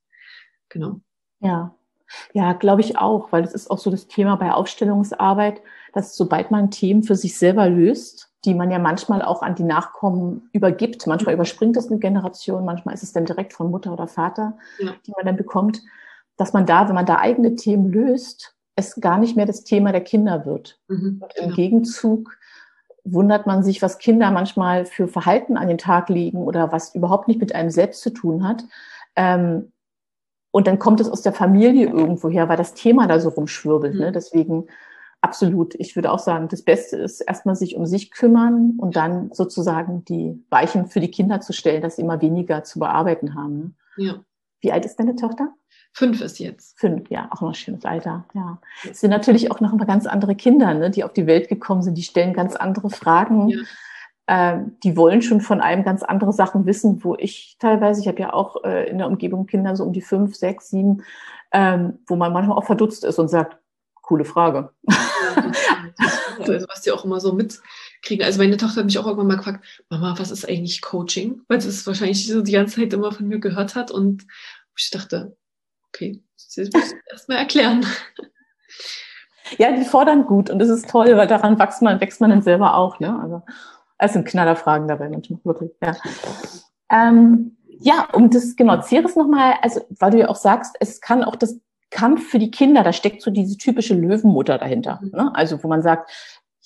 Genau. 0.69 1.01
Ja. 1.41 1.75
Ja, 2.33 2.53
glaube 2.53 2.83
ich 2.83 2.99
auch, 2.99 3.33
weil 3.33 3.43
es 3.43 3.53
ist 3.53 3.71
auch 3.71 3.79
so 3.79 3.91
das 3.91 4.07
Thema 4.07 4.37
bei 4.37 4.53
Aufstellungsarbeit, 4.53 5.61
dass 5.93 6.17
sobald 6.17 6.51
man 6.51 6.71
Themen 6.71 7.03
für 7.03 7.17
sich 7.17 7.37
selber 7.37 7.69
löst, 7.69 8.31
die 8.45 8.55
man 8.55 8.71
ja 8.71 8.79
manchmal 8.79 9.23
auch 9.23 9.43
an 9.43 9.57
die 9.57 9.65
Nachkommen 9.65 10.49
übergibt, 10.53 11.07
manchmal 11.07 11.35
mhm. 11.35 11.41
überspringt 11.41 11.77
es 11.77 11.91
eine 11.91 11.99
Generation, 11.99 12.65
manchmal 12.65 12.95
ist 12.95 13.03
es 13.03 13.13
dann 13.13 13.27
direkt 13.27 13.53
von 13.53 13.71
Mutter 13.71 13.93
oder 13.93 14.07
Vater, 14.07 14.57
ja. 14.79 14.95
die 15.05 15.13
man 15.17 15.27
dann 15.27 15.37
bekommt, 15.37 15.83
dass 16.37 16.53
man 16.53 16.67
da, 16.67 16.89
wenn 16.89 16.95
man 16.95 17.07
da 17.07 17.19
eigene 17.19 17.55
Themen 17.55 17.91
löst, 17.91 18.55
es 18.77 18.97
gar 19.01 19.19
nicht 19.19 19.37
mehr 19.37 19.47
das 19.47 19.65
Thema 19.65 19.93
der 19.93 20.03
Kinder 20.03 20.45
wird. 20.45 20.79
Mhm, 20.89 21.23
und 21.23 21.37
im 21.37 21.45
genau. 21.45 21.57
Gegenzug 21.57 22.37
wundert 23.05 23.47
man 23.47 23.63
sich, 23.63 23.83
was 23.83 23.99
Kinder 23.99 24.31
manchmal 24.31 24.85
für 24.85 25.09
Verhalten 25.09 25.57
an 25.57 25.69
den 25.69 25.79
Tag 25.79 26.09
legen 26.09 26.39
oder 26.39 26.73
was 26.73 26.95
überhaupt 26.95 27.29
nicht 27.29 27.41
mit 27.41 27.55
einem 27.55 27.71
selbst 27.71 28.03
zu 28.03 28.11
tun 28.11 28.47
hat. 28.47 28.65
Ähm, 29.15 29.73
und 30.51 30.67
dann 30.67 30.79
kommt 30.79 31.01
es 31.01 31.09
aus 31.09 31.23
der 31.23 31.33
Familie 31.33 31.87
irgendwo 31.87 32.29
her, 32.29 32.49
weil 32.49 32.57
das 32.57 32.75
Thema 32.75 33.07
da 33.07 33.21
so 33.21 33.29
rumschwirbelt. 33.29 33.95
Ne? 33.95 33.99
Mhm. 33.99 34.05
Ne? 34.07 34.13
Deswegen 34.13 34.67
absolut, 35.21 35.75
ich 35.77 35.97
würde 35.97 36.11
auch 36.11 36.19
sagen, 36.19 36.49
das 36.49 36.63
Beste 36.63 36.97
ist 36.97 37.21
erstmal 37.21 37.57
sich 37.57 37.77
um 37.77 37.87
sich 37.87 38.11
kümmern 38.11 38.75
und 38.79 38.97
dann 38.97 39.33
sozusagen 39.33 40.05
die 40.05 40.45
Weichen 40.51 40.87
für 40.87 41.01
die 41.01 41.11
Kinder 41.11 41.41
zu 41.41 41.53
stellen, 41.53 41.83
dass 41.83 41.97
sie 41.97 42.03
immer 42.03 42.21
weniger 42.21 42.65
zu 42.65 42.79
bearbeiten 42.79 43.35
haben. 43.35 43.59
Ne? 43.59 43.73
Ja. 43.97 44.25
Wie 44.61 44.73
alt 44.73 44.85
ist 44.85 44.97
deine 44.97 45.17
Tochter? 45.17 45.53
Fünf 45.97 46.21
ist 46.21 46.39
jetzt. 46.39 46.79
Fünf, 46.79 47.09
ja, 47.09 47.27
auch 47.31 47.41
noch 47.41 47.49
ein 47.49 47.55
schönes 47.55 47.87
Alter, 47.87 48.27
ja. 48.35 48.59
Es 48.91 49.01
sind 49.01 49.09
natürlich 49.09 49.51
auch 49.51 49.61
noch 49.61 49.73
mal 49.73 49.87
ganz 49.87 50.07
andere 50.07 50.35
Kinder, 50.35 50.75
ne, 50.75 50.91
die 50.91 51.03
auf 51.05 51.15
die 51.15 51.27
Welt 51.27 51.49
gekommen 51.49 51.81
sind, 51.81 51.97
die 51.97 52.03
stellen 52.03 52.35
ganz 52.35 52.55
andere 52.55 52.91
Fragen. 52.91 53.49
Ja. 53.49 53.59
Ähm, 54.29 54.77
die 54.85 54.95
wollen 54.95 55.23
schon 55.23 55.41
von 55.41 55.63
einem 55.63 55.85
ganz 55.85 56.03
andere 56.03 56.35
Sachen 56.35 56.67
wissen, 56.67 57.03
wo 57.03 57.15
ich 57.15 57.57
teilweise, 57.61 58.03
ich 58.03 58.09
habe 58.09 58.21
ja 58.21 58.35
auch 58.35 58.63
äh, 58.63 58.91
in 58.91 58.99
der 58.99 59.07
Umgebung 59.07 59.47
Kinder 59.47 59.75
so 59.75 59.85
um 59.85 59.95
die 59.95 60.03
fünf, 60.03 60.37
sechs, 60.37 60.69
sieben, 60.69 61.03
ähm, 61.51 62.01
wo 62.07 62.15
man 62.15 62.31
manchmal 62.31 62.59
auch 62.59 62.67
verdutzt 62.67 63.03
ist 63.03 63.19
und 63.19 63.29
sagt, 63.29 63.57
coole 64.03 64.27
Frage. 64.27 64.73
Ja, 64.83 65.53
also, 66.39 66.53
was 66.69 66.83
die 66.83 66.93
auch 66.93 67.07
immer 67.07 67.21
so 67.21 67.33
mit 67.33 67.59
kriegen. 68.03 68.23
Also 68.23 68.39
meine 68.39 68.59
Tochter 68.59 68.81
hat 68.81 68.85
mich 68.85 68.99
auch 68.99 69.07
irgendwann 69.07 69.29
mal 69.29 69.39
gefragt, 69.39 69.65
Mama, 69.89 70.15
was 70.19 70.31
ist 70.31 70.47
eigentlich 70.47 70.83
Coaching? 70.83 71.41
Weil 71.49 71.63
sie 71.63 71.71
es 71.71 71.87
wahrscheinlich 71.87 72.27
so 72.27 72.43
die 72.43 72.53
ganze 72.53 72.81
Zeit 72.81 72.93
immer 72.93 73.13
von 73.13 73.27
mir 73.27 73.39
gehört 73.39 73.77
hat 73.77 73.91
und 73.91 74.27
ich 74.77 74.91
dachte, 74.91 75.35
okay, 75.97 76.23
das 76.35 76.71
muss 76.73 76.93
ich 76.93 77.11
erstmal 77.11 77.39
erklären. 77.39 77.87
Ja, 79.59 79.73
die 79.73 79.85
fordern 79.85 80.27
gut 80.27 80.51
und 80.51 80.59
das 80.59 80.69
ist 80.69 80.91
toll, 80.91 81.17
weil 81.17 81.29
daran 81.29 81.59
wächst 81.59 81.81
man, 81.81 82.01
wächst 82.01 82.21
man 82.21 82.31
dann 82.31 82.43
selber 82.43 82.75
auch. 82.75 82.99
Ne? 82.99 83.19
Also 83.21 83.43
es 83.99 84.13
sind 84.13 84.27
Knallerfragen 84.27 84.89
dabei 84.89 85.09
manchmal, 85.09 85.41
wirklich. 85.45 85.71
Ja. 85.83 85.97
Ähm, 86.91 87.57
ja, 87.79 88.09
um 88.13 88.31
das, 88.31 88.57
genau, 88.57 88.81
Ceres 88.83 89.17
nochmal, 89.17 89.55
also 89.63 89.83
weil 89.91 90.11
du 90.11 90.19
ja 90.19 90.29
auch 90.29 90.37
sagst, 90.37 90.77
es 90.81 91.01
kann 91.01 91.23
auch 91.23 91.37
das 91.37 91.61
Kampf 91.91 92.29
für 92.29 92.39
die 92.39 92.51
Kinder, 92.51 92.83
da 92.83 92.93
steckt 92.93 93.23
so 93.23 93.31
diese 93.31 93.57
typische 93.57 93.95
Löwenmutter 93.95 94.59
dahinter. 94.59 95.01
Ne? 95.03 95.31
Also 95.35 95.63
wo 95.63 95.69
man 95.69 95.83
sagt, 95.83 96.11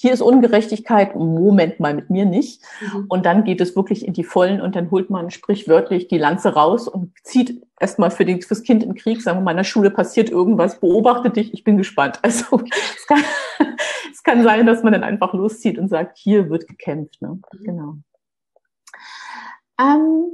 hier 0.01 0.15
ist 0.15 0.23
Ungerechtigkeit, 0.23 1.15
Moment 1.15 1.79
mal 1.79 1.93
mit 1.93 2.09
mir 2.09 2.25
nicht. 2.25 2.63
Mhm. 2.81 3.05
Und 3.09 3.27
dann 3.27 3.45
geht 3.45 3.61
es 3.61 3.77
wirklich 3.77 4.07
in 4.07 4.15
die 4.15 4.25
Vollen 4.25 4.63
und 4.63 4.75
dann 4.75 4.91
holt 4.91 5.11
man 5.11 5.31
sprichwörtlich 5.31 6.09
die 6.09 6.17
Lanze 6.17 6.55
raus 6.55 6.89
und 6.89 7.13
zieht 7.23 7.63
erstmal 7.79 8.11
für 8.11 8.25
die, 8.25 8.41
fürs 8.41 8.63
Kind 8.63 8.83
in 8.83 8.91
den 8.91 8.97
Krieg, 8.97 9.21
sagen 9.21 9.41
wir 9.41 9.43
mal, 9.43 9.51
in 9.51 9.59
der 9.59 9.65
Schule 9.65 9.91
passiert 9.91 10.31
irgendwas, 10.31 10.81
beobachte 10.81 11.29
dich, 11.29 11.53
ich 11.53 11.65
bin 11.65 11.77
gespannt. 11.77 12.19
Also 12.23 12.63
es 12.65 13.07
kann, 13.07 13.23
es 14.11 14.23
kann 14.23 14.43
sein, 14.43 14.65
dass 14.65 14.83
man 14.83 14.95
dann 14.95 15.03
einfach 15.03 15.35
loszieht 15.35 15.79
und 15.79 15.89
sagt, 15.89 16.17
hier 16.17 16.49
wird 16.49 16.67
gekämpft. 16.67 17.21
Ne? 17.21 17.39
Mhm. 17.53 17.65
Genau. 17.65 17.95
Ähm, 19.79 20.31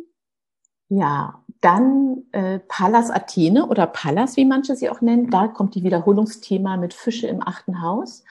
ja, 0.91 1.43
dann 1.61 2.23
äh, 2.31 2.61
Pallas 2.69 3.11
Athene 3.11 3.67
oder 3.67 3.89
Pallas, 3.89 4.37
wie 4.37 4.45
manche 4.45 4.77
sie 4.77 4.91
auch 4.91 5.01
nennen. 5.01 5.29
Da 5.29 5.49
kommt 5.49 5.75
die 5.75 5.83
Wiederholungsthema 5.83 6.77
mit 6.77 6.95
Fische 6.95 7.27
im 7.27 7.43
achten 7.43 7.83
Haus. 7.83 8.23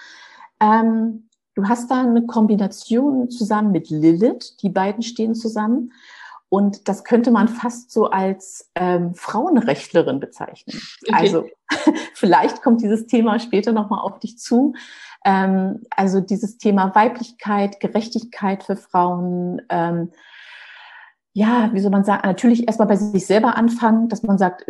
Ähm, 0.61 1.24
du 1.55 1.67
hast 1.67 1.89
da 1.89 2.01
eine 2.01 2.25
Kombination 2.25 3.29
zusammen 3.29 3.71
mit 3.71 3.89
Lilith. 3.89 4.57
Die 4.61 4.69
beiden 4.69 5.01
stehen 5.01 5.35
zusammen. 5.35 5.91
Und 6.49 6.87
das 6.87 7.03
könnte 7.03 7.31
man 7.31 7.47
fast 7.47 7.91
so 7.91 8.09
als 8.09 8.71
ähm, 8.75 9.15
Frauenrechtlerin 9.15 10.19
bezeichnen. 10.19 10.79
Okay. 11.07 11.13
Also 11.13 11.45
vielleicht 12.13 12.61
kommt 12.61 12.81
dieses 12.81 13.07
Thema 13.07 13.39
später 13.39 13.71
nochmal 13.71 14.01
auf 14.01 14.19
dich 14.19 14.37
zu. 14.37 14.73
Ähm, 15.25 15.81
also 15.89 16.21
dieses 16.21 16.57
Thema 16.57 16.93
Weiblichkeit, 16.93 17.79
Gerechtigkeit 17.79 18.63
für 18.63 18.75
Frauen, 18.75 19.61
ähm, 19.69 20.11
ja, 21.33 21.71
wie 21.73 21.81
soll 21.81 21.91
man 21.91 22.05
sagen, 22.05 22.25
natürlich 22.25 22.67
erstmal 22.67 22.87
bei 22.87 22.95
sich 22.95 23.25
selber 23.25 23.57
anfangen, 23.57 24.07
dass 24.07 24.23
man 24.23 24.37
sagt, 24.37 24.65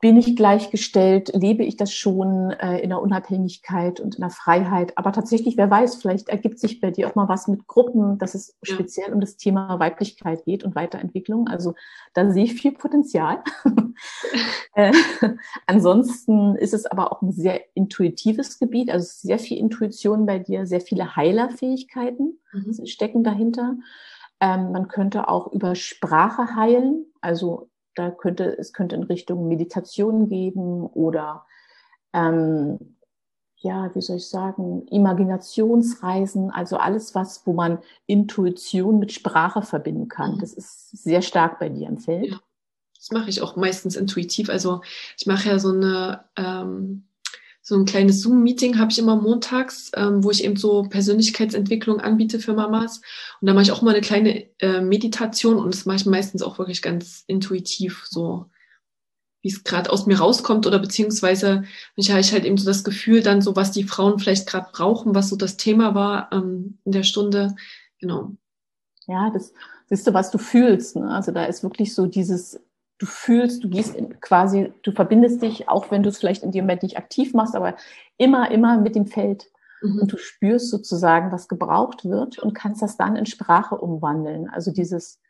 bin 0.00 0.18
ich 0.18 0.36
gleichgestellt, 0.36 1.30
lebe 1.34 1.64
ich 1.64 1.76
das 1.76 1.92
schon 1.92 2.50
äh, 2.50 2.78
in 2.80 2.90
der 2.90 3.00
Unabhängigkeit 3.00 3.98
und 3.98 4.16
in 4.16 4.20
der 4.20 4.30
Freiheit. 4.30 4.92
Aber 4.98 5.10
tatsächlich, 5.10 5.56
wer 5.56 5.70
weiß, 5.70 5.96
vielleicht 5.96 6.28
ergibt 6.28 6.58
sich 6.58 6.80
bei 6.80 6.90
dir 6.90 7.08
auch 7.08 7.14
mal 7.14 7.30
was 7.30 7.48
mit 7.48 7.66
Gruppen, 7.66 8.18
dass 8.18 8.34
es 8.34 8.54
ja. 8.62 8.74
speziell 8.74 9.14
um 9.14 9.20
das 9.20 9.38
Thema 9.38 9.78
Weiblichkeit 9.80 10.44
geht 10.44 10.64
und 10.64 10.74
Weiterentwicklung. 10.74 11.48
Also 11.48 11.74
da 12.12 12.30
sehe 12.30 12.44
ich 12.44 12.60
viel 12.60 12.72
Potenzial. 12.72 13.42
äh, 14.74 14.92
ansonsten 15.66 16.56
ist 16.56 16.74
es 16.74 16.84
aber 16.84 17.10
auch 17.10 17.22
ein 17.22 17.32
sehr 17.32 17.62
intuitives 17.74 18.58
Gebiet, 18.58 18.90
also 18.90 19.06
sehr 19.08 19.38
viel 19.38 19.56
Intuition 19.56 20.26
bei 20.26 20.38
dir, 20.38 20.66
sehr 20.66 20.82
viele 20.82 21.16
Heilerfähigkeiten 21.16 22.38
mhm. 22.52 22.86
stecken 22.86 23.24
dahinter. 23.24 23.76
Ähm, 24.40 24.72
man 24.72 24.88
könnte 24.88 25.28
auch 25.28 25.50
über 25.52 25.74
Sprache 25.74 26.54
heilen, 26.54 27.06
also 27.22 27.70
da 27.96 28.10
könnte 28.10 28.56
es 28.58 28.72
könnte 28.72 28.94
in 28.94 29.02
Richtung 29.02 29.48
Meditation 29.48 30.28
geben 30.28 30.86
oder 30.86 31.46
ähm, 32.12 32.96
ja, 33.58 33.90
wie 33.94 34.02
soll 34.02 34.18
ich 34.18 34.28
sagen, 34.28 34.86
Imaginationsreisen, 34.88 36.50
also 36.50 36.76
alles 36.76 37.14
was, 37.14 37.46
wo 37.46 37.52
man 37.52 37.78
Intuition 38.06 38.98
mit 38.98 39.12
Sprache 39.12 39.62
verbinden 39.62 40.08
kann. 40.08 40.34
Mhm. 40.34 40.38
Das 40.40 40.52
ist 40.52 40.90
sehr 40.90 41.22
stark 41.22 41.58
bei 41.58 41.68
dir 41.68 41.88
im 41.88 41.98
Feld. 41.98 42.32
Ja, 42.32 42.40
das 42.94 43.10
mache 43.10 43.30
ich 43.30 43.42
auch 43.42 43.56
meistens 43.56 43.96
intuitiv. 43.96 44.50
Also 44.50 44.82
ich 45.18 45.26
mache 45.26 45.48
ja 45.48 45.58
so 45.58 45.70
eine 45.70 46.24
ähm, 46.36 47.05
so 47.68 47.74
ein 47.74 47.84
kleines 47.84 48.22
Zoom-Meeting 48.22 48.78
habe 48.78 48.92
ich 48.92 48.98
immer 49.00 49.16
montags, 49.16 49.90
ähm, 49.96 50.22
wo 50.22 50.30
ich 50.30 50.44
eben 50.44 50.54
so 50.54 50.84
Persönlichkeitsentwicklung 50.84 52.00
anbiete 52.00 52.38
für 52.38 52.52
Mamas. 52.52 53.00
Und 53.40 53.48
da 53.48 53.54
mache 53.54 53.64
ich 53.64 53.72
auch 53.72 53.82
mal 53.82 53.90
eine 53.90 54.02
kleine 54.02 54.44
äh, 54.60 54.80
Meditation 54.80 55.58
und 55.58 55.74
das 55.74 55.84
mache 55.84 55.96
ich 55.96 56.06
meistens 56.06 56.42
auch 56.42 56.60
wirklich 56.60 56.80
ganz 56.80 57.24
intuitiv, 57.26 58.06
so 58.08 58.46
wie 59.42 59.48
es 59.48 59.64
gerade 59.64 59.90
aus 59.90 60.06
mir 60.06 60.20
rauskommt 60.20 60.64
oder 60.68 60.78
beziehungsweise 60.78 61.64
ich 61.96 62.12
habe 62.12 62.22
halt 62.22 62.44
eben 62.44 62.56
so 62.56 62.66
das 62.66 62.84
Gefühl 62.84 63.20
dann 63.20 63.42
so, 63.42 63.56
was 63.56 63.72
die 63.72 63.82
Frauen 63.82 64.20
vielleicht 64.20 64.46
gerade 64.46 64.68
brauchen, 64.72 65.16
was 65.16 65.28
so 65.28 65.34
das 65.34 65.56
Thema 65.56 65.96
war 65.96 66.30
ähm, 66.30 66.78
in 66.84 66.92
der 66.92 67.02
Stunde. 67.02 67.56
Genau. 67.98 68.30
Ja, 69.08 69.30
das 69.34 69.52
siehst 69.88 70.06
du, 70.06 70.14
was 70.14 70.30
du 70.30 70.38
fühlst. 70.38 70.94
Ne? 70.94 71.10
Also 71.10 71.32
da 71.32 71.44
ist 71.46 71.64
wirklich 71.64 71.96
so 71.96 72.06
dieses 72.06 72.60
du 72.98 73.06
fühlst, 73.06 73.62
du 73.64 73.68
gehst 73.68 73.96
quasi, 74.20 74.72
du 74.82 74.92
verbindest 74.92 75.42
dich, 75.42 75.68
auch 75.68 75.90
wenn 75.90 76.02
du 76.02 76.08
es 76.08 76.18
vielleicht 76.18 76.42
in 76.42 76.52
dem 76.52 76.64
Moment 76.64 76.82
nicht 76.82 76.96
aktiv 76.96 77.34
machst, 77.34 77.54
aber 77.54 77.76
immer, 78.16 78.50
immer 78.50 78.78
mit 78.78 78.94
dem 78.94 79.06
Feld. 79.06 79.50
Mhm. 79.82 80.00
Und 80.00 80.12
du 80.12 80.18
spürst 80.18 80.70
sozusagen, 80.70 81.32
was 81.32 81.48
gebraucht 81.48 82.04
wird 82.04 82.38
und 82.38 82.54
kannst 82.54 82.82
das 82.82 82.96
dann 82.96 83.16
in 83.16 83.26
Sprache 83.26 83.76
umwandeln. 83.76 84.48
Also 84.48 84.72
dieses 84.72 85.20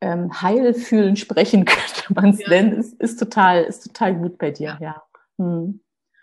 ähm, 0.00 0.42
Heilfühlen, 0.42 1.16
Sprechen 1.16 1.64
könnte 1.66 2.12
man 2.14 2.30
es 2.30 2.40
ja. 2.40 2.48
nennen, 2.48 2.72
ist, 2.72 3.00
ist, 3.00 3.18
total, 3.18 3.64
ist 3.64 3.84
total 3.86 4.14
gut 4.14 4.38
bei 4.38 4.50
dir, 4.50 4.78
ja. 4.80 4.80
ja. 4.80 5.02
Hm 5.38 5.81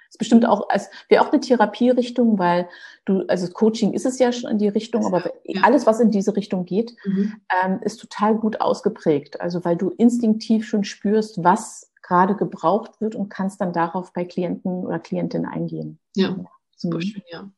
ist 0.10 0.18
bestimmt 0.18 0.45
auch, 0.47 0.70
als 0.70 0.89
wäre 1.07 1.24
auch 1.24 1.32
eine 1.32 1.39
Therapierichtung, 1.39 2.39
weil 2.39 2.68
du, 3.05 3.24
also 3.28 3.51
Coaching 3.51 3.93
ist 3.93 4.05
es 4.05 4.20
ja 4.20 4.32
schon 4.32 4.49
in 4.49 4.57
die 4.57 4.68
Richtung, 4.68 5.05
aber 5.05 5.32
alles, 5.62 5.86
was 5.86 5.99
in 5.99 6.12
diese 6.12 6.36
Richtung 6.36 6.66
geht, 6.66 6.95
mhm. 7.05 7.36
ähm, 7.64 7.80
ist 7.84 7.99
total 7.99 8.36
gut 8.36 8.60
ausgeprägt. 8.60 9.39
Also 9.39 9.64
weil 9.64 9.78
du 9.78 9.89
instinktiv 9.89 10.68
schon 10.68 10.84
spürst, 10.84 11.43
was 11.43 11.91
gerade 12.01 12.36
gebraucht 12.36 12.99
wird 13.01 13.16
und 13.16 13.30
kannst 13.30 13.62
dann 13.62 13.72
darauf 13.72 14.12
bei 14.14 14.26
Klienten 14.26 14.86
oder 14.86 14.99
Klientinnen 14.99 15.45
eingehen. 15.45 15.99
Ja, 16.16 16.36
super 16.76 16.97
mhm. 16.97 17.01
schön, 17.01 17.24
ja. 17.32 17.49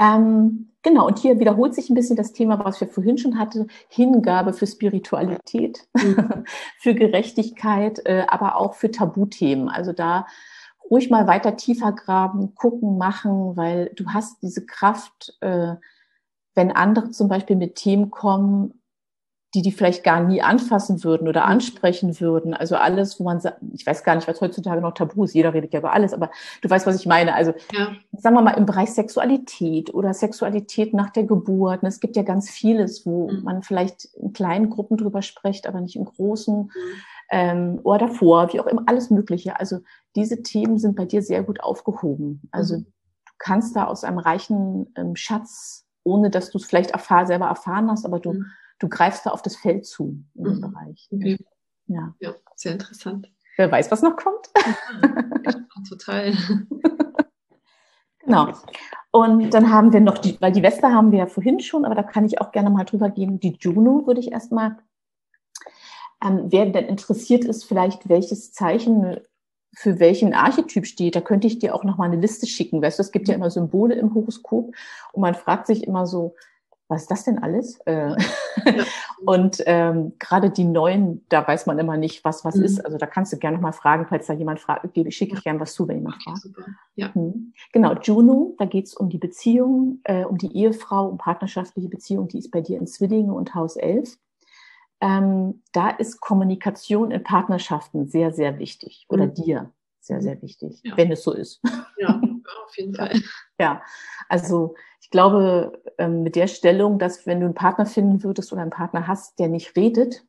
Ähm, 0.00 0.70
genau, 0.82 1.08
und 1.08 1.18
hier 1.18 1.40
wiederholt 1.40 1.74
sich 1.74 1.90
ein 1.90 1.96
bisschen 1.96 2.14
das 2.14 2.32
Thema, 2.32 2.64
was 2.64 2.80
wir 2.80 2.86
vorhin 2.86 3.18
schon 3.18 3.36
hatten, 3.36 3.66
Hingabe 3.88 4.52
für 4.52 4.68
Spiritualität, 4.68 5.88
mhm. 5.94 6.44
für 6.78 6.94
Gerechtigkeit, 6.94 8.00
äh, 8.06 8.24
aber 8.28 8.56
auch 8.56 8.74
für 8.74 8.92
Tabuthemen. 8.92 9.68
Also 9.68 9.92
da 9.92 10.28
ruhig 10.90 11.10
mal 11.10 11.26
weiter 11.26 11.56
tiefer 11.56 11.92
graben, 11.92 12.54
gucken, 12.54 12.98
machen, 12.98 13.56
weil 13.56 13.90
du 13.94 14.08
hast 14.08 14.42
diese 14.42 14.64
Kraft, 14.64 15.36
äh, 15.40 15.74
wenn 16.54 16.72
andere 16.72 17.10
zum 17.10 17.28
Beispiel 17.28 17.56
mit 17.56 17.76
Themen 17.76 18.10
kommen, 18.10 18.74
die 19.54 19.62
die 19.62 19.72
vielleicht 19.72 20.04
gar 20.04 20.22
nie 20.22 20.42
anfassen 20.42 21.02
würden 21.04 21.26
oder 21.26 21.42
mhm. 21.42 21.52
ansprechen 21.52 22.20
würden. 22.20 22.52
Also 22.52 22.76
alles, 22.76 23.18
wo 23.18 23.24
man 23.24 23.40
sagt, 23.40 23.58
ich 23.72 23.86
weiß 23.86 24.04
gar 24.04 24.14
nicht, 24.14 24.28
was 24.28 24.40
heutzutage 24.40 24.82
noch 24.82 24.92
tabu 24.92 25.24
ist, 25.24 25.34
jeder 25.34 25.54
redet 25.54 25.72
ja 25.72 25.80
über 25.80 25.92
alles, 25.92 26.12
aber 26.12 26.30
du 26.60 26.68
weißt, 26.68 26.86
was 26.86 27.00
ich 27.00 27.06
meine. 27.06 27.34
Also 27.34 27.54
ja. 27.72 27.92
sagen 28.12 28.36
wir 28.36 28.42
mal 28.42 28.52
im 28.52 28.66
Bereich 28.66 28.90
Sexualität 28.90 29.94
oder 29.94 30.12
Sexualität 30.12 30.92
nach 30.92 31.10
der 31.10 31.24
Geburt. 31.24 31.82
Es 31.82 32.00
gibt 32.00 32.16
ja 32.16 32.22
ganz 32.22 32.50
vieles, 32.50 33.06
wo 33.06 33.30
mhm. 33.30 33.42
man 33.42 33.62
vielleicht 33.62 34.04
in 34.16 34.34
kleinen 34.34 34.68
Gruppen 34.68 34.98
drüber 34.98 35.22
spricht, 35.22 35.66
aber 35.66 35.80
nicht 35.80 35.96
in 35.96 36.04
großen. 36.04 36.64
Mhm 36.64 36.70
ähm, 37.30 37.80
oder 37.82 38.06
davor, 38.06 38.52
wie 38.52 38.60
auch 38.60 38.66
immer, 38.66 38.82
alles 38.86 39.10
Mögliche. 39.10 39.58
Also 39.58 39.80
diese 40.16 40.42
Themen 40.42 40.78
sind 40.78 40.96
bei 40.96 41.04
dir 41.04 41.22
sehr 41.22 41.42
gut 41.42 41.60
aufgehoben. 41.60 42.42
Also 42.50 42.78
mhm. 42.78 42.84
du 42.84 43.32
kannst 43.38 43.76
da 43.76 43.86
aus 43.86 44.04
einem 44.04 44.18
reichen 44.18 44.92
ähm, 44.96 45.16
Schatz, 45.16 45.86
ohne 46.04 46.30
dass 46.30 46.50
du 46.50 46.58
es 46.58 46.66
vielleicht 46.66 46.92
erfahr, 46.92 47.26
selber 47.26 47.46
erfahren 47.46 47.90
hast, 47.90 48.06
aber 48.06 48.20
du, 48.20 48.32
mhm. 48.32 48.46
du 48.78 48.88
greifst 48.88 49.26
da 49.26 49.30
auf 49.30 49.42
das 49.42 49.56
Feld 49.56 49.86
zu 49.86 50.24
in 50.34 50.44
dem 50.44 50.54
mhm. 50.56 50.60
Bereich. 50.60 51.08
Okay. 51.12 51.38
Ja. 51.86 52.14
ja, 52.20 52.34
sehr 52.54 52.72
interessant. 52.72 53.30
Wer 53.56 53.72
weiß, 53.72 53.90
was 53.90 54.02
noch 54.02 54.16
kommt? 54.16 54.50
Ja, 55.44 55.52
total. 55.88 56.34
Genau. 58.28 58.52
Und 59.10 59.54
dann 59.54 59.72
haben 59.72 59.94
wir 59.94 60.00
noch 60.00 60.18
die, 60.18 60.38
weil 60.40 60.52
die 60.52 60.62
Weste 60.62 60.88
haben 60.88 61.12
wir 61.12 61.20
ja 61.20 61.26
vorhin 61.26 61.60
schon, 61.60 61.86
aber 61.86 61.94
da 61.94 62.02
kann 62.02 62.26
ich 62.26 62.42
auch 62.42 62.52
gerne 62.52 62.68
mal 62.68 62.84
drüber 62.84 63.08
gehen. 63.08 63.40
Die 63.40 63.56
Juno 63.58 64.06
würde 64.06 64.20
ich 64.20 64.32
erstmal 64.32 64.76
ähm, 66.24 66.46
wer 66.46 66.66
denn 66.66 66.86
interessiert 66.86 67.44
ist, 67.44 67.64
vielleicht 67.64 68.08
welches 68.08 68.52
Zeichen 68.52 69.18
für 69.74 70.00
welchen 70.00 70.34
Archetyp 70.34 70.86
steht, 70.86 71.14
da 71.14 71.20
könnte 71.20 71.46
ich 71.46 71.58
dir 71.58 71.74
auch 71.74 71.84
noch 71.84 71.98
mal 71.98 72.06
eine 72.06 72.20
Liste 72.20 72.46
schicken. 72.46 72.82
Weißt 72.82 72.98
du, 72.98 73.02
es 73.02 73.12
gibt 73.12 73.28
ja 73.28 73.34
immer 73.34 73.50
Symbole 73.50 73.94
im 73.94 74.14
Horoskop 74.14 74.74
und 75.12 75.20
man 75.20 75.34
fragt 75.34 75.66
sich 75.66 75.86
immer 75.86 76.06
so, 76.06 76.34
was 76.88 77.02
ist 77.02 77.10
das 77.10 77.24
denn 77.24 77.38
alles? 77.38 77.78
Äh, 77.84 78.16
und 79.26 79.62
ähm, 79.66 80.14
gerade 80.18 80.50
die 80.50 80.64
neuen, 80.64 81.24
da 81.28 81.46
weiß 81.46 81.66
man 81.66 81.78
immer 81.78 81.98
nicht, 81.98 82.24
was 82.24 82.44
was 82.46 82.56
mhm. 82.56 82.64
ist. 82.64 82.84
Also 82.84 82.96
da 82.96 83.06
kannst 83.06 83.32
du 83.32 83.36
gerne 83.36 83.56
noch 83.56 83.62
mal 83.62 83.72
fragen, 83.72 84.06
falls 84.08 84.26
da 84.26 84.32
jemand 84.32 84.58
fragt, 84.58 84.92
gebe, 84.94 85.12
schicke 85.12 85.36
ich 85.36 85.44
gerne 85.44 85.60
was 85.60 85.74
zu, 85.74 85.86
wenn 85.86 85.98
jemand 85.98 86.16
okay, 86.16 86.24
fragt. 86.24 86.42
Super. 86.42 86.64
Ja. 86.94 87.10
Mhm. 87.14 87.52
Genau, 87.72 87.94
Juno, 88.00 88.54
da 88.58 88.64
geht 88.64 88.86
es 88.86 88.94
um 88.94 89.10
die 89.10 89.18
Beziehung, 89.18 90.00
äh, 90.04 90.24
um 90.24 90.38
die 90.38 90.56
Ehefrau, 90.56 91.08
um 91.08 91.18
partnerschaftliche 91.18 91.88
Beziehung, 91.88 92.28
die 92.28 92.38
ist 92.38 92.50
bei 92.50 92.62
dir 92.62 92.78
in 92.78 92.86
Zwillinge 92.86 93.34
und 93.34 93.54
Haus 93.54 93.76
11 93.76 94.18
ähm, 95.00 95.62
da 95.72 95.90
ist 95.90 96.20
Kommunikation 96.20 97.10
in 97.10 97.22
Partnerschaften 97.22 98.06
sehr, 98.06 98.32
sehr 98.32 98.58
wichtig 98.58 99.06
oder 99.08 99.26
mhm. 99.26 99.34
dir 99.34 99.72
sehr, 100.00 100.20
sehr 100.20 100.40
wichtig, 100.42 100.80
ja. 100.82 100.96
wenn 100.96 101.12
es 101.12 101.22
so 101.22 101.32
ist. 101.32 101.60
Ja, 101.98 102.20
auf 102.66 102.76
jeden 102.76 102.94
Fall. 102.94 103.20
Ja, 103.60 103.82
also 104.28 104.74
ich 105.00 105.10
glaube, 105.10 105.82
ähm, 105.98 106.22
mit 106.22 106.34
der 106.36 106.46
Stellung, 106.46 106.98
dass 106.98 107.26
wenn 107.26 107.40
du 107.40 107.46
einen 107.46 107.54
Partner 107.54 107.86
finden 107.86 108.22
würdest 108.22 108.52
oder 108.52 108.62
einen 108.62 108.70
Partner 108.70 109.06
hast, 109.06 109.38
der 109.38 109.48
nicht 109.48 109.76
redet 109.76 110.24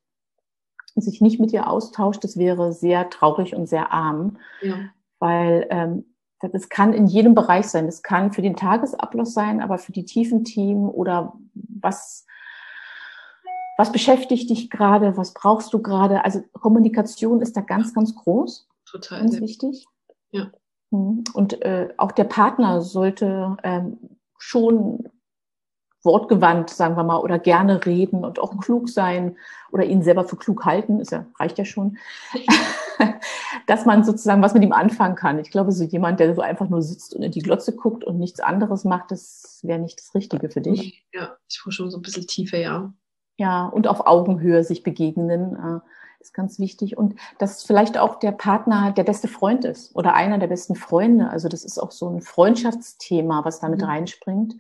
und 0.96 1.02
sich 1.02 1.22
nicht 1.22 1.40
mit 1.40 1.52
dir 1.52 1.70
austauscht, 1.70 2.24
das 2.24 2.38
wäre 2.38 2.74
sehr 2.74 3.10
traurig 3.10 3.56
und 3.56 3.68
sehr 3.68 3.92
arm. 3.92 4.38
Ja. 4.62 4.78
Weil 5.20 5.68
ähm, 5.70 6.06
das 6.40 6.70
kann 6.70 6.94
in 6.94 7.08
jedem 7.08 7.36
Bereich 7.36 7.68
sein. 7.68 7.86
Das 7.86 8.02
kann 8.02 8.32
für 8.32 8.42
den 8.42 8.56
Tagesablauf 8.56 9.28
sein, 9.28 9.62
aber 9.62 9.78
für 9.78 9.92
die 9.92 10.06
tiefen 10.06 10.46
Themen 10.46 10.90
oder 10.90 11.34
was, 11.54 12.26
was 13.80 13.94
beschäftigt 13.94 14.50
dich 14.50 14.70
gerade, 14.70 15.16
was 15.16 15.34
brauchst 15.34 15.72
du 15.72 15.82
gerade? 15.82 16.26
Also 16.26 16.44
Kommunikation 16.52 17.42
ist 17.42 17.56
da 17.56 17.62
ganz, 17.62 17.94
ganz 17.94 18.14
groß. 18.14 18.68
Total. 18.86 19.22
Ganz 19.22 19.40
wichtig. 19.40 19.86
Ja. 20.32 20.52
Mhm. 20.92 21.24
Und 21.34 21.62
äh, 21.62 21.88
auch 21.96 22.12
der 22.12 22.26
Partner 22.26 22.82
sollte 22.82 23.56
ähm, 23.64 23.98
schon 24.38 25.08
wortgewandt, 26.04 26.72
sagen 26.72 26.98
wir 26.98 27.06
mal, 27.06 27.20
oder 27.20 27.40
gerne 27.40 27.86
reden 27.86 28.26
und 28.26 28.38
auch 28.38 28.58
klug 28.58 28.90
sein 28.90 29.38
oder 29.72 29.86
ihn 29.86 30.04
selber 30.04 30.26
für 30.26 30.36
klug 30.36 30.66
halten, 30.66 31.00
ist 31.00 31.14
ja, 31.14 31.26
reicht 31.40 31.58
ja 31.58 31.64
schon, 31.64 31.98
dass 33.66 33.86
man 33.86 34.04
sozusagen 34.04 34.42
was 34.42 34.54
mit 34.54 34.64
ihm 34.64 34.74
anfangen 34.74 35.16
kann. 35.16 35.40
Ich 35.40 35.52
glaube, 35.52 35.72
so 35.72 35.86
jemand, 35.86 36.20
der 36.20 36.36
so 36.36 36.42
einfach 36.42 36.68
nur 36.68 36.82
sitzt 36.82 37.14
und 37.16 37.24
in 37.24 37.32
die 37.32 37.42
Glotze 37.42 37.74
guckt 37.74 38.04
und 38.04 38.20
nichts 38.20 38.42
anderes 38.42 38.84
macht, 38.84 39.12
das 39.12 39.62
wäre 39.64 39.80
nicht 39.80 40.00
das 40.00 40.14
Richtige 40.14 40.50
für 40.50 40.60
dich. 40.60 41.06
Ja, 41.14 41.38
ich 41.48 41.62
brauche 41.64 41.72
schon 41.72 41.90
so 41.90 41.98
ein 41.98 42.02
bisschen 42.02 42.28
Tiefe, 42.28 42.58
ja. 42.58 42.94
Ja, 43.40 43.68
und 43.68 43.88
auf 43.88 44.06
Augenhöhe 44.06 44.66
sich 44.66 44.84
begegnen. 44.84 45.56
Äh, 45.56 45.80
ist 46.20 46.34
ganz 46.34 46.60
wichtig. 46.60 46.98
Und 46.98 47.16
dass 47.38 47.64
vielleicht 47.64 47.98
auch 47.98 48.20
der 48.20 48.34
Partner 48.34 48.92
der 48.92 49.06
beste 49.06 49.30
Freund 49.30 49.64
ist 49.64 49.96
oder 49.96 50.14
einer 50.14 50.38
der 50.38 50.48
besten 50.48 50.76
Freunde. 50.76 51.30
Also 51.30 51.48
das 51.48 51.64
ist 51.64 51.80
auch 51.80 51.92
so 51.92 52.10
ein 52.10 52.22
Freundschaftsthema, 52.22 53.46
was 53.46 53.62
damit 53.62 53.80
mhm. 53.80 53.86
reinspringt. 53.86 54.56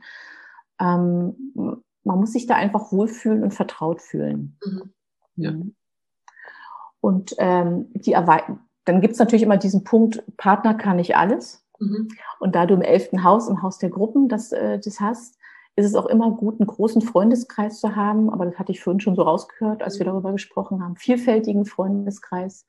Ähm, 0.80 1.52
man 1.54 2.20
muss 2.20 2.32
sich 2.32 2.48
da 2.48 2.56
einfach 2.56 2.94
wohlfühlen 2.94 3.44
und 3.44 3.54
vertraut 3.54 4.02
fühlen. 4.02 4.58
Mhm. 4.64 4.94
Ja. 5.36 5.52
Mhm. 5.52 5.76
Und 7.02 7.36
ähm, 7.38 7.88
die 7.94 8.14
dann 8.86 9.02
gibt 9.02 9.14
es 9.14 9.20
natürlich 9.20 9.44
immer 9.44 9.58
diesen 9.58 9.84
Punkt, 9.84 10.24
Partner 10.38 10.74
kann 10.74 10.96
nicht 10.96 11.18
alles. 11.18 11.66
Mhm. 11.80 12.08
Und 12.40 12.56
da 12.56 12.66
du 12.66 12.76
im 12.76 12.82
elften 12.82 13.26
Haus, 13.26 13.50
im 13.50 13.62
Haus 13.62 13.78
der 13.78 13.90
Gruppen 13.90 14.30
das, 14.30 14.54
äh, 14.54 14.80
das 14.80 15.02
hast, 15.02 15.39
ist 15.80 15.86
es 15.86 15.96
auch 15.96 16.08
immer 16.08 16.32
gut, 16.32 16.60
einen 16.60 16.68
großen 16.68 17.02
Freundeskreis 17.02 17.80
zu 17.80 17.96
haben. 17.96 18.30
Aber 18.30 18.46
das 18.46 18.60
hatte 18.60 18.72
ich 18.72 18.82
vorhin 18.82 19.00
schon 19.00 19.16
so 19.16 19.22
rausgehört, 19.22 19.82
als 19.82 19.98
wir 19.98 20.06
mhm. 20.06 20.12
darüber 20.12 20.32
gesprochen 20.34 20.84
haben. 20.84 20.98
Vielfältigen 20.98 21.66
Freundeskreis. 21.66 22.66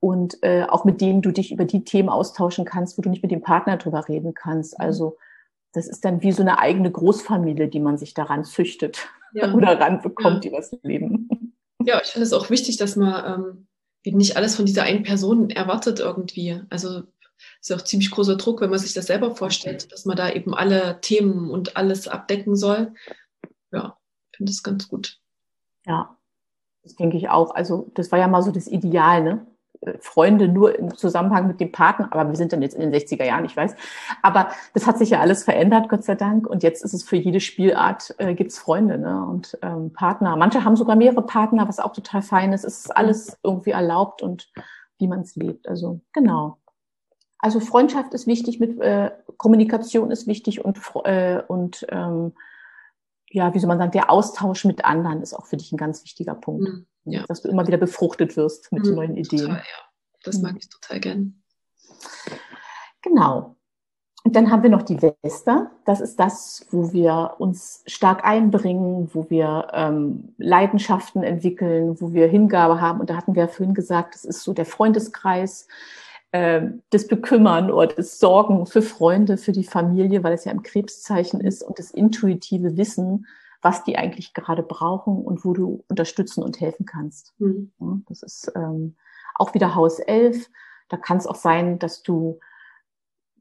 Und 0.00 0.42
äh, 0.42 0.64
auch 0.64 0.84
mit 0.86 1.02
denen 1.02 1.20
du 1.20 1.30
dich 1.30 1.52
über 1.52 1.66
die 1.66 1.84
Themen 1.84 2.08
austauschen 2.08 2.64
kannst, 2.64 2.96
wo 2.96 3.02
du 3.02 3.10
nicht 3.10 3.22
mit 3.22 3.30
dem 3.30 3.42
Partner 3.42 3.76
drüber 3.76 4.08
reden 4.08 4.32
kannst. 4.32 4.78
Mhm. 4.78 4.84
Also 4.84 5.18
das 5.72 5.86
ist 5.86 6.04
dann 6.04 6.22
wie 6.22 6.32
so 6.32 6.42
eine 6.42 6.58
eigene 6.58 6.90
Großfamilie, 6.90 7.68
die 7.68 7.80
man 7.80 7.98
sich 7.98 8.14
daran 8.14 8.44
züchtet 8.44 9.08
ja. 9.34 9.52
oder 9.54 9.78
ranbekommt 9.78 10.44
ja. 10.44 10.50
übers 10.50 10.74
Leben. 10.82 11.28
Ja, 11.84 12.00
ich 12.02 12.08
finde 12.08 12.24
es 12.24 12.32
auch 12.32 12.50
wichtig, 12.50 12.78
dass 12.78 12.96
man 12.96 13.66
ähm, 14.04 14.16
nicht 14.16 14.36
alles 14.36 14.56
von 14.56 14.64
dieser 14.64 14.84
einen 14.84 15.02
Person 15.02 15.50
erwartet 15.50 16.00
irgendwie. 16.00 16.60
Also 16.70 17.02
ist 17.60 17.70
ja 17.70 17.76
auch 17.76 17.84
ziemlich 17.84 18.10
großer 18.10 18.36
Druck, 18.36 18.60
wenn 18.60 18.70
man 18.70 18.78
sich 18.78 18.94
das 18.94 19.06
selber 19.06 19.34
vorstellt, 19.34 19.92
dass 19.92 20.04
man 20.04 20.16
da 20.16 20.30
eben 20.30 20.54
alle 20.54 21.00
Themen 21.00 21.50
und 21.50 21.76
alles 21.76 22.08
abdecken 22.08 22.56
soll. 22.56 22.94
Ja, 23.72 23.96
finde 24.40 24.52
es 24.52 24.62
ganz 24.62 24.88
gut. 24.88 25.18
Ja, 25.86 26.16
das 26.82 26.96
denke 26.96 27.16
ich 27.16 27.28
auch. 27.28 27.54
Also 27.54 27.90
das 27.94 28.10
war 28.10 28.18
ja 28.18 28.28
mal 28.28 28.42
so 28.42 28.50
das 28.50 28.66
Ideal, 28.66 29.22
ne? 29.22 29.46
Äh, 29.80 29.98
Freunde 30.00 30.48
nur 30.48 30.78
im 30.78 30.96
Zusammenhang 30.96 31.46
mit 31.46 31.60
dem 31.60 31.72
Partner, 31.72 32.08
aber 32.10 32.28
wir 32.28 32.36
sind 32.36 32.52
dann 32.52 32.62
jetzt 32.62 32.74
in 32.74 32.80
den 32.80 32.92
60er 32.92 33.24
Jahren, 33.24 33.44
ich 33.44 33.56
weiß. 33.56 33.74
Aber 34.22 34.50
das 34.74 34.86
hat 34.86 34.98
sich 34.98 35.10
ja 35.10 35.20
alles 35.20 35.44
verändert, 35.44 35.88
Gott 35.88 36.04
sei 36.04 36.14
Dank. 36.14 36.46
Und 36.46 36.62
jetzt 36.62 36.84
ist 36.84 36.94
es 36.94 37.02
für 37.02 37.16
jede 37.16 37.40
Spielart, 37.40 38.14
äh, 38.18 38.34
gibt's 38.34 38.58
Freunde 38.58 38.98
ne? 38.98 39.26
und 39.26 39.58
ähm, 39.62 39.92
Partner. 39.92 40.36
Manche 40.36 40.64
haben 40.64 40.76
sogar 40.76 40.96
mehrere 40.96 41.22
Partner, 41.22 41.68
was 41.68 41.78
auch 41.78 41.92
total 41.92 42.22
fein 42.22 42.52
ist. 42.52 42.64
Es 42.64 42.86
ist 42.86 42.96
alles 42.96 43.38
irgendwie 43.42 43.70
erlaubt 43.70 44.22
und 44.22 44.50
wie 44.98 45.08
man 45.08 45.20
es 45.20 45.36
lebt. 45.36 45.68
Also 45.68 46.00
genau. 46.12 46.58
Also 47.42 47.60
Freundschaft 47.60 48.12
ist 48.14 48.26
wichtig, 48.26 48.60
mit 48.60 48.78
äh, 48.80 49.10
Kommunikation 49.36 50.10
ist 50.10 50.26
wichtig 50.26 50.64
und, 50.64 50.78
äh, 51.04 51.42
und 51.46 51.86
ähm, 51.88 52.32
ja, 53.30 53.54
wie 53.54 53.58
soll 53.58 53.68
man 53.68 53.78
sagen, 53.78 53.92
der 53.92 54.10
Austausch 54.10 54.64
mit 54.64 54.84
anderen 54.84 55.22
ist 55.22 55.34
auch 55.34 55.46
für 55.46 55.56
dich 55.56 55.72
ein 55.72 55.76
ganz 55.78 56.04
wichtiger 56.04 56.34
Punkt. 56.34 56.68
Mhm, 56.68 56.86
ja. 57.04 57.24
Dass 57.28 57.42
du 57.42 57.48
immer 57.48 57.66
wieder 57.66 57.78
befruchtet 57.78 58.36
wirst 58.36 58.72
mit 58.72 58.84
mhm, 58.84 58.94
neuen 58.94 59.16
Ideen. 59.16 59.46
Total, 59.46 59.56
ja. 59.56 59.90
Das 60.24 60.36
mhm. 60.36 60.42
mag 60.42 60.56
ich 60.58 60.68
total 60.68 61.00
gern. 61.00 61.42
Genau. 63.02 63.56
Und 64.22 64.36
dann 64.36 64.50
haben 64.50 64.62
wir 64.62 64.70
noch 64.70 64.82
die 64.82 65.00
Wester. 65.00 65.70
Das 65.86 66.00
ist 66.00 66.20
das, 66.20 66.66
wo 66.70 66.92
wir 66.92 67.36
uns 67.38 67.82
stark 67.86 68.24
einbringen, 68.24 69.08
wo 69.14 69.30
wir 69.30 69.68
ähm, 69.72 70.34
Leidenschaften 70.36 71.22
entwickeln, 71.22 71.98
wo 72.00 72.12
wir 72.12 72.28
Hingabe 72.28 72.80
haben. 72.82 73.00
Und 73.00 73.08
da 73.08 73.16
hatten 73.16 73.34
wir 73.34 73.44
ja 73.44 73.48
vorhin 73.48 73.74
gesagt, 73.74 74.14
das 74.14 74.26
ist 74.26 74.42
so 74.42 74.52
der 74.52 74.66
Freundeskreis, 74.66 75.68
äh, 76.32 76.62
das 76.90 77.08
Bekümmern 77.08 77.70
oder 77.70 77.88
das 77.88 78.18
Sorgen 78.18 78.66
für 78.66 78.82
Freunde, 78.82 79.36
für 79.36 79.52
die 79.52 79.64
Familie, 79.64 80.22
weil 80.22 80.32
es 80.32 80.44
ja 80.44 80.52
im 80.52 80.62
Krebszeichen 80.62 81.40
ist 81.40 81.62
und 81.62 81.78
das 81.78 81.90
intuitive 81.90 82.76
Wissen, 82.76 83.26
was 83.62 83.84
die 83.84 83.96
eigentlich 83.96 84.32
gerade 84.32 84.62
brauchen 84.62 85.22
und 85.22 85.44
wo 85.44 85.52
du 85.52 85.84
unterstützen 85.88 86.42
und 86.42 86.60
helfen 86.60 86.86
kannst. 86.86 87.34
Mhm. 87.38 87.72
Ja, 87.80 87.98
das 88.08 88.22
ist 88.22 88.52
ähm, 88.54 88.96
auch 89.34 89.54
wieder 89.54 89.74
Haus 89.74 89.98
11. 89.98 90.48
Da 90.88 90.96
kann 90.96 91.18
es 91.18 91.26
auch 91.26 91.34
sein, 91.34 91.78
dass 91.78 92.02
du 92.02 92.40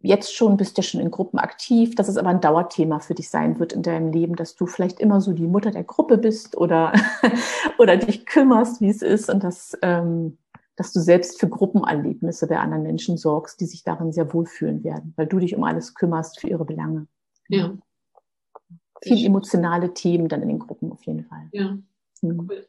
jetzt 0.01 0.33
schon 0.33 0.57
bist 0.57 0.77
ja 0.77 0.83
schon 0.83 1.01
in 1.01 1.11
Gruppen 1.11 1.39
aktiv, 1.39 1.95
dass 1.95 2.07
es 2.07 2.17
aber 2.17 2.29
ein 2.29 2.41
Dauerthema 2.41 2.99
für 2.99 3.15
dich 3.15 3.29
sein 3.29 3.59
wird 3.59 3.73
in 3.73 3.83
deinem 3.83 4.11
Leben, 4.11 4.35
dass 4.35 4.55
du 4.55 4.65
vielleicht 4.65 4.99
immer 4.99 5.19
so 5.19 5.33
die 5.33 5.47
Mutter 5.47 5.71
der 5.71 5.83
Gruppe 5.83 6.17
bist 6.17 6.55
oder, 6.57 6.93
oder 7.77 7.97
dich 7.97 8.25
kümmerst, 8.25 8.81
wie 8.81 8.89
es 8.89 9.01
ist 9.01 9.29
und 9.29 9.43
dass 9.43 9.77
ähm, 9.81 10.37
dass 10.79 10.93
du 10.93 11.01
selbst 11.01 11.41
für 11.41 11.49
Gruppenerlebnisse 11.49 12.47
bei 12.47 12.57
anderen 12.57 12.83
Menschen 12.83 13.17
sorgst, 13.17 13.59
die 13.59 13.65
sich 13.65 13.83
darin 13.83 14.13
sehr 14.13 14.33
wohlfühlen 14.33 14.81
werden, 14.85 15.11
weil 15.17 15.27
du 15.27 15.37
dich 15.37 15.53
um 15.53 15.65
alles 15.65 15.93
kümmerst 15.93 16.39
für 16.39 16.47
ihre 16.47 16.63
Belange. 16.63 17.05
Ja. 17.49 17.77
Viel 19.01 19.25
emotionale 19.25 19.93
Themen 19.93 20.29
dann 20.29 20.41
in 20.41 20.47
den 20.47 20.59
Gruppen 20.59 20.89
auf 20.93 21.03
jeden 21.05 21.25
Fall. 21.25 21.49
Ja. 21.51 21.77
Mhm. 22.21 22.47
Cool. 22.49 22.65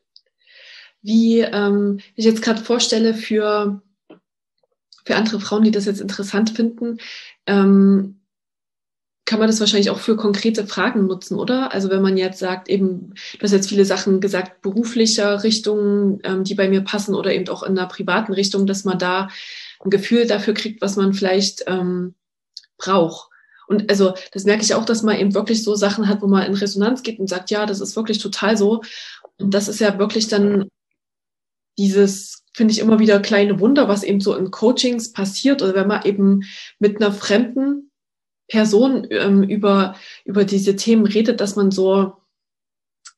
Wie 1.03 1.39
ähm, 1.39 2.01
ich 2.17 2.25
jetzt 2.25 2.43
gerade 2.43 2.61
vorstelle 2.61 3.15
für, 3.15 3.81
für 5.05 5.15
andere 5.15 5.39
Frauen, 5.39 5.63
die 5.63 5.71
das 5.71 5.85
jetzt 5.85 6.01
interessant 6.01 6.51
finden, 6.51 6.99
ähm, 7.47 8.20
kann 9.31 9.39
man 9.39 9.47
das 9.47 9.61
wahrscheinlich 9.61 9.91
auch 9.91 10.01
für 10.01 10.17
konkrete 10.17 10.67
Fragen 10.67 11.07
nutzen, 11.07 11.39
oder? 11.39 11.73
Also 11.73 11.89
wenn 11.89 12.03
man 12.03 12.17
jetzt 12.17 12.41
sagt, 12.41 12.69
eben, 12.69 13.15
du 13.39 13.43
hast 13.45 13.53
jetzt 13.53 13.69
viele 13.69 13.85
Sachen 13.85 14.21
gesagt, 14.21 14.61
beruflicher 14.61 15.45
Richtung, 15.45 16.19
ähm, 16.25 16.43
die 16.43 16.57
bei 16.57 16.69
mir 16.69 16.81
passen 16.81 17.15
oder 17.15 17.33
eben 17.33 17.49
auch 17.49 17.63
in 17.63 17.79
einer 17.79 17.87
privaten 17.87 18.33
Richtung, 18.33 18.67
dass 18.67 18.85
man 18.85 18.99
da 18.99 19.29
ein 19.85 19.91
Gefühl 19.91 20.27
dafür 20.27 20.53
kriegt, 20.53 20.83
was 20.83 20.97
man 20.97 21.15
vielleicht 21.15 21.63
ähm, 21.69 22.17
braucht. 22.77 23.31
Und 23.69 23.89
also 23.89 24.15
das 24.33 24.43
merke 24.47 24.65
ich 24.65 24.75
auch, 24.75 24.85
dass 24.85 25.05
man 25.05 25.17
eben 25.17 25.33
wirklich 25.33 25.63
so 25.63 25.77
Sachen 25.77 26.09
hat, 26.09 26.23
wo 26.23 26.27
man 26.27 26.45
in 26.45 26.55
Resonanz 26.55 27.05
geht 27.05 27.21
und 27.21 27.29
sagt, 27.29 27.53
ja, 27.53 27.67
das 27.67 27.81
ist 27.81 27.95
wirklich 27.95 28.19
total 28.19 28.57
so. 28.57 28.83
Und 29.39 29.55
das 29.55 29.69
ist 29.69 29.79
ja 29.79 29.97
wirklich 29.97 30.27
dann 30.27 30.69
dieses, 31.79 32.43
finde 32.53 32.73
ich 32.73 32.81
immer 32.81 32.99
wieder 32.99 33.21
kleine 33.21 33.61
Wunder, 33.61 33.87
was 33.87 34.03
eben 34.03 34.21
so 34.21 34.35
in 34.35 34.51
Coachings 34.51 35.13
passiert 35.13 35.63
oder 35.63 35.77
wenn 35.77 35.87
man 35.87 36.05
eben 36.05 36.43
mit 36.81 37.01
einer 37.01 37.13
fremden 37.13 37.90
Person 38.51 39.07
ähm, 39.11 39.43
über, 39.43 39.95
über 40.25 40.45
diese 40.45 40.77
Themen 40.77 41.07
redet, 41.07 41.41
dass 41.41 41.57
man 41.57 41.71
so, 41.71 42.15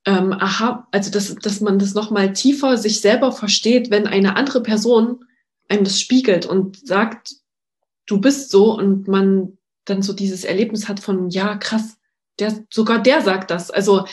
ähm, 0.05 0.33
aha, 0.33 0.87
also 0.93 1.11
dass, 1.11 1.35
dass 1.35 1.61
man 1.61 1.78
das 1.78 1.95
nochmal 1.95 2.33
tiefer 2.33 2.76
sich 2.76 3.01
selber 3.01 3.33
versteht, 3.33 3.91
wenn 3.91 4.07
eine 4.07 4.37
andere 4.37 4.62
Person 4.62 5.24
einem 5.68 5.85
das 5.85 6.01
spiegelt 6.01 6.47
und 6.47 6.87
sagt, 6.87 7.35
du 8.07 8.20
bist 8.20 8.51
so 8.51 8.76
und 8.76 9.09
man 9.09 9.59
dann 9.85 10.03
so 10.03 10.12
dieses 10.12 10.45
Erlebnis 10.45 10.89
hat 10.89 11.01
von, 11.01 11.30
ja, 11.30 11.57
krass, 11.57 11.97
der, 12.39 12.64
sogar 12.70 13.03
der 13.03 13.22
sagt 13.22 13.51
das. 13.51 13.70
Also 13.70 14.07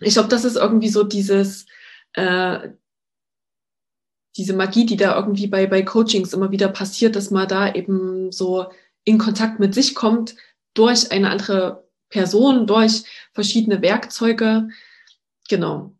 ich 0.00 0.14
glaube, 0.14 0.28
das 0.28 0.44
ist 0.44 0.56
irgendwie 0.56 0.88
so 0.88 1.02
dieses, 1.02 1.66
äh, 2.14 2.70
diese 4.36 4.54
Magie, 4.54 4.86
die 4.86 4.96
da 4.96 5.16
irgendwie 5.16 5.46
bei, 5.46 5.66
bei 5.66 5.82
Coachings 5.82 6.32
immer 6.32 6.50
wieder 6.50 6.68
passiert, 6.68 7.16
dass 7.16 7.30
man 7.30 7.48
da 7.48 7.72
eben 7.72 8.32
so 8.32 8.66
in 9.04 9.18
Kontakt 9.18 9.60
mit 9.60 9.74
sich 9.74 9.94
kommt 9.94 10.34
durch 10.72 11.12
eine 11.12 11.30
andere 11.30 11.84
Person, 12.08 12.66
durch 12.66 13.04
verschiedene 13.32 13.82
Werkzeuge. 13.82 14.68
Genau. 15.48 15.92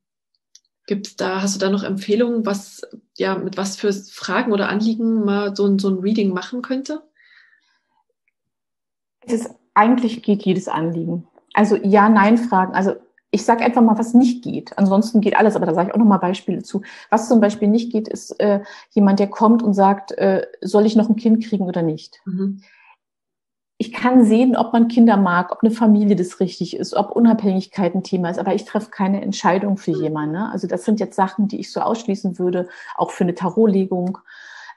Gibt's 0.87 1.17
da, 1.17 1.41
hast 1.41 1.55
du 1.55 1.61
da 1.61 1.71
noch 1.71 1.83
Empfehlungen, 1.83 2.45
was, 2.45 2.83
ja, 3.17 3.37
mit 3.37 3.57
was 3.57 3.77
für 3.77 3.93
Fragen 3.93 4.53
oder 4.53 4.69
Anliegen 4.69 5.25
mal 5.25 5.57
so 5.57 5.67
ein, 5.67 5.79
so 5.79 5.89
ein 5.89 5.99
Reading 6.01 6.33
machen 6.33 6.63
könnte? 6.63 7.03
Es 9.21 9.33
ist, 9.33 9.51
eigentlich 9.73 10.23
geht 10.23 10.43
jedes 10.43 10.69
Anliegen. 10.69 11.27
Also 11.55 11.77
ja, 11.77 12.09
nein 12.09 12.37
Fragen. 12.37 12.75
Also 12.75 12.97
ich 13.31 13.45
sage 13.45 13.65
einfach 13.65 13.83
mal, 13.83 13.99
was 13.99 14.15
nicht 14.15 14.45
geht. 14.45 14.77
Ansonsten 14.79 15.21
geht 15.21 15.37
alles, 15.37 15.57
aber 15.57 15.67
da 15.67 15.75
sage 15.75 15.89
ich 15.89 15.95
auch 15.95 15.99
noch 15.99 16.05
mal 16.05 16.19
Beispiele 16.19 16.63
zu. 16.63 16.83
Was 17.11 17.29
zum 17.29 17.41
Beispiel 17.41 17.69
nicht 17.69 17.91
geht, 17.91 18.07
ist 18.07 18.39
äh, 18.39 18.61
jemand, 18.91 19.19
der 19.19 19.29
kommt 19.29 19.63
und 19.63 19.73
sagt, 19.73 20.13
äh, 20.13 20.47
soll 20.61 20.87
ich 20.87 20.95
noch 20.95 21.09
ein 21.09 21.17
Kind 21.17 21.43
kriegen 21.43 21.65
oder 21.65 21.83
nicht? 21.83 22.21
Mhm 22.27 22.61
ich 23.77 23.93
kann 23.93 24.25
sehen, 24.25 24.57
ob 24.57 24.73
man 24.73 24.89
Kinder 24.89 25.17
mag, 25.17 25.51
ob 25.51 25.63
eine 25.63 25.73
Familie 25.73 26.15
das 26.15 26.39
richtig 26.39 26.77
ist, 26.77 26.95
ob 26.95 27.11
Unabhängigkeit 27.11 27.95
ein 27.95 28.05
Thema 28.05 28.31
ist, 28.31 28.39
aber 28.39 28.55
ich 28.55 28.65
treffe 28.65 28.91
keine 28.91 29.21
Entscheidung 29.21 29.77
für 29.77 29.91
jemanden. 29.91 30.37
Ne? 30.37 30.51
Also 30.53 30.69
das 30.69 30.85
sind 30.85 31.01
jetzt 31.01 31.17
Sachen, 31.17 31.49
die 31.49 31.59
ich 31.59 31.73
so 31.73 31.81
ausschließen 31.81 32.39
würde, 32.39 32.69
auch 32.97 33.11
für 33.11 33.25
eine 33.25 33.35
Tarotlegung. 33.35 34.19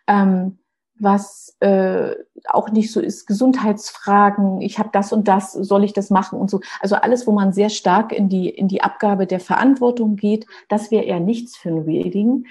Ähm, 0.08 0.58
was 1.00 1.56
äh, 1.60 2.16
auch 2.48 2.70
nicht 2.72 2.92
so 2.92 3.00
ist, 3.00 3.28
Gesundheitsfragen, 3.28 4.62
ich 4.62 4.80
habe 4.80 4.90
das 4.92 5.14
und 5.14 5.28
das, 5.28 5.54
soll 5.54 5.84
ich 5.84 5.94
das 5.94 6.10
machen 6.10 6.40
und 6.40 6.50
so. 6.50 6.60
Also 6.80 6.96
alles, 6.96 7.28
wo 7.28 7.32
man 7.32 7.54
sehr 7.54 7.70
stark 7.70 8.12
in 8.12 8.30
die, 8.30 8.50
in 8.50 8.68
die 8.68 8.82
Abgabe 8.82 9.28
der 9.28 9.40
Verantwortung 9.40 10.16
geht, 10.16 10.48
das 10.70 10.90
wäre 10.90 11.04
eher 11.04 11.20
nichts 11.20 11.56
für 11.56 11.70
ein 11.70 11.80
Reading. 11.80 12.48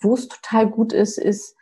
Wo 0.00 0.14
es 0.14 0.28
total 0.28 0.66
gut 0.66 0.94
ist, 0.94 1.18
ist, 1.18 1.56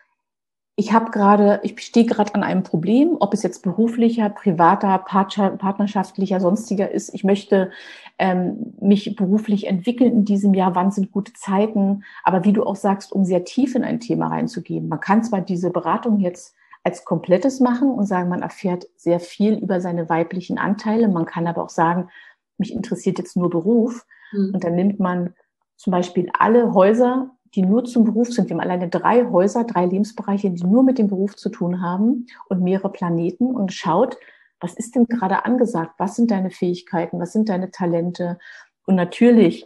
ich 0.78 0.92
habe 0.92 1.10
gerade, 1.10 1.58
ich 1.64 1.80
stehe 1.80 2.06
gerade 2.06 2.36
an 2.36 2.44
einem 2.44 2.62
Problem, 2.62 3.16
ob 3.18 3.34
es 3.34 3.42
jetzt 3.42 3.64
beruflicher, 3.64 4.30
privater, 4.30 4.96
partnerschaftlicher, 4.98 6.38
sonstiger 6.38 6.88
ist. 6.92 7.12
Ich 7.12 7.24
möchte 7.24 7.72
ähm, 8.16 8.74
mich 8.80 9.16
beruflich 9.16 9.66
entwickeln 9.66 10.12
in 10.12 10.24
diesem 10.24 10.54
Jahr. 10.54 10.76
Wann 10.76 10.92
sind 10.92 11.10
gute 11.10 11.32
Zeiten? 11.32 12.04
Aber 12.22 12.44
wie 12.44 12.52
du 12.52 12.62
auch 12.62 12.76
sagst, 12.76 13.10
um 13.10 13.24
sehr 13.24 13.44
tief 13.44 13.74
in 13.74 13.82
ein 13.82 13.98
Thema 13.98 14.28
reinzugehen. 14.28 14.86
Man 14.86 15.00
kann 15.00 15.24
zwar 15.24 15.40
diese 15.40 15.70
Beratung 15.70 16.20
jetzt 16.20 16.54
als 16.84 17.04
komplettes 17.04 17.58
machen 17.58 17.90
und 17.90 18.06
sagen, 18.06 18.28
man 18.28 18.42
erfährt 18.42 18.86
sehr 18.94 19.18
viel 19.18 19.54
über 19.54 19.80
seine 19.80 20.08
weiblichen 20.08 20.58
Anteile. 20.58 21.08
Man 21.08 21.26
kann 21.26 21.48
aber 21.48 21.64
auch 21.64 21.70
sagen, 21.70 22.08
mich 22.56 22.72
interessiert 22.72 23.18
jetzt 23.18 23.36
nur 23.36 23.50
Beruf. 23.50 24.06
Mhm. 24.30 24.52
Und 24.54 24.62
dann 24.62 24.76
nimmt 24.76 25.00
man 25.00 25.34
zum 25.74 25.90
Beispiel 25.90 26.30
alle 26.38 26.72
Häuser 26.72 27.32
die 27.54 27.62
nur 27.62 27.84
zum 27.84 28.04
Beruf 28.04 28.32
sind. 28.32 28.48
Wir 28.48 28.56
haben 28.56 28.62
alleine 28.62 28.88
drei 28.88 29.26
Häuser, 29.30 29.64
drei 29.64 29.86
Lebensbereiche, 29.86 30.50
die 30.50 30.64
nur 30.64 30.82
mit 30.82 30.98
dem 30.98 31.08
Beruf 31.08 31.36
zu 31.36 31.48
tun 31.48 31.82
haben 31.82 32.26
und 32.48 32.62
mehrere 32.62 32.90
Planeten 32.90 33.54
und 33.54 33.72
schaut, 33.72 34.16
was 34.60 34.74
ist 34.74 34.94
denn 34.94 35.06
gerade 35.06 35.44
angesagt? 35.44 35.92
Was 35.98 36.16
sind 36.16 36.30
deine 36.30 36.50
Fähigkeiten? 36.50 37.20
Was 37.20 37.32
sind 37.32 37.48
deine 37.48 37.70
Talente? 37.70 38.38
Und 38.86 38.96
natürlich 38.96 39.64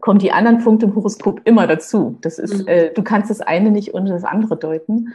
kommen 0.00 0.18
die 0.18 0.32
anderen 0.32 0.58
Punkte 0.58 0.86
im 0.86 0.94
Horoskop 0.94 1.40
immer 1.44 1.66
dazu. 1.66 2.18
Das 2.22 2.38
ist, 2.38 2.62
mhm. 2.62 2.68
äh, 2.68 2.90
du 2.92 3.02
kannst 3.02 3.30
das 3.30 3.40
eine 3.40 3.70
nicht 3.70 3.94
ohne 3.94 4.10
das 4.10 4.24
andere 4.24 4.56
deuten. 4.56 5.14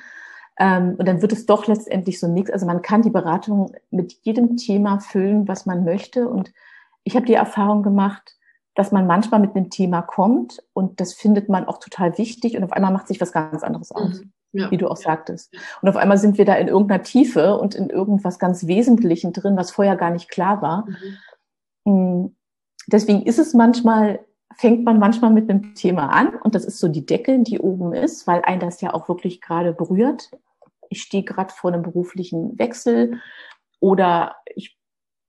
Ähm, 0.59 0.95
und 0.97 1.07
dann 1.07 1.21
wird 1.21 1.33
es 1.33 1.45
doch 1.45 1.67
letztendlich 1.67 2.19
so 2.19 2.27
nichts. 2.27 2.51
Also 2.51 2.65
man 2.65 2.81
kann 2.81 3.01
die 3.01 3.09
Beratung 3.09 3.71
mit 3.91 4.13
jedem 4.23 4.57
Thema 4.57 4.99
füllen, 4.99 5.47
was 5.47 5.65
man 5.65 5.83
möchte. 5.83 6.27
Und 6.27 6.51
ich 7.03 7.15
habe 7.15 7.25
die 7.25 7.35
Erfahrung 7.35 7.83
gemacht, 7.83 8.36
dass 8.77 8.91
man 8.91 9.07
manchmal 9.07 9.39
mit 9.39 9.55
einem 9.55 9.71
Thema 9.71 10.03
kommt 10.03 10.63
und 10.73 11.01
das 11.01 11.13
findet 11.13 11.49
man 11.49 11.67
auch 11.67 11.79
total 11.79 12.15
wichtig 12.19 12.55
und 12.55 12.63
auf 12.63 12.71
einmal 12.71 12.93
macht 12.93 13.07
sich 13.07 13.19
was 13.19 13.31
ganz 13.31 13.63
anderes 13.63 13.91
aus, 13.91 14.21
mhm. 14.21 14.31
ja. 14.51 14.69
wie 14.69 14.77
du 14.77 14.87
auch 14.87 14.97
sagtest. 14.97 15.51
Und 15.81 15.89
auf 15.89 15.95
einmal 15.95 16.19
sind 16.19 16.37
wir 16.37 16.45
da 16.45 16.53
in 16.53 16.67
irgendeiner 16.67 17.01
Tiefe 17.01 17.57
und 17.57 17.73
in 17.73 17.89
irgendwas 17.89 18.37
ganz 18.37 18.67
Wesentlichen 18.67 19.33
drin, 19.33 19.57
was 19.57 19.71
vorher 19.71 19.95
gar 19.95 20.11
nicht 20.11 20.29
klar 20.29 20.61
war. 20.61 20.85
Mhm. 21.85 21.91
Mm, 21.91 22.35
deswegen 22.85 23.23
ist 23.23 23.39
es 23.39 23.55
manchmal, 23.55 24.19
fängt 24.55 24.85
man 24.85 24.99
manchmal 24.99 25.31
mit 25.31 25.49
einem 25.49 25.73
Thema 25.73 26.11
an 26.11 26.35
und 26.35 26.53
das 26.53 26.63
ist 26.63 26.77
so 26.77 26.87
die 26.87 27.05
Decke, 27.05 27.39
die 27.39 27.57
oben 27.57 27.95
ist, 27.95 28.27
weil 28.27 28.43
ein 28.43 28.59
das 28.59 28.79
ja 28.81 28.93
auch 28.93 29.09
wirklich 29.09 29.41
gerade 29.41 29.73
berührt. 29.73 30.29
Ich 30.89 31.01
stehe 31.01 31.23
gerade 31.23 31.51
vor 31.51 31.73
einem 31.73 31.81
beruflichen 31.81 32.59
Wechsel 32.59 33.19
oder 33.79 34.35
ich 34.53 34.76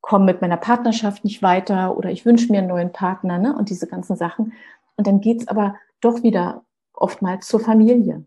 komme 0.08 0.24
mit 0.24 0.40
meiner 0.40 0.56
Partnerschaft 0.56 1.22
nicht 1.22 1.42
weiter 1.42 1.94
oder 1.94 2.10
ich 2.10 2.24
wünsche 2.24 2.50
mir 2.50 2.60
einen 2.60 2.68
neuen 2.68 2.92
Partner 2.92 3.38
ne? 3.38 3.54
und 3.54 3.68
diese 3.68 3.86
ganzen 3.86 4.16
Sachen. 4.16 4.54
Und 4.96 5.06
dann 5.06 5.20
geht's 5.20 5.46
aber 5.48 5.76
doch 6.00 6.22
wieder 6.22 6.64
oftmals 6.94 7.46
zur 7.46 7.60
Familie. 7.60 8.24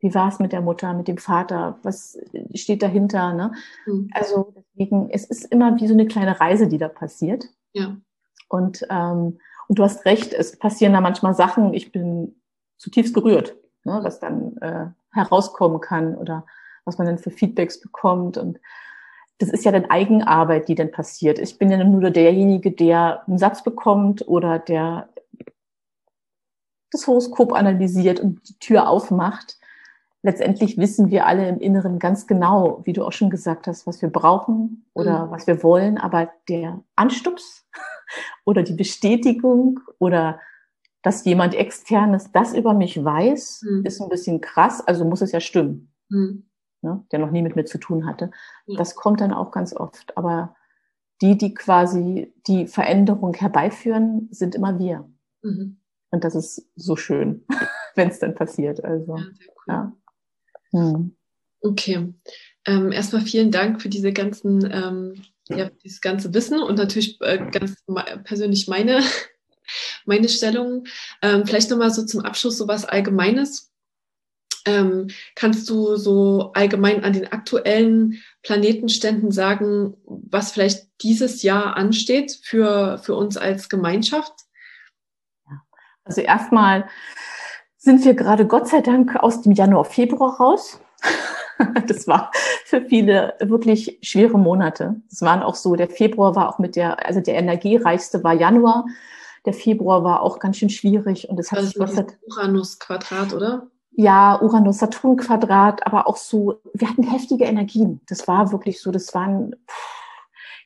Wie 0.00 0.12
war 0.16 0.26
es 0.26 0.40
mit 0.40 0.50
der 0.50 0.62
Mutter, 0.62 0.94
mit 0.94 1.06
dem 1.06 1.18
Vater? 1.18 1.78
Was 1.84 2.18
steht 2.54 2.82
dahinter? 2.82 3.34
Ne? 3.34 3.52
Mhm. 3.86 4.10
Also 4.12 4.52
deswegen, 4.56 5.10
es 5.10 5.24
ist 5.24 5.44
immer 5.44 5.80
wie 5.80 5.86
so 5.86 5.94
eine 5.94 6.06
kleine 6.06 6.40
Reise, 6.40 6.66
die 6.66 6.78
da 6.78 6.88
passiert. 6.88 7.44
Ja. 7.72 7.96
Und, 8.48 8.84
ähm, 8.90 9.38
und 9.68 9.78
du 9.78 9.84
hast 9.84 10.04
recht, 10.04 10.32
es 10.32 10.58
passieren 10.58 10.92
da 10.92 11.00
manchmal 11.00 11.34
Sachen, 11.34 11.72
ich 11.72 11.92
bin 11.92 12.34
zutiefst 12.78 13.14
gerührt, 13.14 13.54
ne, 13.84 14.00
was 14.02 14.18
dann 14.18 14.56
äh, 14.56 14.86
herauskommen 15.12 15.80
kann 15.80 16.16
oder 16.16 16.44
was 16.84 16.98
man 16.98 17.06
dann 17.06 17.18
für 17.18 17.30
Feedbacks 17.30 17.80
bekommt. 17.80 18.38
Und 18.38 18.58
das 19.42 19.50
ist 19.50 19.64
ja 19.64 19.72
dann 19.72 19.86
Eigenarbeit, 19.86 20.68
die 20.68 20.76
dann 20.76 20.92
passiert. 20.92 21.40
Ich 21.40 21.58
bin 21.58 21.68
ja 21.68 21.82
nur 21.82 22.10
derjenige, 22.10 22.70
der 22.70 23.26
einen 23.26 23.38
Satz 23.38 23.64
bekommt 23.64 24.28
oder 24.28 24.60
der 24.60 25.08
das 26.92 27.08
Horoskop 27.08 27.52
analysiert 27.52 28.20
und 28.20 28.48
die 28.48 28.58
Tür 28.60 28.88
aufmacht. 28.88 29.58
Letztendlich 30.22 30.78
wissen 30.78 31.10
wir 31.10 31.26
alle 31.26 31.48
im 31.48 31.58
Inneren 31.58 31.98
ganz 31.98 32.28
genau, 32.28 32.82
wie 32.84 32.92
du 32.92 33.04
auch 33.04 33.10
schon 33.10 33.30
gesagt 33.30 33.66
hast, 33.66 33.84
was 33.84 34.00
wir 34.00 34.10
brauchen 34.10 34.84
oder 34.94 35.26
mhm. 35.26 35.30
was 35.32 35.48
wir 35.48 35.64
wollen. 35.64 35.98
Aber 35.98 36.30
der 36.48 36.80
Anstups 36.94 37.66
oder 38.44 38.62
die 38.62 38.74
Bestätigung 38.74 39.80
oder 39.98 40.38
dass 41.02 41.24
jemand 41.24 41.56
externes 41.56 42.30
das 42.30 42.54
über 42.54 42.74
mich 42.74 43.04
weiß, 43.04 43.64
mhm. 43.68 43.84
ist 43.84 44.00
ein 44.00 44.08
bisschen 44.08 44.40
krass. 44.40 44.80
Also 44.86 45.04
muss 45.04 45.20
es 45.20 45.32
ja 45.32 45.40
stimmen. 45.40 45.92
Mhm 46.10 46.44
ne, 46.82 47.04
der 47.10 47.18
noch 47.18 47.30
nie 47.30 47.42
mit 47.42 47.56
mir 47.56 47.64
zu 47.64 47.78
tun 47.78 48.06
hatte. 48.06 48.30
Ja. 48.66 48.78
Das 48.78 48.94
kommt 48.94 49.20
dann 49.20 49.32
auch 49.32 49.50
ganz 49.50 49.74
oft. 49.74 50.16
Aber 50.16 50.54
die, 51.20 51.38
die 51.38 51.54
quasi 51.54 52.32
die 52.46 52.66
Veränderung 52.66 53.34
herbeiführen, 53.34 54.28
sind 54.30 54.54
immer 54.54 54.78
wir. 54.78 55.08
Mhm. 55.42 55.78
Und 56.10 56.24
das 56.24 56.34
ist 56.34 56.68
so 56.76 56.96
schön, 56.96 57.44
wenn 57.94 58.08
es 58.08 58.18
dann 58.18 58.34
passiert. 58.34 58.84
Also, 58.84 59.16
ja. 59.16 59.24
Cool. 59.24 59.64
ja. 59.68 59.92
Hm. 60.72 61.16
Okay. 61.60 62.12
Ähm, 62.66 62.92
erstmal 62.92 63.22
vielen 63.22 63.50
Dank 63.50 63.80
für 63.80 63.88
diese 63.88 64.12
ganzen, 64.12 64.68
ähm, 64.70 65.14
ja, 65.48 65.70
dieses 65.84 66.00
ganze 66.00 66.32
Wissen 66.34 66.60
und 66.62 66.76
natürlich 66.76 67.20
äh, 67.20 67.50
ganz 67.50 67.76
persönlich 68.24 68.68
meine, 68.68 69.00
meine 70.06 70.28
Stellung. 70.28 70.84
Ähm, 71.22 71.46
vielleicht 71.46 71.70
nochmal 71.70 71.90
so 71.90 72.04
zum 72.04 72.20
Abschluss 72.20 72.58
so 72.58 72.68
was 72.68 72.84
Allgemeines. 72.84 73.71
Ähm, 74.66 75.08
kannst 75.34 75.68
du 75.68 75.96
so 75.96 76.52
allgemein 76.54 77.04
an 77.04 77.12
den 77.12 77.30
aktuellen 77.32 78.22
Planetenständen 78.42 79.30
sagen, 79.30 79.94
was 80.04 80.52
vielleicht 80.52 80.88
dieses 81.02 81.42
Jahr 81.42 81.76
ansteht 81.76 82.38
für, 82.42 82.98
für 82.98 83.14
uns 83.14 83.36
als 83.36 83.68
Gemeinschaft? 83.68 84.32
Also 86.04 86.20
erstmal 86.20 86.88
sind 87.76 88.04
wir 88.04 88.14
gerade 88.14 88.46
Gott 88.46 88.68
sei 88.68 88.80
Dank 88.80 89.16
aus 89.16 89.42
dem 89.42 89.52
Januar, 89.52 89.84
Februar 89.84 90.36
raus. 90.36 90.80
Das 91.86 92.08
war 92.08 92.32
für 92.64 92.80
viele 92.80 93.34
wirklich 93.38 93.98
schwere 94.02 94.36
Monate. 94.36 94.96
Es 95.08 95.22
waren 95.22 95.44
auch 95.44 95.54
so, 95.54 95.76
der 95.76 95.88
Februar 95.88 96.34
war 96.34 96.48
auch 96.48 96.58
mit 96.58 96.74
der, 96.74 97.06
also 97.06 97.20
der 97.20 97.36
energiereichste 97.36 98.24
war 98.24 98.32
Januar. 98.32 98.86
Der 99.46 99.52
Februar 99.52 100.02
war 100.02 100.22
auch 100.22 100.40
ganz 100.40 100.56
schön 100.56 100.70
schwierig 100.70 101.28
und 101.28 101.38
es 101.38 101.52
hat 101.52 101.60
sich 101.60 101.74
Gott 101.74 101.90
sei 101.90 102.02
Dank. 102.02 102.18
Uranus-Quadrat, 102.26 103.32
oder? 103.32 103.70
Ja, 103.94 104.40
Uranus-Saturn-Quadrat, 104.40 105.86
aber 105.86 106.06
auch 106.06 106.16
so, 106.16 106.60
wir 106.72 106.88
hatten 106.88 107.02
heftige 107.02 107.44
Energien. 107.44 108.00
Das 108.08 108.26
war 108.26 108.52
wirklich 108.52 108.80
so, 108.80 108.90
das 108.90 109.14
waren, 109.14 109.54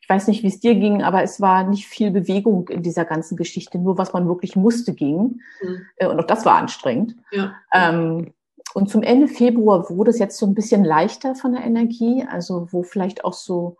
ich 0.00 0.08
weiß 0.08 0.28
nicht, 0.28 0.42
wie 0.42 0.48
es 0.48 0.60
dir 0.60 0.76
ging, 0.76 1.02
aber 1.02 1.22
es 1.22 1.40
war 1.40 1.64
nicht 1.64 1.86
viel 1.86 2.10
Bewegung 2.10 2.68
in 2.68 2.82
dieser 2.82 3.04
ganzen 3.04 3.36
Geschichte, 3.36 3.78
nur 3.78 3.98
was 3.98 4.12
man 4.12 4.28
wirklich 4.28 4.54
musste 4.54 4.94
ging. 4.94 5.40
Mhm. 5.62 5.80
Äh, 5.96 6.06
und 6.06 6.20
auch 6.20 6.26
das 6.26 6.44
war 6.44 6.56
anstrengend. 6.56 7.16
Ja. 7.32 7.54
Ähm, 7.72 8.32
und 8.74 8.90
zum 8.90 9.02
Ende 9.02 9.26
Februar 9.26 9.90
wurde 9.90 10.10
es 10.10 10.18
jetzt 10.18 10.38
so 10.38 10.46
ein 10.46 10.54
bisschen 10.54 10.84
leichter 10.84 11.34
von 11.34 11.52
der 11.52 11.64
Energie, 11.64 12.24
also 12.30 12.68
wo 12.70 12.82
vielleicht 12.82 13.24
auch 13.24 13.32
so 13.32 13.78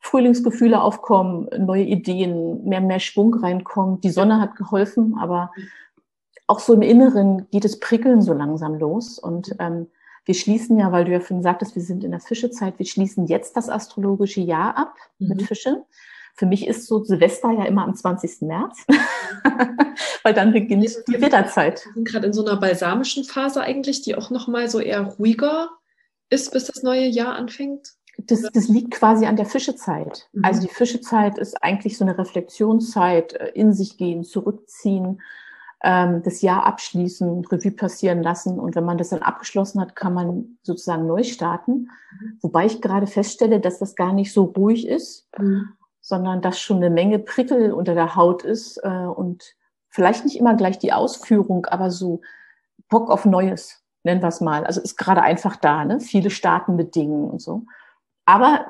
Frühlingsgefühle 0.00 0.82
aufkommen, 0.82 1.48
neue 1.58 1.84
Ideen, 1.84 2.64
mehr, 2.64 2.80
mehr 2.80 2.98
Schwung 2.98 3.34
reinkommt. 3.34 4.02
Die 4.02 4.10
Sonne 4.10 4.40
hat 4.40 4.56
geholfen, 4.56 5.16
aber 5.18 5.52
mhm 5.56 5.62
auch 6.52 6.60
so 6.60 6.74
im 6.74 6.82
Inneren 6.82 7.48
geht 7.50 7.64
es 7.64 7.80
prickeln 7.80 8.20
so 8.20 8.34
langsam 8.34 8.74
los. 8.74 9.18
Und 9.18 9.56
ähm, 9.58 9.86
wir 10.26 10.34
schließen 10.34 10.78
ja, 10.78 10.92
weil 10.92 11.06
du 11.06 11.12
ja 11.12 11.20
vorhin 11.20 11.42
sagtest, 11.42 11.74
wir 11.74 11.82
sind 11.82 12.04
in 12.04 12.10
der 12.10 12.20
Fischezeit, 12.20 12.78
wir 12.78 12.84
schließen 12.84 13.26
jetzt 13.26 13.56
das 13.56 13.70
astrologische 13.70 14.42
Jahr 14.42 14.76
ab 14.76 14.94
mhm. 15.18 15.28
mit 15.28 15.42
Fische. 15.42 15.82
Für 16.34 16.44
mich 16.44 16.66
ist 16.66 16.86
so 16.86 17.02
Silvester 17.02 17.52
ja 17.52 17.64
immer 17.64 17.84
am 17.84 17.94
20. 17.94 18.42
März, 18.42 18.84
weil 20.22 20.34
dann 20.34 20.52
beginnt 20.52 20.84
die 21.08 21.22
Witterzeit. 21.22 21.86
Wir 21.86 21.94
sind 21.94 22.08
gerade 22.08 22.26
in 22.26 22.32
so 22.34 22.44
einer 22.44 22.60
balsamischen 22.60 23.24
Phase 23.24 23.62
eigentlich, 23.62 24.02
die 24.02 24.14
auch 24.14 24.28
nochmal 24.28 24.68
so 24.68 24.78
eher 24.78 25.00
ruhiger 25.00 25.70
ist, 26.28 26.52
bis 26.52 26.64
das 26.64 26.82
neue 26.82 27.06
Jahr 27.06 27.34
anfängt. 27.34 27.94
Das, 28.18 28.42
das 28.42 28.68
liegt 28.68 28.90
quasi 28.92 29.24
an 29.24 29.36
der 29.36 29.46
Fischezeit. 29.46 30.28
Mhm. 30.32 30.44
Also 30.44 30.60
die 30.60 30.68
Fischezeit 30.68 31.38
ist 31.38 31.62
eigentlich 31.62 31.96
so 31.96 32.04
eine 32.04 32.18
Reflexionszeit, 32.18 33.32
äh, 33.32 33.52
in 33.54 33.72
sich 33.72 33.96
gehen, 33.96 34.22
zurückziehen, 34.22 35.22
ähm, 35.82 36.22
das 36.22 36.42
Jahr 36.42 36.64
abschließen, 36.64 37.44
Revue 37.46 37.72
passieren 37.72 38.22
lassen. 38.22 38.60
Und 38.60 38.76
wenn 38.76 38.84
man 38.84 38.98
das 38.98 39.08
dann 39.08 39.22
abgeschlossen 39.22 39.80
hat, 39.80 39.96
kann 39.96 40.14
man 40.14 40.58
sozusagen 40.62 41.06
neu 41.06 41.24
starten. 41.24 41.90
Mhm. 42.20 42.38
Wobei 42.40 42.66
ich 42.66 42.80
gerade 42.80 43.06
feststelle, 43.06 43.60
dass 43.60 43.78
das 43.78 43.96
gar 43.96 44.12
nicht 44.12 44.32
so 44.32 44.44
ruhig 44.44 44.86
ist, 44.86 45.28
mhm. 45.38 45.70
sondern 46.00 46.40
dass 46.40 46.60
schon 46.60 46.76
eine 46.76 46.90
Menge 46.90 47.18
Prickel 47.18 47.72
unter 47.72 47.94
der 47.94 48.14
Haut 48.14 48.44
ist 48.44 48.78
äh, 48.84 48.88
und 48.88 49.54
vielleicht 49.88 50.24
nicht 50.24 50.38
immer 50.38 50.54
gleich 50.54 50.78
die 50.78 50.92
Ausführung, 50.92 51.66
aber 51.66 51.90
so 51.90 52.20
Bock 52.88 53.10
auf 53.10 53.24
Neues, 53.24 53.82
nennen 54.04 54.22
wir 54.22 54.28
es 54.28 54.40
mal. 54.40 54.64
Also 54.64 54.80
ist 54.80 54.96
gerade 54.96 55.22
einfach 55.22 55.56
da, 55.56 55.84
ne? 55.84 56.00
Viele 56.00 56.30
starten 56.30 56.76
mit 56.76 56.94
Dingen 56.94 57.28
und 57.28 57.40
so. 57.42 57.64
Aber 58.24 58.66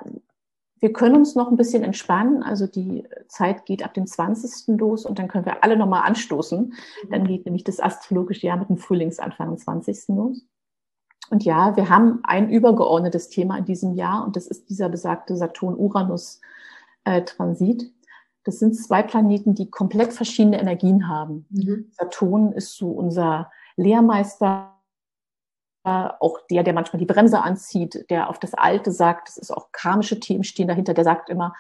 wir 0.83 0.93
können 0.93 1.15
uns 1.15 1.35
noch 1.37 1.49
ein 1.49 1.57
bisschen 1.57 1.85
entspannen. 1.85 2.43
Also 2.43 2.67
die 2.67 3.05
Zeit 3.29 3.67
geht 3.67 3.85
ab 3.85 3.95
dem 3.95 4.09
20. 4.09 4.81
los 4.81 5.07
und 5.07 5.21
dann 5.21 5.29
können 5.29 5.47
wir 5.47 5.63
alle 5.63 5.77
nochmal 5.77 6.03
anstoßen. 6.03 6.75
Dann 7.09 7.25
geht 7.25 7.45
nämlich 7.45 7.63
das 7.63 7.79
astrologische 7.79 8.49
Jahr 8.49 8.57
mit 8.57 8.69
dem 8.69 8.79
Frühlingsanfang 8.79 9.49
am 9.49 9.57
20. 9.57 10.09
los. 10.09 10.45
Und 11.31 11.45
ja, 11.45 11.77
wir 11.77 11.89
haben 11.89 12.19
ein 12.25 12.51
übergeordnetes 12.51 13.29
Thema 13.29 13.59
in 13.59 13.65
diesem 13.65 13.95
Jahr 13.95 14.25
und 14.25 14.35
das 14.35 14.49
ist 14.49 14.71
dieser 14.71 14.89
besagte 14.89 15.37
Saturn-Uranus-Transit. 15.37 17.93
Das 18.43 18.59
sind 18.59 18.75
zwei 18.75 19.05
Planeten, 19.05 19.55
die 19.55 19.71
komplett 19.71 20.13
verschiedene 20.13 20.61
Energien 20.61 21.09
haben. 21.09 21.47
Mhm. 21.51 21.93
Saturn 21.93 22.51
ist 22.51 22.77
so 22.77 22.91
unser 22.91 23.53
Lehrmeister, 23.77 24.72
auch 25.85 26.39
der, 26.51 26.63
der 26.63 26.75
manchmal 26.75 27.01
die 27.01 27.07
Bremse 27.07 27.43
anzieht, 27.43 28.07
der 28.09 28.31
auf 28.31 28.39
das 28.39 28.55
Alte 28.55 28.93
sagt, 28.93 29.29
das 29.29 29.37
ist 29.37 29.51
auch 29.51 29.73
karmische 29.73 30.21
Themen 30.21 30.45
stehen 30.45 30.69
dahinter, 30.69 30.95
der 30.95 31.05
sagt 31.05 31.29
immer, 31.29 31.55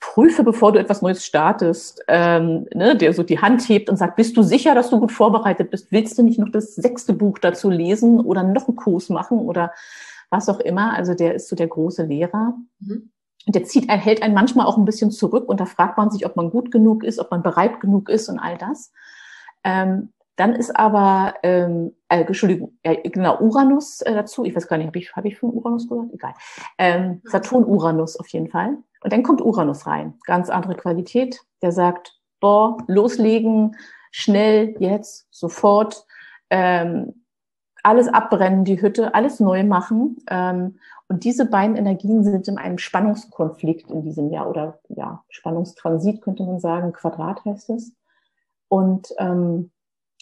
prüfe, 0.00 0.42
bevor 0.42 0.72
du 0.72 0.80
etwas 0.80 1.00
Neues 1.00 1.24
startest, 1.24 2.02
ähm, 2.08 2.66
ne, 2.74 2.96
der 2.96 3.14
so 3.14 3.22
die 3.22 3.38
Hand 3.38 3.68
hebt 3.68 3.88
und 3.88 3.96
sagt, 3.96 4.16
bist 4.16 4.36
du 4.36 4.42
sicher, 4.42 4.74
dass 4.74 4.90
du 4.90 4.98
gut 4.98 5.12
vorbereitet 5.12 5.70
bist? 5.70 5.92
Willst 5.92 6.18
du 6.18 6.24
nicht 6.24 6.40
noch 6.40 6.50
das 6.50 6.74
sechste 6.74 7.12
Buch 7.12 7.38
dazu 7.38 7.70
lesen 7.70 8.18
oder 8.20 8.42
noch 8.42 8.66
einen 8.66 8.76
Kurs 8.76 9.08
machen 9.08 9.38
oder 9.38 9.72
was 10.28 10.48
auch 10.48 10.58
immer? 10.58 10.94
Also 10.94 11.14
der 11.14 11.34
ist 11.34 11.48
so 11.48 11.54
der 11.54 11.68
große 11.68 12.02
Lehrer. 12.02 12.54
Mhm. 12.80 13.10
Und 13.46 13.54
der 13.54 13.64
zieht, 13.64 13.88
er 13.88 13.96
hält 13.96 14.22
einen 14.22 14.34
manchmal 14.34 14.66
auch 14.66 14.76
ein 14.76 14.84
bisschen 14.84 15.12
zurück 15.12 15.48
und 15.48 15.60
da 15.60 15.66
fragt 15.66 15.96
man 15.96 16.10
sich, 16.10 16.26
ob 16.26 16.36
man 16.36 16.50
gut 16.50 16.72
genug 16.72 17.04
ist, 17.04 17.18
ob 17.18 17.30
man 17.30 17.42
bereit 17.42 17.80
genug 17.80 18.08
ist 18.08 18.28
und 18.28 18.38
all 18.38 18.58
das. 18.58 18.92
Ähm, 19.64 20.12
dann 20.42 20.56
ist 20.56 20.74
aber, 20.74 21.34
ähm, 21.44 21.94
äh, 22.08 22.22
Entschuldigung, 22.22 22.76
äh, 22.82 23.08
genau, 23.08 23.38
Uranus 23.38 24.00
äh, 24.00 24.12
dazu. 24.12 24.44
Ich 24.44 24.56
weiß 24.56 24.66
gar 24.66 24.76
nicht, 24.76 24.88
habe 24.88 24.98
ich, 24.98 25.14
hab 25.14 25.24
ich 25.24 25.38
von 25.38 25.50
Uranus 25.50 25.88
gesagt? 25.88 26.12
Egal. 26.12 26.34
Ähm, 26.78 27.20
Saturn-Uranus 27.22 28.16
auf 28.16 28.26
jeden 28.26 28.48
Fall. 28.48 28.76
Und 29.04 29.12
dann 29.12 29.22
kommt 29.22 29.40
Uranus 29.40 29.86
rein. 29.86 30.14
Ganz 30.26 30.50
andere 30.50 30.74
Qualität. 30.74 31.40
Der 31.62 31.70
sagt, 31.70 32.18
boah, 32.40 32.76
loslegen, 32.88 33.76
schnell, 34.10 34.74
jetzt, 34.80 35.28
sofort. 35.30 36.06
Ähm, 36.50 37.22
alles 37.84 38.08
abbrennen, 38.08 38.64
die 38.64 38.82
Hütte, 38.82 39.14
alles 39.14 39.38
neu 39.38 39.62
machen. 39.62 40.16
Ähm, 40.28 40.80
und 41.06 41.22
diese 41.22 41.46
beiden 41.46 41.76
Energien 41.76 42.24
sind 42.24 42.48
in 42.48 42.58
einem 42.58 42.78
Spannungskonflikt 42.78 43.92
in 43.92 44.02
diesem 44.02 44.30
Jahr 44.30 44.50
oder 44.50 44.80
ja, 44.88 45.22
Spannungstransit 45.28 46.20
könnte 46.20 46.42
man 46.42 46.58
sagen, 46.58 46.92
Quadrat 46.92 47.44
heißt 47.44 47.70
es. 47.70 47.92
Und 48.66 49.14
ähm, 49.18 49.70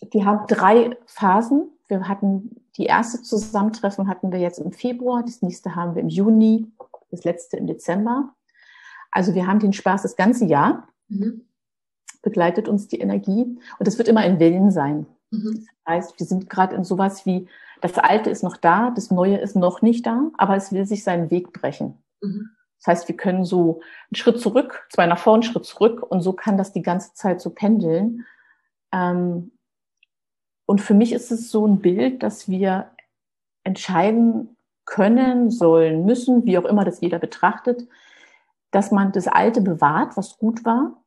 die 0.02 0.24
haben 0.24 0.46
drei 0.46 0.96
Phasen. 1.06 1.70
Wir 1.88 2.08
hatten 2.08 2.60
die 2.76 2.86
erste 2.86 3.22
Zusammentreffen 3.22 4.08
hatten 4.08 4.32
wir 4.32 4.38
jetzt 4.38 4.58
im 4.58 4.72
Februar, 4.72 5.22
das 5.22 5.42
nächste 5.42 5.74
haben 5.74 5.94
wir 5.94 6.02
im 6.02 6.08
Juni, 6.08 6.72
das 7.10 7.24
letzte 7.24 7.56
im 7.56 7.66
Dezember. 7.66 8.34
Also 9.10 9.34
wir 9.34 9.46
haben 9.46 9.58
den 9.58 9.72
Spaß 9.72 10.02
das 10.02 10.16
ganze 10.16 10.44
Jahr, 10.44 10.88
mhm. 11.08 11.46
begleitet 12.22 12.68
uns 12.68 12.88
die 12.88 13.00
Energie 13.00 13.58
und 13.78 13.88
es 13.88 13.98
wird 13.98 14.08
immer 14.08 14.20
ein 14.20 14.38
Willen 14.38 14.70
sein. 14.70 15.06
Mhm. 15.30 15.66
Das 15.84 15.94
heißt, 15.94 16.20
wir 16.20 16.26
sind 16.26 16.48
gerade 16.48 16.76
in 16.76 16.84
sowas 16.84 17.26
wie, 17.26 17.48
das 17.80 17.98
Alte 17.98 18.30
ist 18.30 18.42
noch 18.42 18.56
da, 18.56 18.90
das 18.90 19.10
Neue 19.10 19.38
ist 19.38 19.56
noch 19.56 19.82
nicht 19.82 20.06
da, 20.06 20.30
aber 20.38 20.56
es 20.56 20.72
will 20.72 20.86
sich 20.86 21.02
seinen 21.02 21.30
Weg 21.30 21.52
brechen. 21.52 21.98
Mhm. 22.20 22.50
Das 22.78 22.86
heißt, 22.86 23.08
wir 23.08 23.16
können 23.16 23.44
so 23.44 23.80
einen 24.08 24.16
Schritt 24.16 24.40
zurück, 24.40 24.86
zwei 24.90 25.06
nach 25.06 25.18
vorne, 25.18 25.42
einen 25.42 25.52
Schritt 25.52 25.66
zurück 25.66 26.02
und 26.02 26.22
so 26.22 26.32
kann 26.32 26.56
das 26.56 26.72
die 26.72 26.82
ganze 26.82 27.12
Zeit 27.14 27.40
so 27.40 27.50
pendeln. 27.50 28.24
Ähm, 28.92 29.52
und 30.70 30.80
für 30.80 30.94
mich 30.94 31.12
ist 31.12 31.32
es 31.32 31.50
so 31.50 31.66
ein 31.66 31.80
Bild, 31.80 32.22
dass 32.22 32.48
wir 32.48 32.92
entscheiden 33.64 34.56
können, 34.84 35.50
sollen, 35.50 36.04
müssen, 36.04 36.44
wie 36.44 36.58
auch 36.58 36.64
immer 36.64 36.84
das 36.84 37.00
jeder 37.00 37.18
betrachtet, 37.18 37.88
dass 38.70 38.92
man 38.92 39.10
das 39.10 39.26
Alte 39.26 39.62
bewahrt, 39.62 40.16
was 40.16 40.38
gut 40.38 40.64
war, 40.64 41.02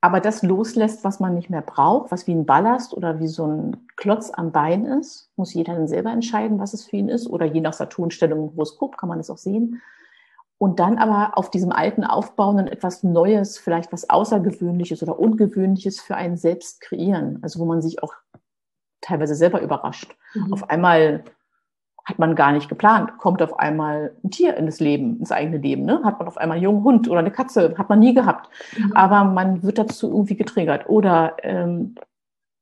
aber 0.00 0.20
das 0.20 0.42
loslässt, 0.42 1.04
was 1.04 1.20
man 1.20 1.34
nicht 1.34 1.50
mehr 1.50 1.60
braucht, 1.60 2.10
was 2.10 2.26
wie 2.26 2.32
ein 2.32 2.46
Ballast 2.46 2.94
oder 2.94 3.20
wie 3.20 3.28
so 3.28 3.46
ein 3.46 3.88
Klotz 3.96 4.30
am 4.30 4.52
Bein 4.52 4.86
ist, 4.86 5.30
muss 5.36 5.52
jeder 5.52 5.74
dann 5.74 5.86
selber 5.86 6.10
entscheiden, 6.10 6.58
was 6.58 6.72
es 6.72 6.86
für 6.86 6.96
ihn 6.96 7.10
ist, 7.10 7.26
oder 7.26 7.44
je 7.44 7.60
nach 7.60 7.74
Saturnstellung 7.74 8.38
im 8.38 8.50
Horoskop 8.52 8.96
kann 8.96 9.10
man 9.10 9.20
es 9.20 9.28
auch 9.28 9.36
sehen. 9.36 9.82
Und 10.56 10.80
dann 10.80 10.96
aber 10.96 11.36
auf 11.36 11.50
diesem 11.50 11.72
Alten 11.72 12.04
aufbauen 12.04 12.56
und 12.56 12.68
etwas 12.68 13.02
Neues, 13.02 13.58
vielleicht 13.58 13.92
was 13.92 14.08
Außergewöhnliches 14.08 15.02
oder 15.02 15.18
Ungewöhnliches 15.18 16.00
für 16.00 16.16
einen 16.16 16.38
selbst 16.38 16.80
kreieren. 16.80 17.40
Also 17.42 17.60
wo 17.60 17.66
man 17.66 17.82
sich 17.82 18.02
auch 18.02 18.14
teilweise 19.06 19.34
selber 19.34 19.60
überrascht. 19.60 20.16
Mhm. 20.34 20.52
Auf 20.52 20.70
einmal 20.70 21.24
hat 22.04 22.18
man 22.20 22.36
gar 22.36 22.52
nicht 22.52 22.68
geplant, 22.68 23.18
kommt 23.18 23.42
auf 23.42 23.58
einmal 23.58 24.14
ein 24.22 24.30
Tier 24.30 24.56
in 24.56 24.66
das 24.66 24.78
Leben, 24.78 25.18
ins 25.18 25.32
eigene 25.32 25.58
Leben, 25.58 25.84
ne? 25.84 26.02
Hat 26.04 26.20
man 26.20 26.28
auf 26.28 26.38
einmal 26.38 26.56
einen 26.56 26.64
jungen 26.64 26.84
Hund 26.84 27.08
oder 27.08 27.18
eine 27.18 27.32
Katze, 27.32 27.74
hat 27.76 27.88
man 27.88 27.98
nie 27.98 28.14
gehabt. 28.14 28.48
Mhm. 28.78 28.92
Aber 28.92 29.24
man 29.24 29.64
wird 29.64 29.78
dazu 29.78 30.08
irgendwie 30.08 30.36
getriggert. 30.36 30.88
Oder 30.88 31.36
ähm, 31.42 31.96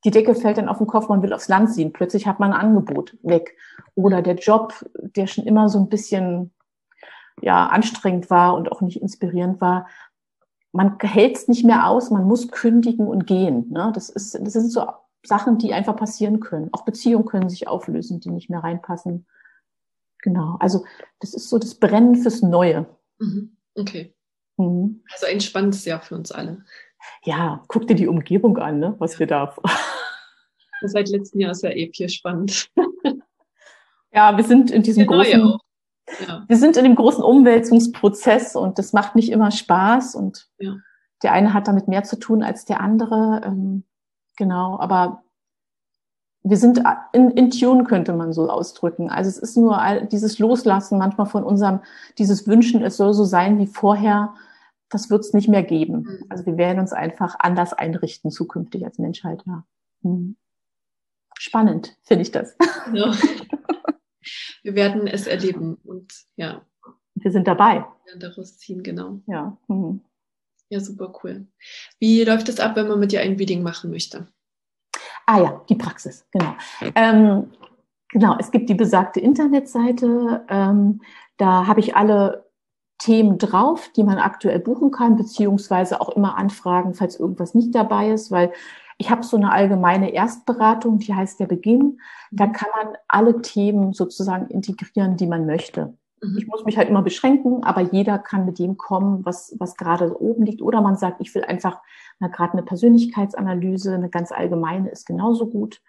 die 0.05 0.11
Decke 0.11 0.35
fällt 0.35 0.57
dann 0.57 0.69
auf 0.69 0.79
den 0.79 0.87
Kopf, 0.87 1.09
man 1.09 1.23
will 1.23 1.33
aufs 1.35 1.49
Land 1.49 1.71
ziehen. 1.75 1.93
Plötzlich 1.93 2.27
hat 2.27 2.41
man 2.41 2.53
ein 2.53 2.61
Angebot 2.61 3.17
weg. 3.23 3.57
Oder 3.95 4.23
der 4.23 4.37
Job, 4.37 4.73
der 4.99 5.27
schon 5.27 5.45
immer 5.45 5.69
so 5.69 5.79
ein 5.79 5.89
bisschen 5.89 6.51
ja, 7.43 7.67
anstrengend 7.67 8.31
war 8.31 8.55
und 8.55 8.73
auch 8.73 8.81
nicht 8.81 9.01
inspirierend 9.01 9.61
war, 9.61 9.89
man 10.73 10.99
hält 11.01 11.37
es 11.37 11.49
nicht 11.49 11.65
mehr 11.65 11.87
aus, 11.87 12.11
man 12.11 12.25
muss 12.25 12.51
kündigen 12.51 13.07
und 13.07 13.27
gehen. 13.27 13.71
Ne? 13.71 13.93
Das, 13.95 14.09
ist, 14.09 14.35
das 14.35 14.53
sind 14.55 14.73
so 14.73 14.87
Sachen, 15.25 15.59
die 15.59 15.73
einfach 15.73 15.97
passieren 15.97 16.41
können. 16.41 16.69
Auch 16.73 16.85
Beziehungen 16.85 17.25
können 17.25 17.49
sich 17.49 17.67
auflösen, 17.69 18.21
die 18.21 18.31
nicht 18.31 18.51
mehr 18.51 18.61
reinpassen. 18.61 19.27
Genau. 20.23 20.57
Also 20.61 20.85
das 21.21 21.35
ist 21.35 21.49
so 21.49 21.59
das 21.59 21.75
Brennen 21.75 22.17
fürs 22.17 22.43
Neue. 22.43 22.87
Mhm. 23.19 23.57
Okay. 23.75 24.15
Mhm. 24.57 25.03
Also 25.13 25.27
ein 25.27 25.41
spannendes 25.41 25.85
Jahr 25.85 26.01
für 26.01 26.15
uns 26.15 26.33
alle. 26.33 26.65
Ja, 27.25 27.63
guck 27.69 27.87
dir 27.87 27.95
die 27.95 28.07
Umgebung 28.09 28.57
an, 28.59 28.79
ne? 28.79 28.95
was 28.99 29.19
wir 29.19 29.27
da. 29.27 29.55
Seit 30.83 31.09
letztem 31.09 31.41
Jahr 31.41 31.53
ist 31.53 31.63
ja 31.63 31.71
eh 31.71 31.91
viel 31.95 32.09
spannend. 32.09 32.71
ja, 34.13 34.37
wir 34.37 34.45
sind 34.45 34.71
in 34.71 34.83
diesem 34.83 35.07
genau, 35.07 35.23
großen. 35.23 35.59
Ja. 36.27 36.45
Wir 36.47 36.57
sind 36.57 36.77
in 36.77 36.85
dem 36.85 36.95
großen 36.95 37.25
Umwälzungsprozess 37.25 38.57
und 38.57 38.79
das 38.79 38.93
macht 38.93 39.17
nicht 39.17 39.31
immer 39.31 39.51
Spaß 39.51 40.15
und 40.15 40.49
ja. 40.59 40.77
der 41.23 41.33
eine 41.33 41.55
hat 41.55 41.67
damit 41.67 41.89
mehr 41.89 42.05
zu 42.05 42.19
tun 42.19 42.43
als 42.43 42.67
der 42.67 42.81
andere. 42.81 43.41
Ähm, 43.45 43.85
Genau, 44.37 44.79
aber 44.79 45.23
wir 46.43 46.59
sind 46.59 46.83
in, 47.13 47.31
in 47.31 47.51
Tune, 47.51 47.85
könnte 47.85 48.13
man 48.13 48.33
so 48.33 48.51
ausdrücken. 48.51 49.09
Also 49.11 49.31
es 49.31 49.39
ist 49.39 49.57
nur 49.57 49.81
dieses 50.13 50.39
Loslassen 50.39 50.99
manchmal 50.99 51.27
von 51.27 51.43
unserem, 51.43 51.81
dieses 52.19 52.47
Wünschen, 52.47 52.83
es 52.83 52.99
soll 52.99 53.15
so 53.15 53.25
sein 53.25 53.59
wie 53.59 53.67
vorher, 53.67 54.35
das 54.91 55.09
wird 55.09 55.23
es 55.23 55.33
nicht 55.33 55.49
mehr 55.49 55.63
geben. 55.63 56.03
Mhm. 56.03 56.27
Also 56.29 56.45
wir 56.45 56.59
werden 56.59 56.81
uns 56.81 56.93
einfach 56.93 57.37
anders 57.39 57.73
einrichten 57.73 58.31
zukünftig 58.31 58.85
als 58.85 58.99
Menschheit. 58.99 59.43
Ja. 59.47 59.65
Mhm. 60.03 60.37
Spannend, 61.39 61.97
finde 62.03 62.23
ich 62.23 62.31
das. 62.31 62.57
Ja. 62.93 63.13
Wir 64.63 64.75
werden 64.75 65.07
es 65.07 65.27
erleben 65.27 65.75
und 65.85 66.13
ja. 66.37 66.63
Wir 67.15 67.31
sind 67.31 67.47
dabei. 67.47 67.75
Wir 68.05 68.13
werden 68.13 68.21
daraus 68.21 68.59
ziehen, 68.59 68.83
genau. 68.83 69.21
Ja. 69.27 69.57
Mhm. 69.69 70.03
Ja, 70.71 70.81
super 70.81 71.13
cool. 71.23 71.47
Wie 71.99 72.25
läuft 72.25 72.49
es 72.49 72.61
ab, 72.61 72.77
wenn 72.77 72.89
man 72.89 73.01
mit 73.01 73.13
dir 73.13 73.21
ein 73.21 73.37
Reading 73.37 73.63
machen 73.63 73.91
möchte? 73.91 74.27
Ah 75.27 75.41
ja, 75.41 75.65
die 75.69 75.75
Praxis, 75.75 76.27
genau. 76.31 76.55
Ähm, 76.95 77.51
genau, 78.11 78.37
es 78.39 78.51
gibt 78.51 78.69
die 78.69 78.75
besagte 78.75 79.21
Internetseite. 79.21 80.45
Ähm, 80.49 81.01
da 81.37 81.67
habe 81.67 81.81
ich 81.81 81.97
alle 81.97 82.51
Themen 82.99 83.39
drauf, 83.39 83.91
die 83.97 84.05
man 84.05 84.19
aktuell 84.19 84.61
buchen 84.61 84.91
kann, 84.91 85.17
beziehungsweise 85.17 86.01
auch 86.01 86.11
immer 86.11 86.37
anfragen, 86.37 86.95
falls 86.95 87.19
irgendwas 87.19 87.55
nicht 87.55 87.75
dabei 87.75 88.11
ist, 88.11 88.31
weil 88.31 88.53
ich 88.99 89.11
habe 89.11 89.25
so 89.25 89.37
eine 89.37 89.51
allgemeine 89.51 90.13
Erstberatung, 90.13 90.99
die 90.99 91.15
heißt 91.15 91.41
der 91.41 91.47
Beginn. 91.47 92.01
Da 92.31 92.47
mhm. 92.47 92.53
kann 92.53 92.69
man 92.77 92.95
alle 93.09 93.43
Themen 93.43 93.93
sozusagen 93.93 94.49
integrieren, 94.49 95.17
die 95.17 95.27
man 95.27 95.47
möchte. 95.47 95.97
Mhm. 96.25 96.39
Ich 96.39 96.47
muss 96.47 96.65
mich 96.65 96.77
halt 96.77 96.89
immer 96.89 97.03
beschränken, 97.03 97.63
aber 97.65 97.81
jeder 97.81 98.19
kann 98.19 98.47
mit 98.47 98.59
dem 98.59 98.77
kommen, 98.77 99.25
was, 99.25 99.55
was 99.59 99.77
gerade 99.77 100.21
oben 100.21 100.45
liegt. 100.45 100.63
Oder 100.63 100.81
man 100.81 100.97
sagt, 100.97 101.21
ich 101.21 101.35
will 101.35 101.45
einfach 101.45 101.81
na, 102.19 102.29
gerade 102.29 102.55
eine 102.55 102.63
Persönlichkeitsanalyse, 102.63 103.95
eine 103.95 104.11
ganz 104.11 104.33
allgemeine 104.33 104.91
ist 104.91 105.07
genauso 105.07 105.47
gut. 105.47 105.83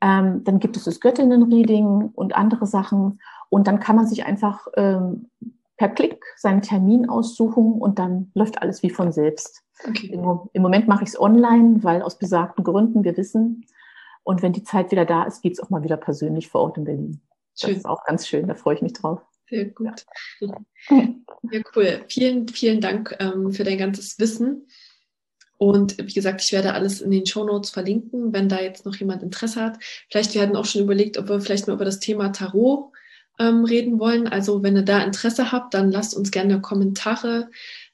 Ähm, 0.00 0.44
dann 0.44 0.58
gibt 0.58 0.76
es 0.76 0.84
das 0.84 1.00
Göttinnen-Reading 1.00 2.10
und 2.14 2.36
andere 2.36 2.66
Sachen. 2.66 3.20
Und 3.48 3.66
dann 3.66 3.80
kann 3.80 3.96
man 3.96 4.06
sich 4.06 4.26
einfach 4.26 4.66
ähm, 4.76 5.30
per 5.76 5.88
Klick 5.88 6.24
seinen 6.36 6.62
Termin 6.62 7.08
aussuchen 7.08 7.74
und 7.74 7.98
dann 7.98 8.30
läuft 8.34 8.60
alles 8.60 8.82
wie 8.82 8.90
von 8.90 9.12
selbst. 9.12 9.62
Okay. 9.88 10.08
Im, 10.08 10.40
Im, 10.52 10.62
Moment 10.62 10.88
mache 10.88 11.04
ich 11.04 11.10
es 11.10 11.20
online, 11.20 11.82
weil 11.82 12.02
aus 12.02 12.18
besagten 12.18 12.64
Gründen 12.64 13.04
wir 13.04 13.16
wissen. 13.16 13.66
Und 14.22 14.42
wenn 14.42 14.52
die 14.52 14.62
Zeit 14.62 14.90
wieder 14.90 15.04
da 15.04 15.24
ist, 15.24 15.42
geht 15.42 15.54
es 15.54 15.60
auch 15.60 15.70
mal 15.70 15.82
wieder 15.82 15.96
persönlich 15.96 16.48
vor 16.48 16.62
Ort 16.62 16.78
in 16.78 16.84
Berlin. 16.84 17.20
Schön. 17.56 17.70
Das 17.70 17.78
ist 17.78 17.86
auch 17.86 18.04
ganz 18.04 18.26
schön, 18.26 18.48
da 18.48 18.54
freue 18.54 18.74
ich 18.76 18.82
mich 18.82 18.94
drauf. 18.94 19.20
Sehr 19.48 19.66
gut. 19.66 20.04
Ja, 21.50 21.60
cool. 21.76 22.04
Vielen, 22.08 22.48
vielen 22.48 22.80
Dank 22.80 23.16
ähm, 23.20 23.52
für 23.52 23.64
dein 23.64 23.78
ganzes 23.78 24.18
Wissen. 24.18 24.66
Und 25.56 25.98
wie 25.98 26.12
gesagt, 26.12 26.42
ich 26.42 26.52
werde 26.52 26.74
alles 26.74 27.00
in 27.00 27.10
den 27.10 27.26
Show 27.26 27.44
Notes 27.44 27.70
verlinken, 27.70 28.32
wenn 28.32 28.48
da 28.48 28.60
jetzt 28.60 28.84
noch 28.84 28.96
jemand 28.96 29.22
Interesse 29.22 29.62
hat. 29.62 29.78
Vielleicht, 30.10 30.34
wir 30.34 30.42
hatten 30.42 30.56
auch 30.56 30.64
schon 30.64 30.82
überlegt, 30.82 31.16
ob 31.18 31.28
wir 31.28 31.40
vielleicht 31.40 31.66
mal 31.66 31.74
über 31.74 31.84
das 31.84 32.00
Thema 32.00 32.30
Tarot 32.30 32.92
ähm, 33.38 33.64
reden 33.64 33.98
wollen. 33.98 34.26
Also 34.26 34.62
wenn 34.62 34.76
ihr 34.76 34.82
da 34.82 35.02
Interesse 35.02 35.52
habt, 35.52 35.74
dann 35.74 35.90
lasst 35.90 36.14
uns 36.14 36.30
gerne 36.30 36.60
Kommentare 36.60 37.50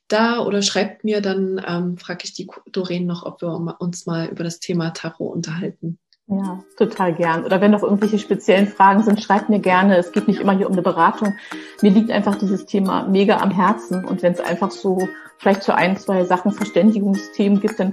da 0.09 0.40
oder 0.40 0.62
schreibt 0.62 1.05
mir, 1.05 1.20
dann 1.20 1.64
ähm, 1.66 1.96
frage 1.96 2.24
ich 2.24 2.34
die 2.34 2.48
Doreen 2.72 3.07
noch, 3.07 3.24
ob 3.24 3.42
wir 3.42 3.76
uns 3.80 4.07
mal 4.07 4.28
über 4.28 4.42
das 4.42 4.59
Thema 4.59 4.90
Tarot 4.90 5.32
unterhalten. 5.32 5.98
Ja, 6.31 6.62
total 6.76 7.12
gern. 7.12 7.45
Oder 7.45 7.61
wenn 7.61 7.72
noch 7.72 7.83
irgendwelche 7.83 8.20
speziellen 8.20 8.68
Fragen 8.68 9.03
sind, 9.03 9.20
schreibt 9.20 9.49
mir 9.49 9.59
gerne. 9.59 9.97
Es 9.97 10.12
geht 10.12 10.28
nicht 10.28 10.41
immer 10.41 10.53
hier 10.53 10.68
um 10.68 10.74
eine 10.74 10.83
Beratung. 10.83 11.35
Mir 11.83 11.91
liegt 11.91 12.12
einfach 12.12 12.37
dieses 12.37 12.66
Thema 12.66 13.09
mega 13.09 13.39
am 13.39 13.51
Herzen. 13.51 14.05
Und 14.05 14.22
wenn 14.22 14.33
es 14.33 14.41
einfach 14.41 14.70
so 14.70 15.09
vielleicht 15.39 15.64
zu 15.64 15.74
ein, 15.74 15.97
zwei 15.97 16.24
Sachen 16.24 16.53
Verständigungsthemen 16.53 17.59
gibt, 17.59 17.81
dann 17.81 17.93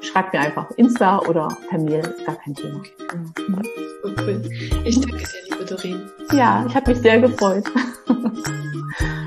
schreibt 0.00 0.32
mir 0.32 0.40
einfach 0.40 0.70
Insta 0.76 1.18
oder 1.18 1.48
per 1.68 1.78
Mail. 1.78 2.14
Gar 2.24 2.36
kein 2.36 2.54
Thema. 2.54 2.78
Mhm. 3.12 3.62
Cool. 4.02 4.42
Ich 4.84 4.98
danke 5.00 5.18
dir, 5.18 5.26
liebe 5.50 5.64
Doreen. 5.66 6.10
Ja, 6.32 6.64
ich 6.66 6.74
habe 6.74 6.92
mich 6.92 7.00
sehr 7.00 7.20
gefreut. 7.20 7.64